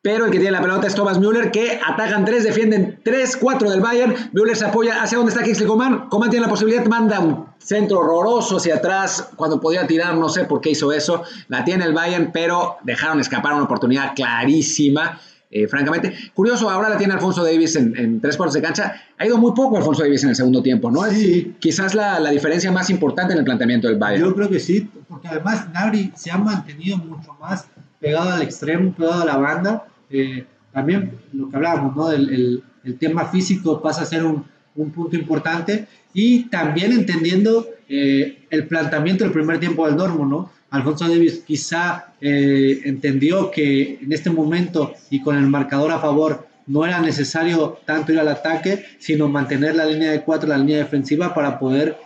[0.03, 3.69] pero el que tiene la pelota es Thomas Müller, que atacan tres, defienden tres, cuatro
[3.69, 4.31] del Bayern.
[4.33, 6.09] Müller se apoya hacia donde está Kingsley Coman.
[6.09, 10.45] Coman tiene la posibilidad, manda un centro horroroso hacia atrás cuando podía tirar, no sé
[10.45, 11.25] por qué hizo eso.
[11.49, 15.21] La tiene el Bayern, pero dejaron escapar una oportunidad clarísima.
[15.53, 18.95] Eh, francamente, curioso, ahora la tiene Alfonso Davis en, tres cuartos de cancha.
[19.19, 21.03] Ha ido muy poco Alfonso Davis en el segundo tiempo, ¿no?
[21.11, 21.57] Sí.
[21.59, 24.25] Quizás la, la diferencia más importante en el planteamiento del Bayern.
[24.25, 27.67] Yo creo que sí, porque además Nabri se ha mantenido mucho más
[27.99, 32.11] pegado al extremo, pegado a la banda eh, también lo que hablábamos, ¿no?
[32.11, 34.45] El, el, tema físico pasa a ser un,
[34.75, 40.51] un punto importante y también entendiendo eh, el planteamiento del primer tiempo del Dortmund, ¿no?
[40.71, 46.47] Alfonso Davis quizá eh, entendió que en este momento y con el marcador a favor
[46.67, 50.79] no era necesario tanto ir al ataque, sino mantener la línea de cuatro, la línea
[50.79, 51.97] defensiva para poder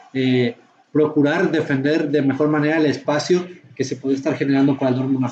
[0.93, 5.29] procurar defender de mejor manera el espacio que se puede estar generando para el Dortmund.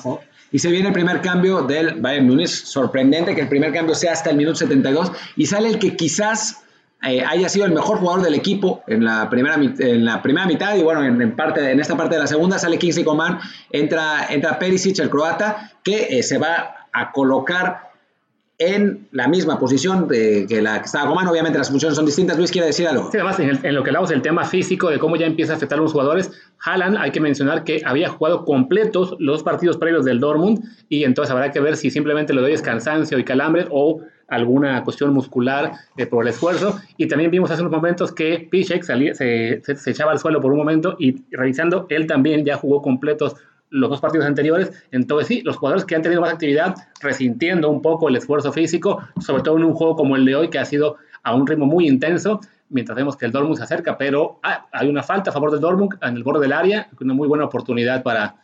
[0.51, 2.49] Y se viene el primer cambio del Bayern Múnich.
[2.49, 5.11] Sorprendente que el primer cambio sea hasta el minuto 72.
[5.35, 6.63] Y sale el que quizás
[7.05, 10.75] eh, haya sido el mejor jugador del equipo en la primera, en la primera mitad.
[10.75, 13.39] Y bueno, en, parte, en esta parte de la segunda sale Kingsley Coman.
[13.71, 17.92] Entra, entra Perisic, el croata, que eh, se va a colocar
[18.65, 21.27] en la misma posición de, que la que estaba Coman.
[21.27, 22.37] Obviamente las funciones son distintas.
[22.37, 23.09] Luis quiere decir algo.
[23.11, 25.79] Sí, además, en, lo que hablamos del tema físico, de cómo ya empieza a afectar
[25.79, 26.31] a los jugadores,
[26.63, 31.31] Haaland, hay que mencionar que había jugado completos los partidos previos del Dortmund y entonces
[31.31, 36.05] habrá que ver si simplemente le doy cansancio y calambre o alguna cuestión muscular eh,
[36.05, 36.79] por el esfuerzo.
[36.97, 40.57] Y también vimos hace unos momentos que Piszek se, se, echaba al suelo por un
[40.57, 43.35] momento y revisando, él también ya jugó completos
[43.73, 44.71] los dos partidos anteriores.
[44.91, 48.99] Entonces sí, los jugadores que han tenido más actividad, resintiendo un poco el esfuerzo físico,
[49.19, 51.65] sobre todo en un juego como el de hoy, que ha sido a un ritmo
[51.65, 52.39] muy intenso,
[52.69, 55.59] mientras vemos que el Dortmund se acerca, pero ah, hay una falta a favor del
[55.59, 58.35] Dortmund en el borde del área, una muy buena oportunidad para,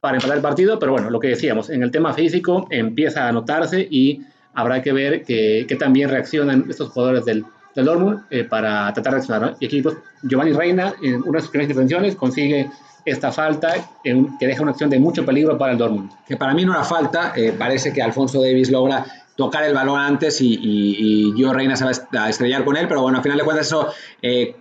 [0.00, 3.32] para empatar el partido, pero bueno, lo que decíamos, en el tema físico empieza a
[3.32, 4.22] notarse y
[4.54, 7.44] habrá que ver que, que también reaccionan estos jugadores del,
[7.74, 9.56] del Dortmund eh, para tratar de reaccionar.
[9.60, 12.70] Y aquí pues, Giovanni Reina, en una de sus primeras intervenciones, consigue
[13.04, 16.10] esta falta que deja una acción de mucho peligro para el Dortmund.
[16.26, 19.04] Que para mí no era falta, eh, parece que Alfonso Davis logra
[19.36, 21.90] tocar el balón antes y, y, Gio Reina se va
[22.24, 23.88] a estrellar con él, pero bueno, al final de cuentas eso
[24.20, 24.54] eh,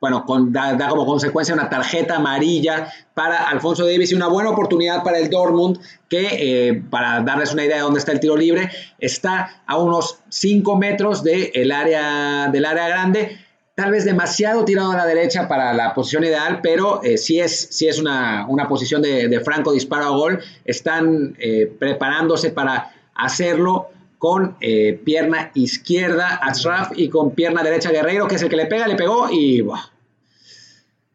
[0.00, 5.18] bueno, da, como consecuencia una tarjeta amarilla para Alfonso Davis y una buena oportunidad para
[5.18, 5.78] el Dortmund,
[6.08, 10.18] que eh, para darles una idea de dónde está el tiro libre, está a unos
[10.28, 13.45] 5 metros del área, del área grande
[13.76, 17.68] tal vez demasiado tirado a la derecha para la posición ideal, pero eh, sí es,
[17.70, 20.40] sí es una, posición de, franco disparo a gol.
[20.64, 28.26] Están eh, preparándose para hacerlo con eh, pierna izquierda Ashraf y con pierna derecha Guerreiro,
[28.26, 29.62] que es el que le pega, le pegó y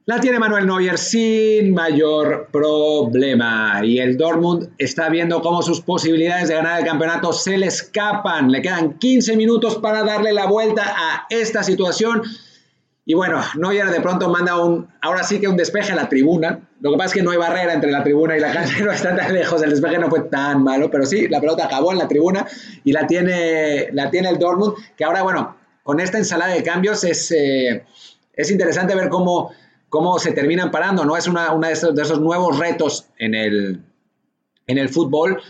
[0.06, 3.82] la tiene Manuel Neuer sin mayor problema.
[3.84, 8.52] Y el Dortmund está viendo cómo sus posibilidades de ganar el campeonato se le escapan.
[8.52, 12.22] Le quedan 15 minutos para darle la vuelta a esta situación.
[13.06, 16.60] Y bueno, Neuer de pronto manda un, ahora sí que un despeje a la tribuna.
[16.82, 18.92] Lo que pasa es que no hay barrera entre la tribuna y la cancha, no
[18.92, 21.98] está tan lejos, el despeje no fue tan malo, pero sí, la pelota acabó en
[21.98, 22.46] la tribuna
[22.84, 27.04] y la tiene, la tiene el Dortmund, que ahora, bueno, con esta ensalada de cambios
[27.04, 27.84] es, eh,
[28.34, 29.52] es interesante ver cómo,
[29.90, 31.18] cómo se terminan parando, ¿no?
[31.18, 33.82] Es una, una de, esos, de, esos, nuevos retos en el,
[34.68, 35.42] en el fútbol,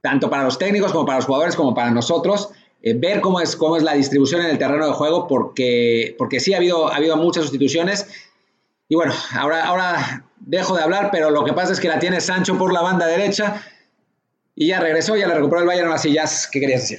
[0.00, 2.50] tanto para los técnicos como para los jugadores como para nosotros.
[2.82, 6.40] Eh, ver cómo es, cómo es la distribución en el terreno de juego, porque, porque
[6.40, 8.06] sí ha habido, ha habido muchas sustituciones.
[8.88, 12.20] Y bueno, ahora, ahora dejo de hablar, pero lo que pasa es que la tiene
[12.20, 13.62] Sancho por la banda derecha
[14.54, 15.92] y ya regresó, ya la recuperó el Bayern.
[15.92, 16.98] Así, ya, ¿qué querías decir?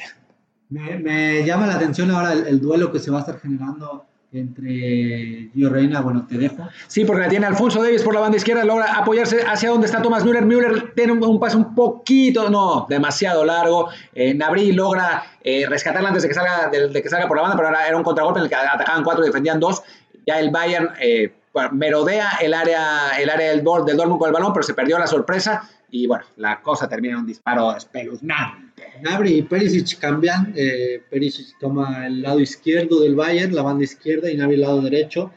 [0.70, 5.70] Me, llama la atención ahora el, duelo que se va a estar generando entre Gio
[5.70, 6.70] Reina, bueno, te dejo.
[6.88, 10.02] Sí, porque la tiene Alfonso Davis por la banda izquierda, logra apoyarse hacia donde está
[10.02, 10.46] Thomas Müller.
[10.46, 13.90] Müller tiene un, paso un poquito, no, demasiado largo.
[14.16, 17.58] Eh, Nabri logra eh, rescatarla antes de que, salga, de, que salga por la banda,
[17.58, 19.84] pero era, un contragolpe en el que atacaban cuatro y defendían dos.
[20.26, 21.34] Ya el Bayern, eh,
[21.74, 25.08] merodea el área, el área del, del Dortmund con el balón, pero se perdió la
[25.08, 28.84] sorpresa y bueno, la cosa termina en un disparo espeluznante.
[29.02, 34.32] Gnabry y Perisic cambian, eh, Perisic toma el lado izquierdo del Bayern, la banda izquierda,
[34.32, 35.32] y Gnabry el lado derecho,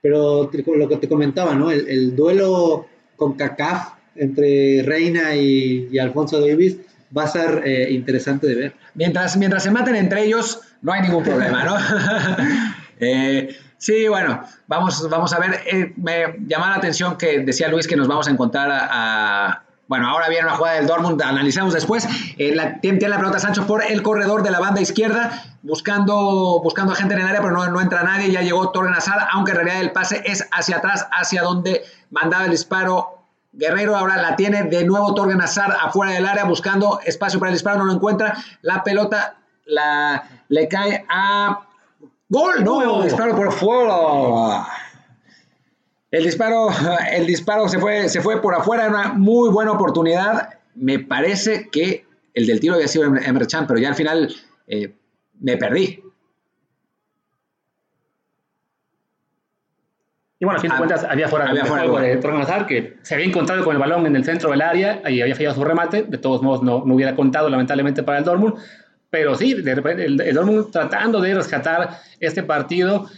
[0.00, 1.70] pero lo que te comentaba, ¿no?
[1.70, 2.86] El, duelo
[3.16, 6.76] con CACAF entre Reina y, Alfonso Davis
[7.16, 8.74] va a ser eh, interesante de ver.
[8.94, 11.76] Mientras, mientras se maten entre ellos, no hay ningún problema, ¿no?
[13.00, 15.60] eh, Sí, bueno, vamos, vamos a ver.
[15.66, 20.08] Eh, me llama la atención que decía Luis que nos vamos a encontrar a, bueno,
[20.08, 22.08] ahora viene una jugada del Dortmund, analizamos después.
[22.38, 26.94] Eh, la, tiene, la pelota Sancho por el corredor de la banda izquierda, buscando, buscando
[26.94, 28.30] gente en el área, pero no, no entra nadie.
[28.30, 32.44] Ya llegó Torren Hazard, aunque en realidad el pase es hacia atrás, hacia donde mandaba
[32.44, 33.18] el disparo
[33.52, 33.94] Guerrero.
[33.96, 37.78] Ahora la tiene de nuevo Torren Hazard afuera del área, buscando espacio para el disparo,
[37.78, 38.36] no lo encuentra.
[38.62, 39.36] La pelota
[39.66, 41.60] la, le cae a
[42.28, 44.66] Gol, no, disparo por fuera.
[46.14, 46.68] El disparo,
[47.12, 50.60] el disparo se fue, se fue por afuera, una muy buena oportunidad.
[50.76, 54.32] Me parece que el del tiro había sido Emre Chan, pero ya al final
[54.68, 54.94] eh,
[55.40, 56.00] me perdí.
[60.38, 63.14] Y bueno, a fin de ah, cuentas, había fuera, había fuera de Tornazar, que se
[63.14, 66.04] había encontrado con el balón en el centro del área y había fallado su remate.
[66.04, 68.54] De todos modos, no, no hubiera contado, lamentablemente, para el Dortmund.
[69.14, 73.08] Pero sí, de repente el, Dortmund tratando de rescatar este partido,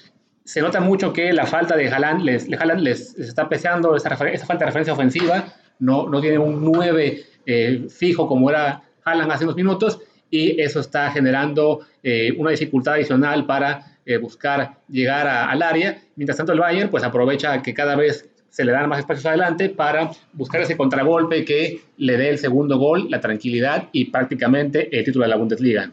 [0.46, 4.64] se nota mucho que la falta de Haaland les, les, está pesando esa, esa, falta
[4.64, 9.56] de referencia ofensiva, no, no tiene un 9 eh, fijo como era Haaland hace unos
[9.56, 9.98] minutos
[10.30, 15.98] y eso está generando eh, una dificultad adicional para eh, buscar llegar al área.
[16.14, 19.68] Mientras tanto el Bayern pues aprovecha que cada vez se le dan más espacios adelante
[19.68, 25.04] para buscar ese contragolpe que le dé el segundo gol, la tranquilidad y prácticamente el
[25.04, 25.90] título de la Bundesliga.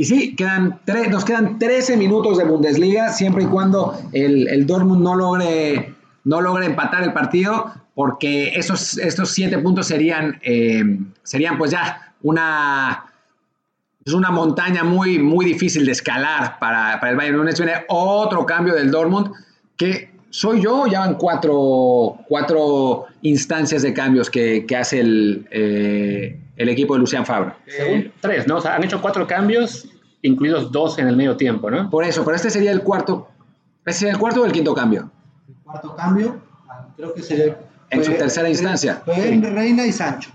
[0.00, 5.02] Y sí, quedan nos quedan 13 minutos de Bundesliga, siempre y cuando el, el Dortmund
[5.02, 5.94] no logre,
[6.24, 10.82] no logre empatar el partido, porque esos, estos 7 puntos serían, eh,
[11.22, 13.12] serían pues ya una,
[14.02, 17.58] es una montaña muy, muy difícil de escalar para, para el Bayern Múnich.
[17.58, 19.32] Viene otro cambio del Dortmund
[19.76, 26.40] que soy yo, ya van cuatro, cuatro instancias de cambios que, que hace el, eh,
[26.62, 27.56] el, equipo de Lucian Fabra.
[28.20, 28.56] tres, ¿no?
[28.56, 29.88] O sea, han hecho cuatro cambios,
[30.22, 31.90] incluidos dos en el medio tiempo, ¿no?
[31.90, 33.28] Por eso, pero este sería el cuarto.
[33.84, 35.10] ¿Este sería el cuarto o el quinto cambio?
[35.48, 37.58] El cuarto cambio, ah, creo que sería.
[37.90, 39.02] En su tercera instancia.
[39.04, 40.30] Fue Reina y Sancho.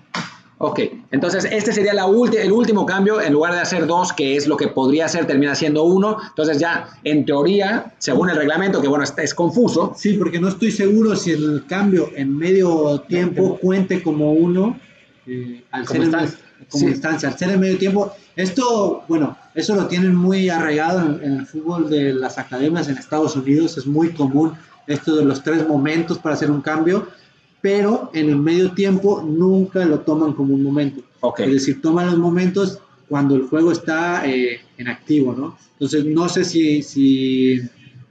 [0.57, 0.79] Ok,
[1.11, 4.55] entonces este sería la el último cambio, en lugar de hacer dos, que es lo
[4.55, 6.17] que podría ser, termina siendo uno.
[6.29, 9.93] Entonces ya, en teoría, según el reglamento, que bueno, es, es confuso.
[9.97, 14.79] Sí, porque no estoy seguro si el cambio en medio tiempo cuente como uno,
[15.27, 16.09] eh, al ser
[16.69, 18.13] como instancia, al ser en medio tiempo.
[18.35, 22.97] Esto, bueno, eso lo tienen muy arraigado en, en el fútbol de las academias en
[22.97, 24.53] Estados Unidos, es muy común
[24.87, 27.07] esto de los tres momentos para hacer un cambio
[27.65, 31.01] pero en el medio tiempo nunca lo toman como un momento.
[31.39, 32.77] Es decir, toman los momentos
[33.09, 35.57] cuando el juego está eh, en activo, ¿no?
[35.71, 37.53] Entonces, no sé si, si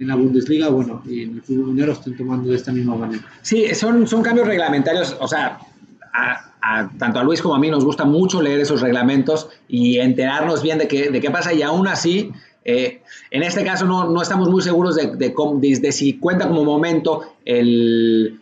[0.00, 3.24] en la Bundesliga, bueno, y en el fútbol minero están tomando de esta misma manera.
[3.42, 5.60] Sí, son, son cambios reglamentarios, o sea,
[6.98, 10.78] tanto a Luis como a mí nos gusta mucho leer esos reglamentos y enterarnos bien
[10.78, 12.32] de qué, de qué pasa y aún así
[12.64, 17.34] eh, en este caso no, no, estamos muy seguros de, de, si cuenta como momento
[17.44, 18.40] el,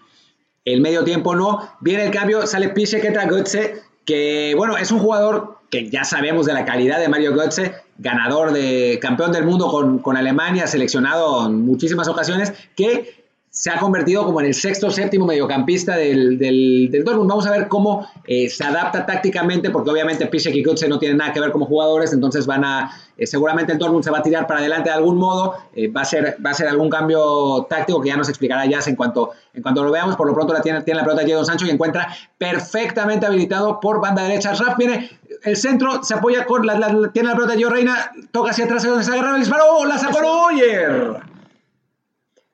[0.64, 1.68] el medio tiempo no.
[1.80, 6.46] Viene el cambio, sale Piche entra Götze, que bueno, es un jugador que ya sabemos
[6.46, 11.46] de la calidad de Mario Götze, ganador de campeón del mundo con, con Alemania, seleccionado
[11.46, 13.21] en muchísimas ocasiones, que
[13.52, 17.28] se ha convertido como en el sexto o séptimo mediocampista del, del, del, Dortmund.
[17.28, 21.18] Vamos a ver cómo eh, se adapta tácticamente, porque obviamente Piszek y Götze no tienen
[21.18, 24.22] nada que ver como jugadores, entonces van a, eh, seguramente el Dortmund se va a
[24.22, 27.66] tirar para adelante de algún modo, eh, va, a ser, va a ser algún cambio
[27.68, 30.16] táctico que ya nos explicará ya en cuanto, en cuanto lo veamos.
[30.16, 32.08] Por lo pronto la tiene, tiene la pelota Jadon Sancho y encuentra
[32.38, 34.54] perfectamente habilitado por banda derecha.
[34.54, 35.10] Raf viene
[35.42, 39.04] el centro, se apoya con la, tiene la pelota Gio Reina, toca hacia atrás, donde
[39.04, 40.20] se agarra el disparo, la sacó.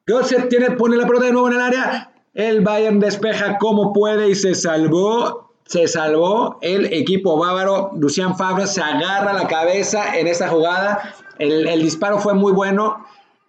[0.09, 2.13] Götze tiene, pone la pelota de nuevo en el área.
[2.33, 5.53] El Bayern despeja como puede y se salvó.
[5.67, 7.91] Se salvó el equipo bávaro.
[7.95, 11.15] Lucian Favre se agarra la cabeza en esta jugada.
[11.39, 13.05] El, disparo fue muy bueno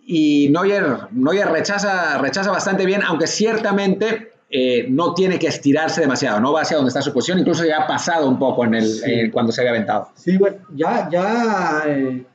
[0.05, 6.39] y Neuer, Neuer rechaza, rechaza bastante bien, aunque ciertamente eh, no tiene que estirarse demasiado,
[6.39, 9.03] no va hacia donde está su posición, incluso ya ha pasado un poco en el,
[9.05, 10.09] eh, cuando se había aventado.
[10.15, 12.25] Sí, bueno, ya, ya eh,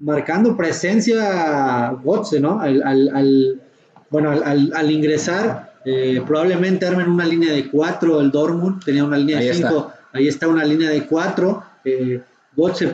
[0.00, 2.60] marcando presencia Götze, ¿no?
[2.60, 3.60] Al,
[4.10, 9.38] bueno, al, ingresar, eh, probablemente armen una línea de cuatro el Dortmund, tenía una línea
[9.38, 12.20] de cinco, ahí está una línea de cuatro, eh,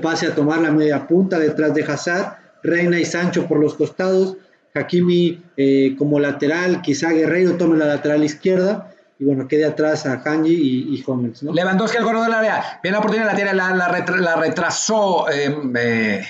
[0.02, 4.36] pase a tomar la media punta detrás de Hazard, Reina y Sancho por los costados,
[4.74, 10.22] Hakimi eh, como lateral, quizá Guerrero tome la lateral izquierda y bueno, quede atrás a
[10.22, 11.52] Kanji y, y Hummels, ¿no?
[11.52, 16.26] Lewandowski al corredor del área, bien la oportunidad, la, tiene, la, la, retrasó eh,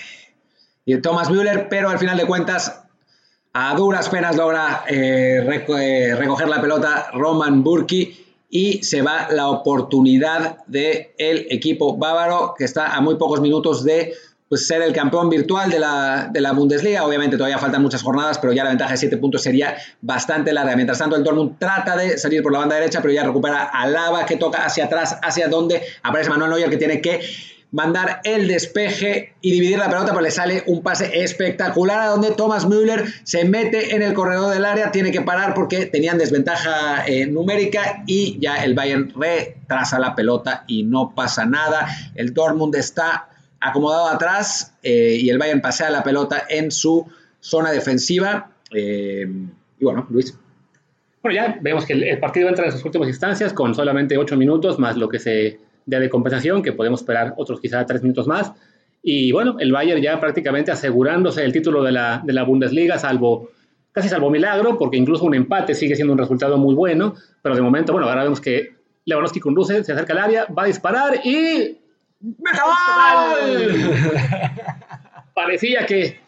[0.86, 2.82] eh, Thomas Müller, pero al final de cuentas
[3.52, 5.42] a duras penas logra eh,
[6.18, 12.64] recoger la pelota Roman Burki y se va la oportunidad del el equipo bávaro que
[12.64, 14.14] está a muy pocos minutos de
[14.48, 17.04] pues, ser el campeón virtual de la, de la, Bundesliga.
[17.04, 20.76] Obviamente todavía faltan muchas jornadas, pero ya la ventaja de 7 puntos sería bastante larga.
[20.76, 23.86] Mientras tanto, el Dortmund trata de salir por la banda derecha, pero ya recupera a
[23.88, 27.20] Lava que toca hacia atrás, hacia donde aparece Manuel Neuer que tiene que
[27.74, 32.30] mandar el despeje y dividir la pelota, pero le sale un pase espectacular a donde
[32.30, 37.04] Thomas Müller se mete en el corredor del área, tiene que parar porque tenían desventaja
[37.04, 41.88] eh, numérica y ya el Bayern retrasa la pelota y no pasa nada.
[42.14, 43.28] El Dortmund está
[43.58, 47.04] acomodado atrás eh, y el Bayern pasea la pelota en su
[47.40, 48.52] zona defensiva.
[48.72, 49.26] Eh,
[49.80, 50.38] y bueno, Luis.
[51.24, 54.78] Bueno, ya vemos que el, partido entra en sus últimas instancias con solamente ocho minutos
[54.78, 58.52] más lo que se de compensación, que podemos esperar otros quizá tres minutos más.
[59.02, 63.50] Y bueno, el Bayern ya prácticamente asegurándose el título de la, de la Bundesliga, salvo
[63.92, 67.62] casi salvo milagro, porque incluso un empate sigue siendo un resultado muy bueno, pero de
[67.62, 68.74] momento, bueno, ahora vemos que
[69.04, 71.78] Lewandowski conduce, se acerca al área, va a disparar y
[75.34, 76.18] Parecía que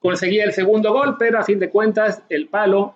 [0.00, 2.94] conseguía el segundo gol, pero a fin de cuentas el palo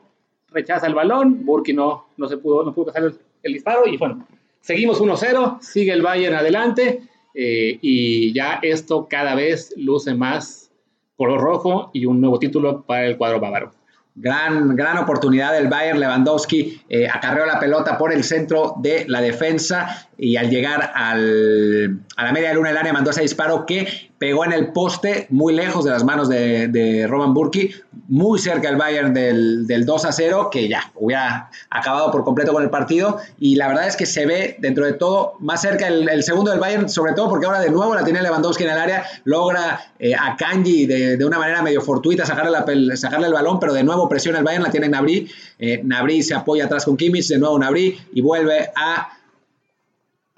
[0.50, 3.12] rechaza el balón, Burki no, no se pudo, no pudo pasar
[3.42, 4.26] el, disparo y bueno,
[4.68, 7.00] seguimos 1-0, sigue el Bayern adelante
[7.32, 10.70] eh, y ya esto cada vez luce más
[11.16, 13.70] color rojo y un nuevo título para el cuadro bávaro.
[14.14, 15.98] Gran, gran oportunidad del Bayern.
[16.00, 22.00] Lewandowski eh, acarreó la pelota por el centro de la defensa y al llegar al,
[22.16, 25.54] a la media luna del área mandó ese disparo que pegó en el poste muy
[25.54, 27.70] lejos de las manos de, Roman Burki,
[28.08, 32.62] muy cerca del Bayern del, 2 a 0, que ya hubiera acabado por completo con
[32.62, 33.20] el partido.
[33.38, 36.58] Y la verdad es que se ve dentro de todo más cerca el, segundo del
[36.58, 40.14] Bayern, sobre todo porque ahora de nuevo la tiene Lewandowski en el área, logra eh,
[40.14, 44.08] a Kanji de, una manera medio fortuita sacarle, la, sacarle el balón, pero de nuevo
[44.08, 45.30] presiona el Bayern, la tiene Nabri.
[45.58, 45.82] Eh,
[46.22, 49.18] se apoya atrás con Kimmich, de nuevo Nabri y vuelve a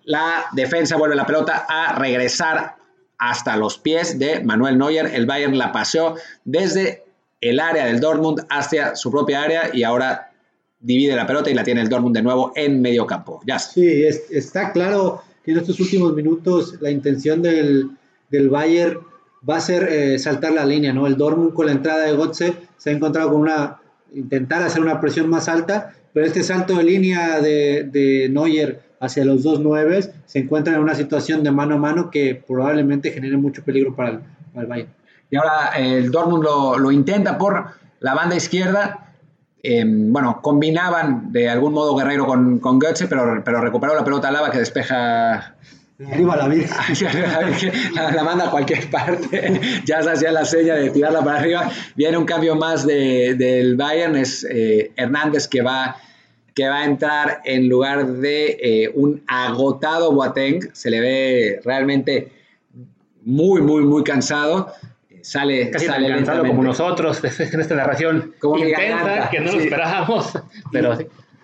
[0.04, 2.76] la defensa vuelve la pelota a regresar
[3.18, 5.06] hasta los pies de Manuel Neuer.
[5.06, 7.04] El Bayern la paseó desde
[7.40, 10.30] el área del Dortmund hacia su propia área y ahora
[10.80, 13.40] divide la pelota y la tiene el Dortmund de nuevo en medio campo.
[13.46, 13.58] Ya.
[13.58, 17.90] Sí, está claro que en estos últimos minutos la intención del,
[18.30, 19.00] Bayern
[19.48, 21.06] va a ser eh, saltar la línea, ¿no?
[21.06, 23.80] El Dortmund con la entrada de Gotze se ha encontrado con una,
[24.14, 29.24] intentar hacer una presión más alta, pero este salto de línea de, de Neuer hacia
[29.24, 33.38] los dos nueves, se encuentran en una situación de mano a mano que probablemente genere
[33.38, 34.20] mucho peligro para el,
[34.54, 34.90] para Bayern.
[35.30, 37.66] Y ahora el Dortmund lo, intenta por
[38.00, 39.06] la banda izquierda.
[39.62, 44.30] Em, bueno, combinaban de algún modo Guerrero con, con Götze, pero, pero recuperó la pelota
[44.30, 45.54] Lava que despeja
[46.08, 46.74] Arriba la Virgen.
[47.94, 49.60] la, manda a cualquier parte.
[49.84, 51.70] ya se hacía la seña de tirarla para arriba.
[51.94, 54.16] Viene un cambio más del Bayern.
[54.16, 55.96] Es eh, Hernández que va
[56.54, 60.70] que va a entrar en lugar de eh, un agotado Boateng.
[60.72, 62.32] Se le ve realmente
[63.22, 64.72] muy, muy, muy cansado.
[65.22, 70.38] Sale, Casi sale cansado como nosotros en esta narración como intensa, que no lo esperábamos.
[70.72, 70.96] Pero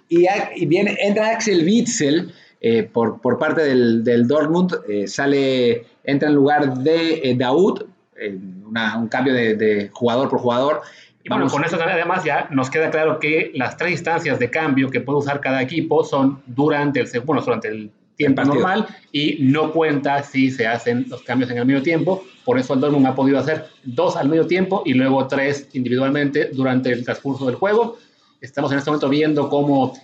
[0.09, 4.77] y, y, viene, entra Axel Witzel eh, por, por, parte del, del Dortmund.
[4.89, 7.85] Eh, sale, entra en lugar de Daud,
[8.21, 10.83] un cambio de, de jugador por jugador.
[11.27, 14.91] Y bueno, con eso además ya nos queda claro que las tres instancias de cambio
[14.91, 19.73] que puede usar cada equipo son durante el, bueno, durante el tiempo normal y no
[19.73, 22.25] cuenta si se hacen los cambios en el medio tiempo.
[22.45, 26.51] Por eso el Dortmund ha podido hacer dos al medio tiempo y luego tres individualmente
[26.53, 27.99] durante el transcurso del juego.
[28.41, 29.95] Estamos en este momento viendo cómo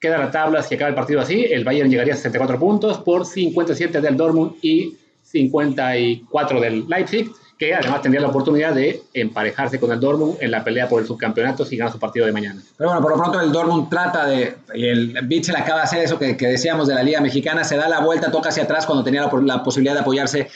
[0.00, 1.44] queda la tabla si acaba el partido así.
[1.44, 7.30] El Bayern llegaría a 64 puntos por 57 del Dortmund y 54 del Leipzig
[7.60, 11.06] que además tendría la oportunidad de emparejarse con el Dortmund en la pelea por el
[11.06, 12.62] subcampeonato si gana su partido de mañana.
[12.78, 16.02] Pero bueno, por lo pronto el Dortmund trata de, y el Bitzel acaba de hacer
[16.02, 19.04] eso que, decíamos de la Liga Mexicana, se da la vuelta, toca hacia atrás cuando
[19.04, 20.48] tenía la posibilidad de apoyarse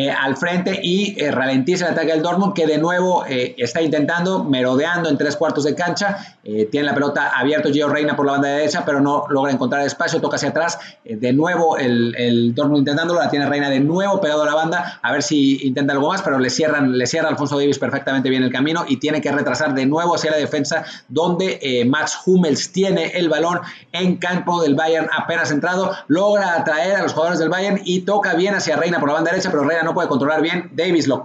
[0.00, 3.82] eh, al frente y eh, ralentiza el ataque del Dortmund, que de nuevo eh, está
[3.82, 6.36] intentando, merodeando en tres cuartos de cancha.
[6.70, 10.20] tiene la pelota abierto Gio Reina por la banda derecha, pero no logra encontrar espacio,
[10.20, 10.78] toca hacia atrás.
[11.04, 15.00] de nuevo el, el, Dortmund intentándolo, la tiene Reina de nuevo pegado a la banda,
[15.02, 18.44] a ver si intenta algo más, pero le cierran, le cierra Alfonso Davis perfectamente bien
[18.44, 23.06] el camino y tiene que retrasar de nuevo hacia la defensa, donde Max Hummels tiene
[23.16, 23.60] el balón
[23.90, 28.34] en campo del Bayern apenas entrado, logra atraer a los jugadores del Bayern y toca
[28.34, 30.70] bien hacia Reina por la banda derecha, pero Reina no puede controlar bien.
[30.74, 31.24] Davis lo,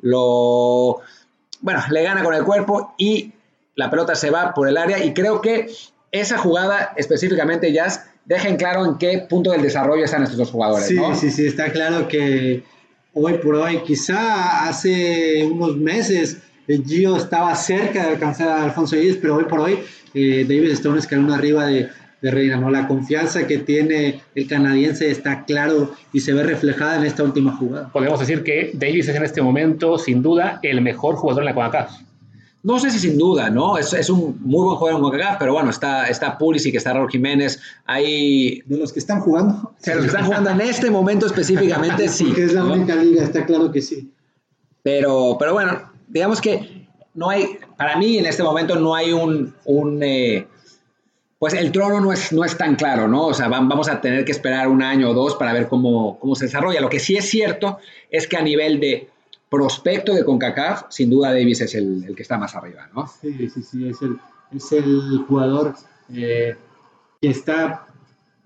[0.00, 1.00] lo,
[1.60, 3.32] bueno, le gana con el cuerpo y
[3.74, 5.70] la pelota se va por el área y creo que
[6.12, 10.50] esa jugada específicamente, Jazz, deja en claro en qué punto del desarrollo están estos dos
[10.50, 10.86] jugadores.
[10.86, 12.62] Sí, sí, sí, está claro que
[13.14, 16.38] hoy por hoy, quizá hace unos meses,
[16.68, 19.80] Gio estaba cerca de alcanzar a Alfonso Davis, pero hoy por hoy
[20.14, 21.88] eh, Davis está un escalón arriba de,
[22.22, 22.56] de Reina.
[22.56, 22.70] ¿no?
[22.70, 27.56] La confianza que tiene el canadiense está claro y se ve reflejada en esta última
[27.56, 27.88] jugada.
[27.92, 31.54] Podemos decir que Davis es en este momento, sin duda, el mejor jugador en la
[31.54, 31.92] CONCACAF.
[32.62, 33.78] No sé si sin duda, ¿no?
[33.78, 37.10] Es, es un muy buen jugador en CONCACAF, pero bueno, está, está Pulisic, está Raúl
[37.10, 38.62] Jiménez, hay...
[38.66, 39.72] De los que están jugando.
[39.84, 42.24] De los que están jugando en este momento específicamente, sí.
[42.24, 42.74] Porque es la ¿no?
[42.74, 44.12] única liga, está claro que sí.
[44.82, 49.54] Pero, pero bueno, digamos que no hay, para mí en este momento no hay un,
[49.64, 50.46] un eh,
[51.40, 53.28] pues el trono no es, no es tan claro, ¿no?
[53.28, 56.34] O sea, vamos a tener que esperar un año o dos para ver cómo, cómo
[56.34, 56.82] se desarrolla.
[56.82, 57.78] Lo que sí es cierto
[58.10, 59.08] es que a nivel de
[59.48, 63.06] prospecto de CONCACAF, sin duda Davis es el, el que está más arriba, ¿no?
[63.06, 64.18] Sí, sí, sí, es el,
[64.54, 65.76] es el jugador
[66.12, 66.56] eh,
[67.22, 67.86] que está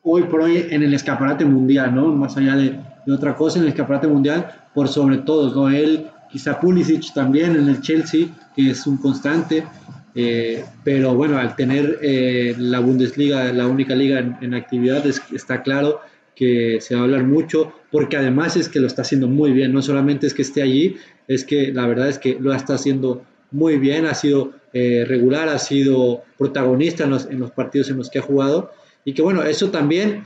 [0.04, 2.12] hoy por hoy en el escaparate mundial, ¿no?
[2.12, 5.68] Más allá de, de, otra cosa, en el escaparate mundial, por sobre todos, ¿no?
[5.68, 9.66] Él, quizá Pulisic también en el Chelsea, que es un constante,
[10.14, 15.22] eh, pero bueno, al tener eh, la Bundesliga, la única liga en, en actividad, es,
[15.32, 16.00] está claro
[16.34, 19.72] que se va a hablar mucho, porque además es que lo está haciendo muy bien,
[19.72, 20.96] no solamente es que esté allí,
[21.28, 25.48] es que la verdad es que lo está haciendo muy bien, ha sido eh, regular,
[25.48, 28.72] ha sido protagonista en los, en los, partidos en los que ha jugado,
[29.04, 30.24] y que bueno, eso también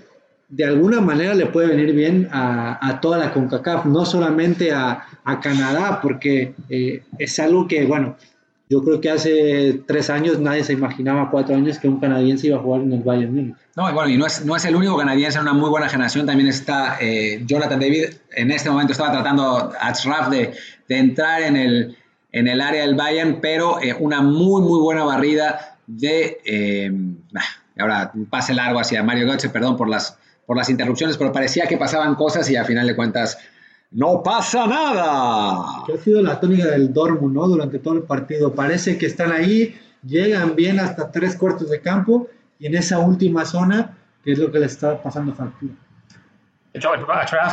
[0.49, 5.05] de alguna manera le puede venir bien a, a toda la CONCACAF, no solamente a,
[5.25, 8.17] a Canadá, porque eh, es algo que, bueno,
[8.71, 12.59] yo creo que hace tres años nadie se imaginaba, cuatro años, que un canadiense iba
[12.59, 13.57] a jugar en el Bayern Múnich.
[13.77, 16.27] No, y bueno, y no es, no es el único canadiense, una muy buena generación.
[16.27, 18.07] También está eh, Jonathan David.
[18.33, 20.53] En este momento estaba tratando a Ashraf de,
[20.87, 21.97] de, entrar en el,
[22.31, 26.39] en el área del Bayern, pero eh, una muy, muy buena barrida de.
[26.45, 26.93] Eh,
[27.79, 31.67] ahora, un pase largo hacia Mario Götze, perdón por las, por las interrupciones, pero parecía
[31.67, 33.39] que pasaban cosas y a final de cuentas
[33.91, 35.85] no pasa nada.
[35.87, 37.49] Que ha sido la tónica del Dortmund, ¿no?
[37.49, 38.55] Durante todo el partido.
[38.55, 42.29] Parece que están ahí, llegan bien hasta tres cuartos de campo
[42.59, 45.75] y en esa última zona, que es lo que les está pasando factura.
[46.73, 46.91] De hecho,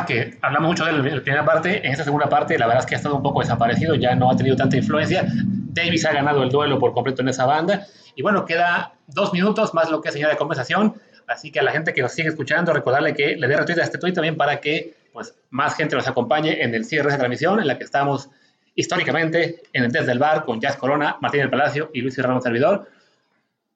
[0.06, 2.82] que hablamos mucho de él en la primera parte, en esta segunda parte, la verdad
[2.82, 5.24] es que ha estado un poco desaparecido, ya no ha tenido tanta influencia.
[5.26, 7.86] Davis ha ganado el duelo por completo en esa banda.
[8.14, 10.94] Y bueno, queda dos minutos más lo que es señal de conversación.
[11.26, 13.84] Así que a la gente que nos sigue escuchando, recordarle que le dé retweet a
[13.84, 17.20] este tweet también para que pues, más gente nos acompañe en el cierre de esta
[17.20, 18.28] transmisión, en la que estamos
[18.74, 22.38] históricamente en el Desde el Bar con Jazz Corona, Martín del Palacio y Luis Serrano
[22.42, 22.86] Servidor.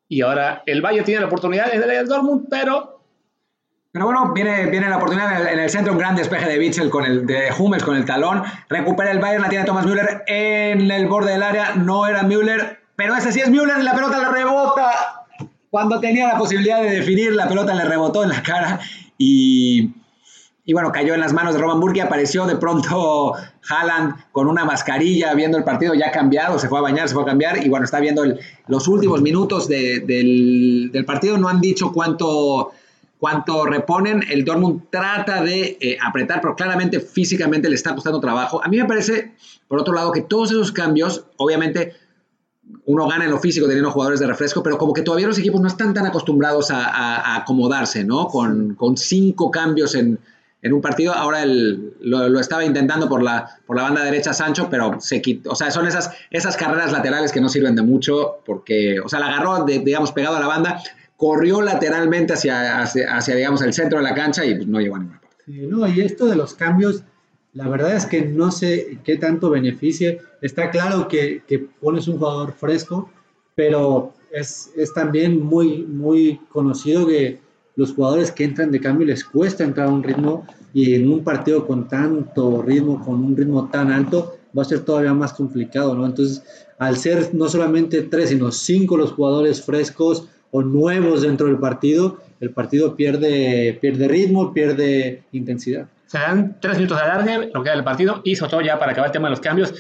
[0.07, 3.01] Y ahora el Valle tiene la oportunidad en el Dortmund, pero...
[3.91, 6.59] Pero bueno, viene, viene la oportunidad en el, en el, centro, un gran despeje de
[6.59, 8.43] Witzel con el de Hummels con el talón.
[8.69, 11.75] Recupera el Bayern, la tiene Thomas Müller en el borde del área.
[11.75, 15.25] No era Müller, pero ese sí es Müller y la pelota le rebota.
[15.71, 18.79] Cuando tenía la posibilidad de definir, la pelota le rebotó en la cara
[19.17, 19.91] y,
[20.65, 22.03] y bueno, cayó en las manos de Roman Burke.
[22.03, 23.35] Apareció de pronto
[23.69, 26.59] Haaland con una mascarilla viendo el partido ya cambiado.
[26.59, 28.23] Se fue a bañar, se fue a cambiar y bueno, está viendo
[28.67, 31.39] los últimos minutos de, del, partido.
[31.39, 32.73] No han dicho cuánto
[33.19, 38.65] cuanto reponen, el Dortmund trata de eh, apretar, pero claramente físicamente le está costando trabajo.
[38.65, 39.35] A mí me parece,
[39.69, 41.93] por otro lado, que todos esos cambios, obviamente,
[42.87, 45.61] uno gana en lo físico teniendo jugadores de refresco, pero como que todavía los equipos
[45.61, 48.27] no están tan acostumbrados a acomodarse, ¿no?
[48.29, 50.19] Con, con, cinco cambios en,
[50.63, 51.13] en un partido.
[51.13, 55.51] Ahora el, lo, estaba intentando por la, por la banda derecha Sancho, pero se quitó.
[55.51, 59.21] O sea, son esas, esas carreras laterales que no sirven de mucho, porque, o sea,
[59.21, 60.83] la agarró, de, digamos, pegado a la banda
[61.21, 65.01] corrió lateralmente hacia, hacia, digamos, el centro de la cancha y pues, no llegó a
[65.01, 65.37] ninguna parte.
[65.47, 67.05] No, y esto de los cambios,
[67.53, 70.23] la verdad es que no sé qué tanto beneficie.
[70.41, 73.11] Está claro que, que pones un jugador fresco,
[73.55, 77.39] pero es, es, también muy, muy conocido que
[77.81, 81.25] los jugadores que entran de cambio les cuesta entrar a un ritmo y en un
[81.25, 85.95] partido con tanto ritmo, con un ritmo tan alto, va a ser todavía más complicado,
[85.95, 86.05] ¿no?
[86.05, 86.43] Entonces,
[86.79, 92.19] al ser no solamente tres, sino cinco los jugadores frescos, o nuevos dentro del partido,
[92.41, 95.87] el partido pierde, pierde ritmo, pierde intensidad.
[96.07, 98.79] Se dan tres minutos de alargue, lo que da el partido, y sobre todo ya
[98.79, 99.73] para acabar el tema de los cambios.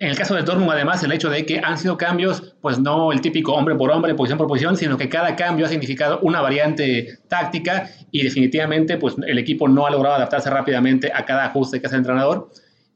[0.00, 3.10] En el caso de Dortmund, además, el hecho de que han sido cambios, pues no
[3.10, 6.40] el típico hombre por hombre, posición por posición, sino que cada cambio ha significado una
[6.40, 11.80] variante táctica y definitivamente, pues el equipo no ha logrado adaptarse rápidamente a cada ajuste
[11.80, 12.48] que hace el entrenador.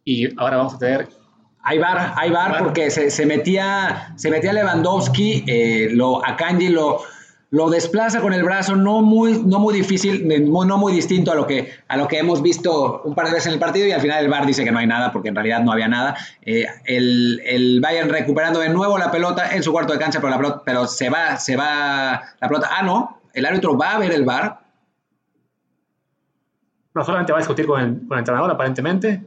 [0.04, 1.08] Y ahora vamos a tener
[1.64, 6.68] hay bar, hay bar porque se, se, metía, se metía Lewandowski, eh, lo, a Kanji
[6.68, 7.02] lo,
[7.52, 11.46] lo desplaza con el brazo, no muy, no muy difícil, no muy distinto a lo,
[11.46, 14.00] que, a lo que hemos visto un par de veces en el partido y al
[14.00, 16.16] final el VAR dice que no hay nada porque en realidad no había nada.
[16.40, 20.40] Eh, el, el, Bayern recuperando de nuevo la pelota en su cuarto de cancha, pero,
[20.40, 22.70] la pero se va, se va la pelota.
[22.72, 24.58] Ah, no, el árbitro va a ver el VAR.
[26.94, 29.24] No solamente va a discutir con el, con el entrenador, aparentemente.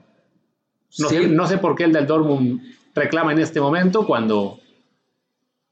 [0.98, 2.60] No, sé, no sé por qué el del Dortmund
[2.96, 4.58] reclama en este momento cuando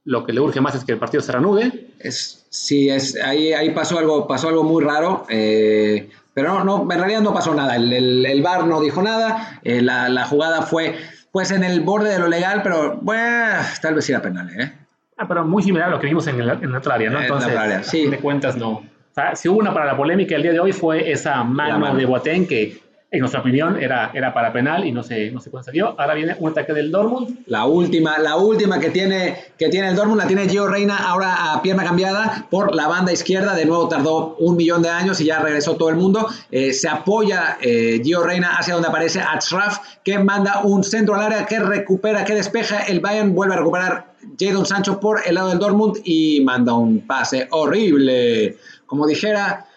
[0.05, 1.87] lo que le urge más es que el partido se reanude.
[1.99, 6.91] Es, sí, es, ahí, ahí pasó, algo, pasó algo muy raro, eh, pero no, no,
[6.91, 7.75] en realidad no pasó nada.
[7.75, 10.95] El, el, el VAR no dijo nada, eh, la, la, jugada fue
[11.31, 14.49] pues en el borde de lo legal, pero bueno, tal vez era penal.
[14.59, 14.71] ¿eh?
[15.17, 17.21] Ah, pero muy similar a lo que vimos en, el, en otra área, ¿no?
[17.21, 18.07] Entonces, en área, sí.
[18.07, 18.71] de cuentas, no.
[18.71, 21.79] O sea, si hubo una para la polémica el día de hoy fue esa mano,
[21.79, 21.97] mano.
[21.97, 22.82] de Boateng que
[23.13, 25.93] en nuestra opinión, era, era para penal y no se, no se concedió.
[25.99, 27.43] Ahora viene un ataque del Dortmund.
[27.45, 31.53] La última, la última que tiene, que tiene el Dortmund la tiene Gio Reina ahora
[31.53, 33.53] a pierna cambiada por la banda izquierda.
[33.53, 36.27] De nuevo tardó un millón de años y ya regresó todo el mundo.
[36.49, 41.21] Eh, se apoya eh, Gio Reina hacia donde aparece Atsraf, que manda un centro al
[41.21, 42.79] área, que recupera, que despeja.
[42.79, 47.05] El Bayern vuelve a recuperar Jadon Sancho por el lado del Dortmund y manda un
[47.05, 48.57] pase horrible.
[48.87, 49.67] Como dijera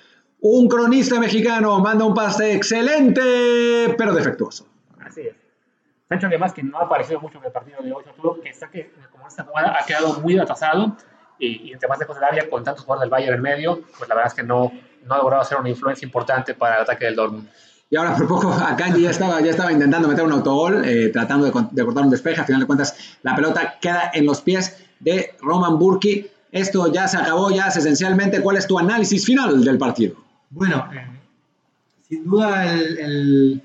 [0.41, 4.67] un cronista mexicano manda un pase excelente, pero defectuoso.
[5.01, 5.35] Así es.
[6.09, 8.69] Sancho, además, que no ha aparecido mucho en el partido de hoy, todo que está
[8.69, 10.97] que, como esta jugada ha quedado muy atrasado
[11.39, 14.09] y, y entre más lejos del área, con tantos jugadores del Bayern en medio, pues
[14.09, 14.71] la verdad es que no,
[15.05, 17.49] no ha logrado hacer una influencia importante para el ataque del Dortmund.
[17.89, 21.47] Y ahora por poco Akanji ya estaba, ya estaba intentando meter un autogol, eh, tratando
[21.47, 22.41] de, de, cortar un despeje.
[22.41, 26.29] Al final de cuentas, la pelota queda en los pies de Roman Burki.
[26.51, 28.41] Esto ya se acabó, ya es esencialmente.
[28.41, 30.26] ¿Cuál es tu análisis final del partido?
[30.51, 31.07] Bueno, eh,
[32.09, 33.63] sin duda el, el,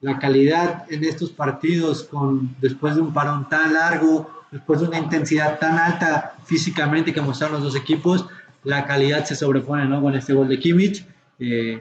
[0.00, 4.98] la calidad en estos partidos, con, después de un parón tan largo, después de una
[4.98, 8.26] intensidad tan alta físicamente que mostraron los dos equipos,
[8.64, 10.00] la calidad se sobrepone ¿no?
[10.00, 11.04] con este gol de Kimmich.
[11.38, 11.80] Eh,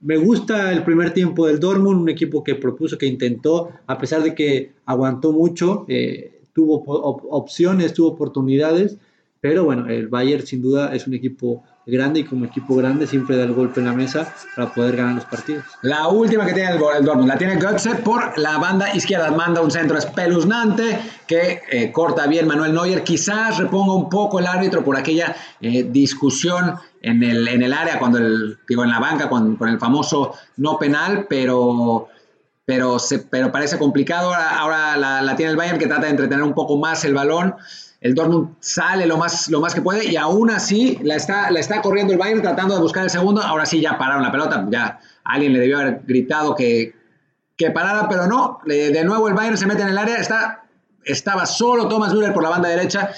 [0.00, 4.22] me gusta el primer tiempo del Dortmund, un equipo que propuso, que intentó, a pesar
[4.22, 8.98] de que aguantó mucho, eh, tuvo op opciones, tuvo oportunidades,
[9.40, 13.36] pero bueno, el Bayern sin duda es un equipo grande y como equipo grande siempre
[13.36, 15.64] da el golpe en la mesa para poder ganar los partidos.
[15.82, 19.60] La última que tiene el, el Dortmund la tiene Götze por la banda izquierda, manda
[19.60, 20.98] un centro espeluznante
[21.28, 25.84] que eh, corta bien Manuel Neuer, quizás reponga un poco el árbitro por aquella eh,
[25.84, 29.78] discusión en el, en el área, cuando el, digo, en la banca con, con el
[29.78, 32.08] famoso no penal, pero
[32.66, 34.34] pero, se, pero parece complicado.
[34.34, 37.54] Ahora, la, la, tiene el Bayern que trata de entretener un poco más el balón.
[38.06, 41.58] El Dortmund sale lo más, lo más que puede y aún así la está, la
[41.58, 43.42] está corriendo el Bayern tratando de buscar el segundo.
[43.42, 44.64] Ahora sí ya pararon la pelota.
[44.70, 46.94] Ya alguien le debió haber gritado que,
[47.56, 48.60] que parara, pero no.
[48.64, 50.18] De nuevo el Bayern se mete en el área.
[50.18, 50.66] Está,
[51.04, 53.10] estaba solo Thomas Müller por la banda derecha.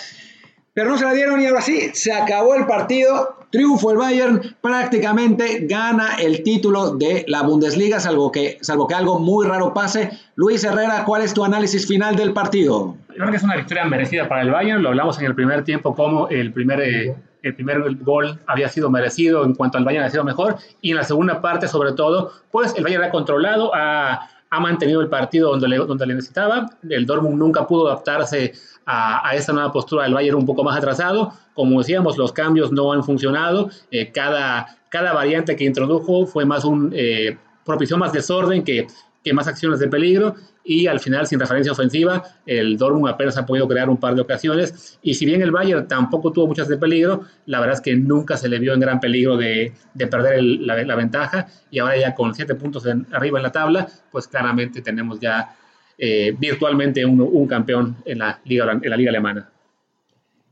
[0.72, 3.36] Pero no se la dieron y ahora sí, se acabó el partido.
[3.50, 9.18] Triunfo el Bayern, prácticamente gana el título de la Bundesliga, salvo que, salvo que algo
[9.18, 10.10] muy raro pase.
[10.34, 12.96] Luis Herrera, ¿cuál es tu análisis final del partido?
[13.18, 14.80] Creo que es una victoria merecida para el Bayern.
[14.80, 18.90] Lo hablamos en el primer tiempo, como el primer, eh, el primer gol había sido
[18.90, 20.56] merecido en cuanto al Bayern ha sido mejor.
[20.82, 25.00] Y en la segunda parte, sobre todo, pues el Bayern ha controlado, ha, ha mantenido
[25.00, 26.70] el partido donde le, donde le necesitaba.
[26.88, 28.52] El Dortmund nunca pudo adaptarse
[28.86, 31.32] a, a, esta nueva postura del Bayern un poco más atrasado.
[31.54, 33.68] Como decíamos, los cambios no han funcionado.
[33.90, 38.86] Eh, cada, cada variante que introdujo fue más un, eh, propició más desorden que,
[39.32, 40.34] más acciones de peligro
[40.64, 44.20] y al final sin referencia ofensiva el Dortmund apenas ha podido crear un par de
[44.20, 47.96] ocasiones y si bien el Bayern tampoco tuvo muchas de peligro, la verdad es que
[47.96, 52.14] nunca se le vio en gran peligro de, de perder la, ventaja y ahora ya
[52.14, 55.54] con siete puntos arriba en la tabla, pues claramente tenemos ya
[55.96, 59.48] eh, virtualmente un, un, campeón en la, liga, en la liga alemana.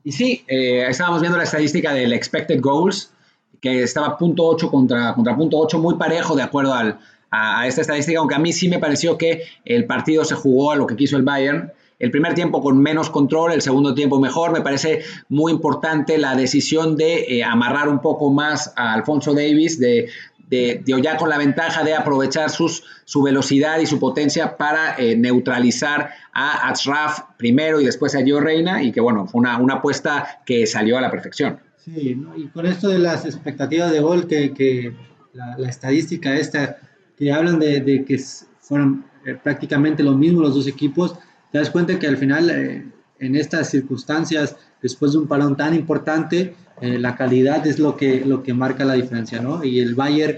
[0.02, 3.12] Y sí, eh, estábamos viendo la estadística del expected goals,
[3.60, 6.98] que estaba punto 8 contra, contra punto 8, muy parejo de acuerdo al,
[7.30, 10.76] a, esta estadística, aunque a mí sí me pareció que el partido se jugó a
[10.76, 11.72] lo que quiso el Bayern.
[11.98, 14.52] El primer tiempo con menos control, el segundo tiempo mejor.
[14.52, 19.80] Me parece muy importante la decisión de eh, amarrar un poco más a Alfonso Davis,
[19.80, 20.10] de,
[20.50, 24.96] de, de, ya con la ventaja de aprovechar sus, su velocidad y su potencia para
[24.98, 29.56] eh, neutralizar a Atsraf primero y después a Gio Reina, y que bueno, fue una,
[29.56, 31.60] una apuesta que salió a la perfección.
[31.82, 34.92] Sí, y con esto de las expectativas de gol, que, que
[35.32, 36.78] la estadística esta
[37.16, 38.20] que hablan de, que
[38.60, 41.14] fueron eh, prácticamente lo mismo los dos equipos,
[41.50, 42.84] te das cuenta que al final, eh,
[43.18, 48.24] en estas circunstancias, después de un parón tan importante, eh, la calidad es lo que,
[48.24, 49.64] lo que marca la diferencia, ¿no?
[49.64, 50.36] Y el Bayern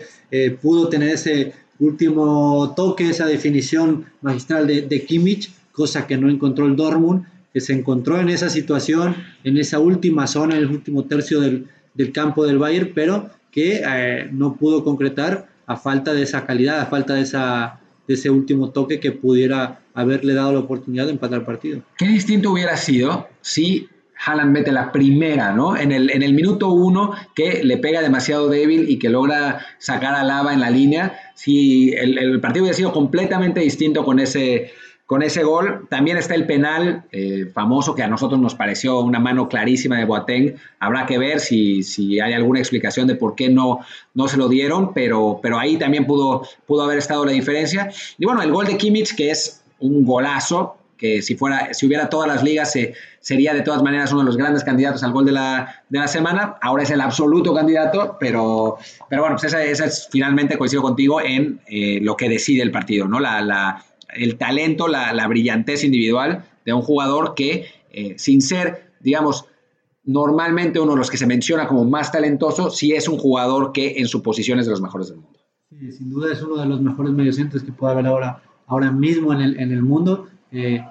[0.60, 6.66] pudo tener ese último toque, esa definición magistral de, de Kimmich, cosa que no encontró
[6.66, 11.04] el Dortmund, que se encontró en esa situación, en esa última zona, en el último
[11.04, 16.44] tercio del, del campo del Bayern, pero que no pudo concretar a falta de esa
[16.46, 17.78] calidad, a falta de, esa,
[18.08, 21.82] de ese último toque que pudiera haberle dado la oportunidad de empatar el partido.
[21.96, 23.86] Qué distinto hubiera sido si
[24.24, 25.76] Haaland mete la primera, ¿no?
[25.76, 30.14] En el, en el minuto uno que le pega demasiado débil y que logra sacar
[30.14, 31.18] a Lava en la línea.
[31.34, 34.72] Si el, el partido hubiera sido completamente distinto con ese,
[35.08, 35.86] con ese gol.
[35.88, 40.04] También está el penal eh, famoso que a nosotros nos pareció una mano clarísima de
[40.04, 40.56] Boateng.
[40.80, 43.80] Habrá que ver si, si hay alguna explicación de por qué no,
[44.12, 47.90] no se lo dieron, pero, pero ahí también pudo, pudo haber estado la diferencia.
[48.18, 52.10] Y bueno, el gol de Kimmich, que es un golazo, que si, fuera, si hubiera
[52.10, 55.24] todas las ligas se, sería de todas maneras uno de los grandes candidatos al gol
[55.24, 56.56] de la, de la semana.
[56.60, 58.76] Ahora es el absoluto candidato, pero,
[59.08, 63.08] pero bueno, pues esa, es finalmente, coincido contigo, en eh, lo que decide el partido,
[63.08, 63.20] ¿no?
[63.20, 63.82] La, la,
[64.14, 69.46] el talento, la, la, brillantez individual de un jugador que, eh, sin ser, digamos,
[70.04, 73.98] normalmente uno de los que se menciona como más talentoso, sí es un jugador que
[73.98, 75.38] en su posición es de los mejores del mundo.
[75.68, 79.32] Sí, sin duda es uno de los mejores mediocentros que puede haber ahora, ahora mismo
[79.32, 80.82] en el, en el mundo eh,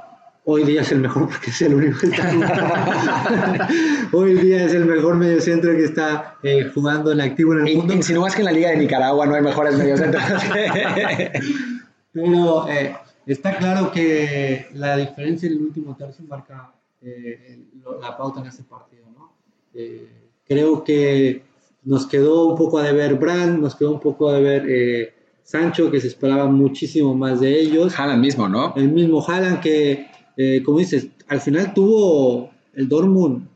[0.49, 3.67] hoy día es el mejor porque es el único que está
[4.13, 7.93] Hoy día es el mejor mediocentro que está eh, jugando en activo en el mundo.
[7.93, 10.23] Insinúas que en la Liga de Nicaragua no hay mejores mediocentros.
[12.13, 12.95] Pero eh,
[13.33, 17.59] está claro que la diferencia en el último tercio marca eh,
[18.01, 19.05] la pauta en este partido.
[19.15, 19.33] ¿no?
[19.73, 21.43] Eh, creo que
[21.83, 25.15] nos quedó un poco a deber Brand, nos quedó un poco a deber
[25.47, 27.97] Sancho, que se esperaba muchísimo más de ellos.
[27.97, 28.73] Haaland mismo, ¿no?
[28.75, 33.47] El mismo Haaland que, eh, como dices, al final tuvo el Dortmund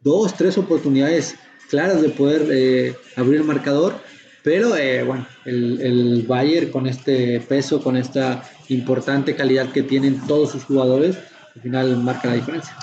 [0.00, 1.34] dos, tres oportunidades
[1.68, 3.96] claras de poder eh, abrir el marcador,
[4.42, 10.26] pero eh, bueno, el, el, Bayern con este peso, con esta importante calidad que tienen
[10.26, 11.18] todos sus jugadores,
[11.54, 12.76] al final marca la diferencia.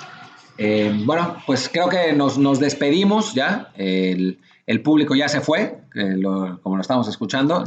[1.05, 3.71] bueno, pues creo que nos, nos despedimos ya.
[3.75, 5.79] El, el público ya se fue,
[6.63, 7.63] como lo estamos escuchando.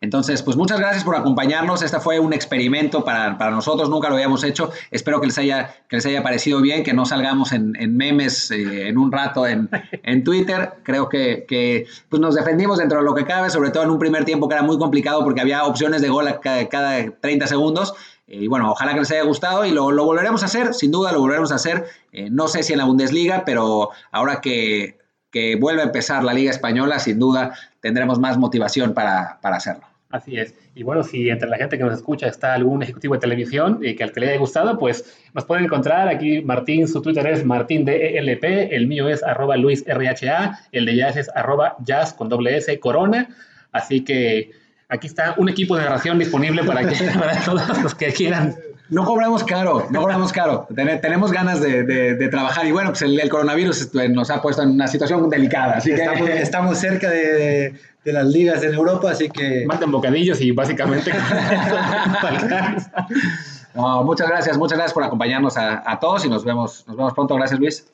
[0.00, 1.82] Entonces, pues muchas gracias por acompañarnos.
[1.82, 4.70] Este fue un experimento para, para nosotros, nunca lo habíamos hecho.
[4.90, 8.88] Espero que les haya, que les haya parecido bien, que no salgamos en, memes eh,
[8.88, 9.68] en un rato en,
[10.02, 10.74] en Twitter.
[10.84, 14.24] Creo que, pues nos defendimos dentro de lo que cabe, sobre todo en un primer
[14.24, 17.94] tiempo que era muy complicado porque había opciones de gol cada, cada 30 segundos.
[18.28, 20.92] Eh, y bueno, ojalá que les haya gustado y lo, lo, volveremos a hacer, sin
[20.92, 21.86] duda lo volveremos a hacer.
[22.12, 24.97] Eh, no sé si en la Bundesliga, pero ahora que
[25.30, 29.86] que vuelva a empezar la Liga Española, sin duda tendremos más motivación para, para, hacerlo.
[30.10, 30.54] Así es.
[30.74, 33.94] Y bueno, si entre la gente que nos escucha está algún ejecutivo de televisión y
[33.94, 36.08] que al que le haya gustado, pues nos pueden encontrar.
[36.08, 41.30] Aquí Martín, su Twitter es martindelp, el mío es arroba luisrha, el de Jazz es
[41.34, 43.28] arroba jazz con doble S, corona.
[43.70, 44.52] Así que
[44.88, 48.56] aquí está un equipo de narración disponible para, que, para todos los que quieran
[48.90, 50.66] no cobramos caro, no cobramos caro.
[50.74, 54.62] tenemos ganas de, de, de, trabajar y bueno, pues el, el, coronavirus nos ha puesto
[54.62, 55.76] en una situación delicada.
[55.76, 57.74] Así estamos, que estamos cerca de,
[58.04, 59.66] de, las ligas en Europa, así que...
[59.66, 61.12] Manden bocadillos y básicamente...
[63.74, 67.12] no, muchas gracias, muchas gracias por acompañarnos a, a, todos y nos vemos, nos vemos
[67.12, 67.34] pronto.
[67.34, 67.86] Gracias, Luis.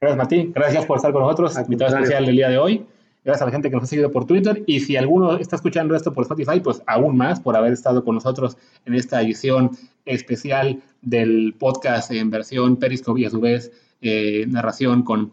[0.00, 0.52] Gracias, Martín.
[0.54, 1.58] Gracias por estar con nosotros.
[1.58, 2.86] Invitado especial del día de hoy
[3.24, 5.94] gracias a la gente que nos ha seguido por Twitter y si alguno está escuchando
[5.94, 9.70] esto por Spotify, pues aún más por haber estado con nosotros en esta edición
[10.04, 13.70] especial del podcast en versión Periscope y a su vez
[14.00, 15.32] eh, narración con,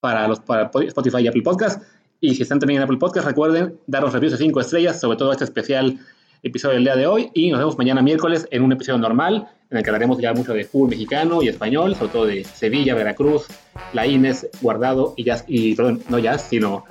[0.00, 1.82] para, los, para Spotify y Apple Podcast.
[2.20, 5.30] Y si están también en Apple Podcast, recuerden darnos reviews de 5 estrellas, sobre todo
[5.30, 5.98] este especial
[6.42, 7.30] episodio del día de hoy.
[7.34, 10.54] Y nos vemos mañana miércoles en un episodio normal, en el que hablaremos ya mucho
[10.54, 13.46] de fútbol mexicano y español, sobre todo de Sevilla, Veracruz,
[13.92, 16.84] La Ines, Guardado y Jazz, y perdón, no Jazz, sino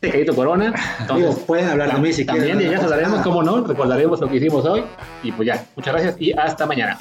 [0.00, 0.74] Tejadito Corona.
[1.00, 2.78] Entonces, Digo, pueden hablar de mí si También quieren.
[2.78, 4.84] ya hablaremos, cómo no, recordaremos lo que hicimos hoy.
[5.22, 6.98] Y pues ya, muchas gracias y hasta mañana.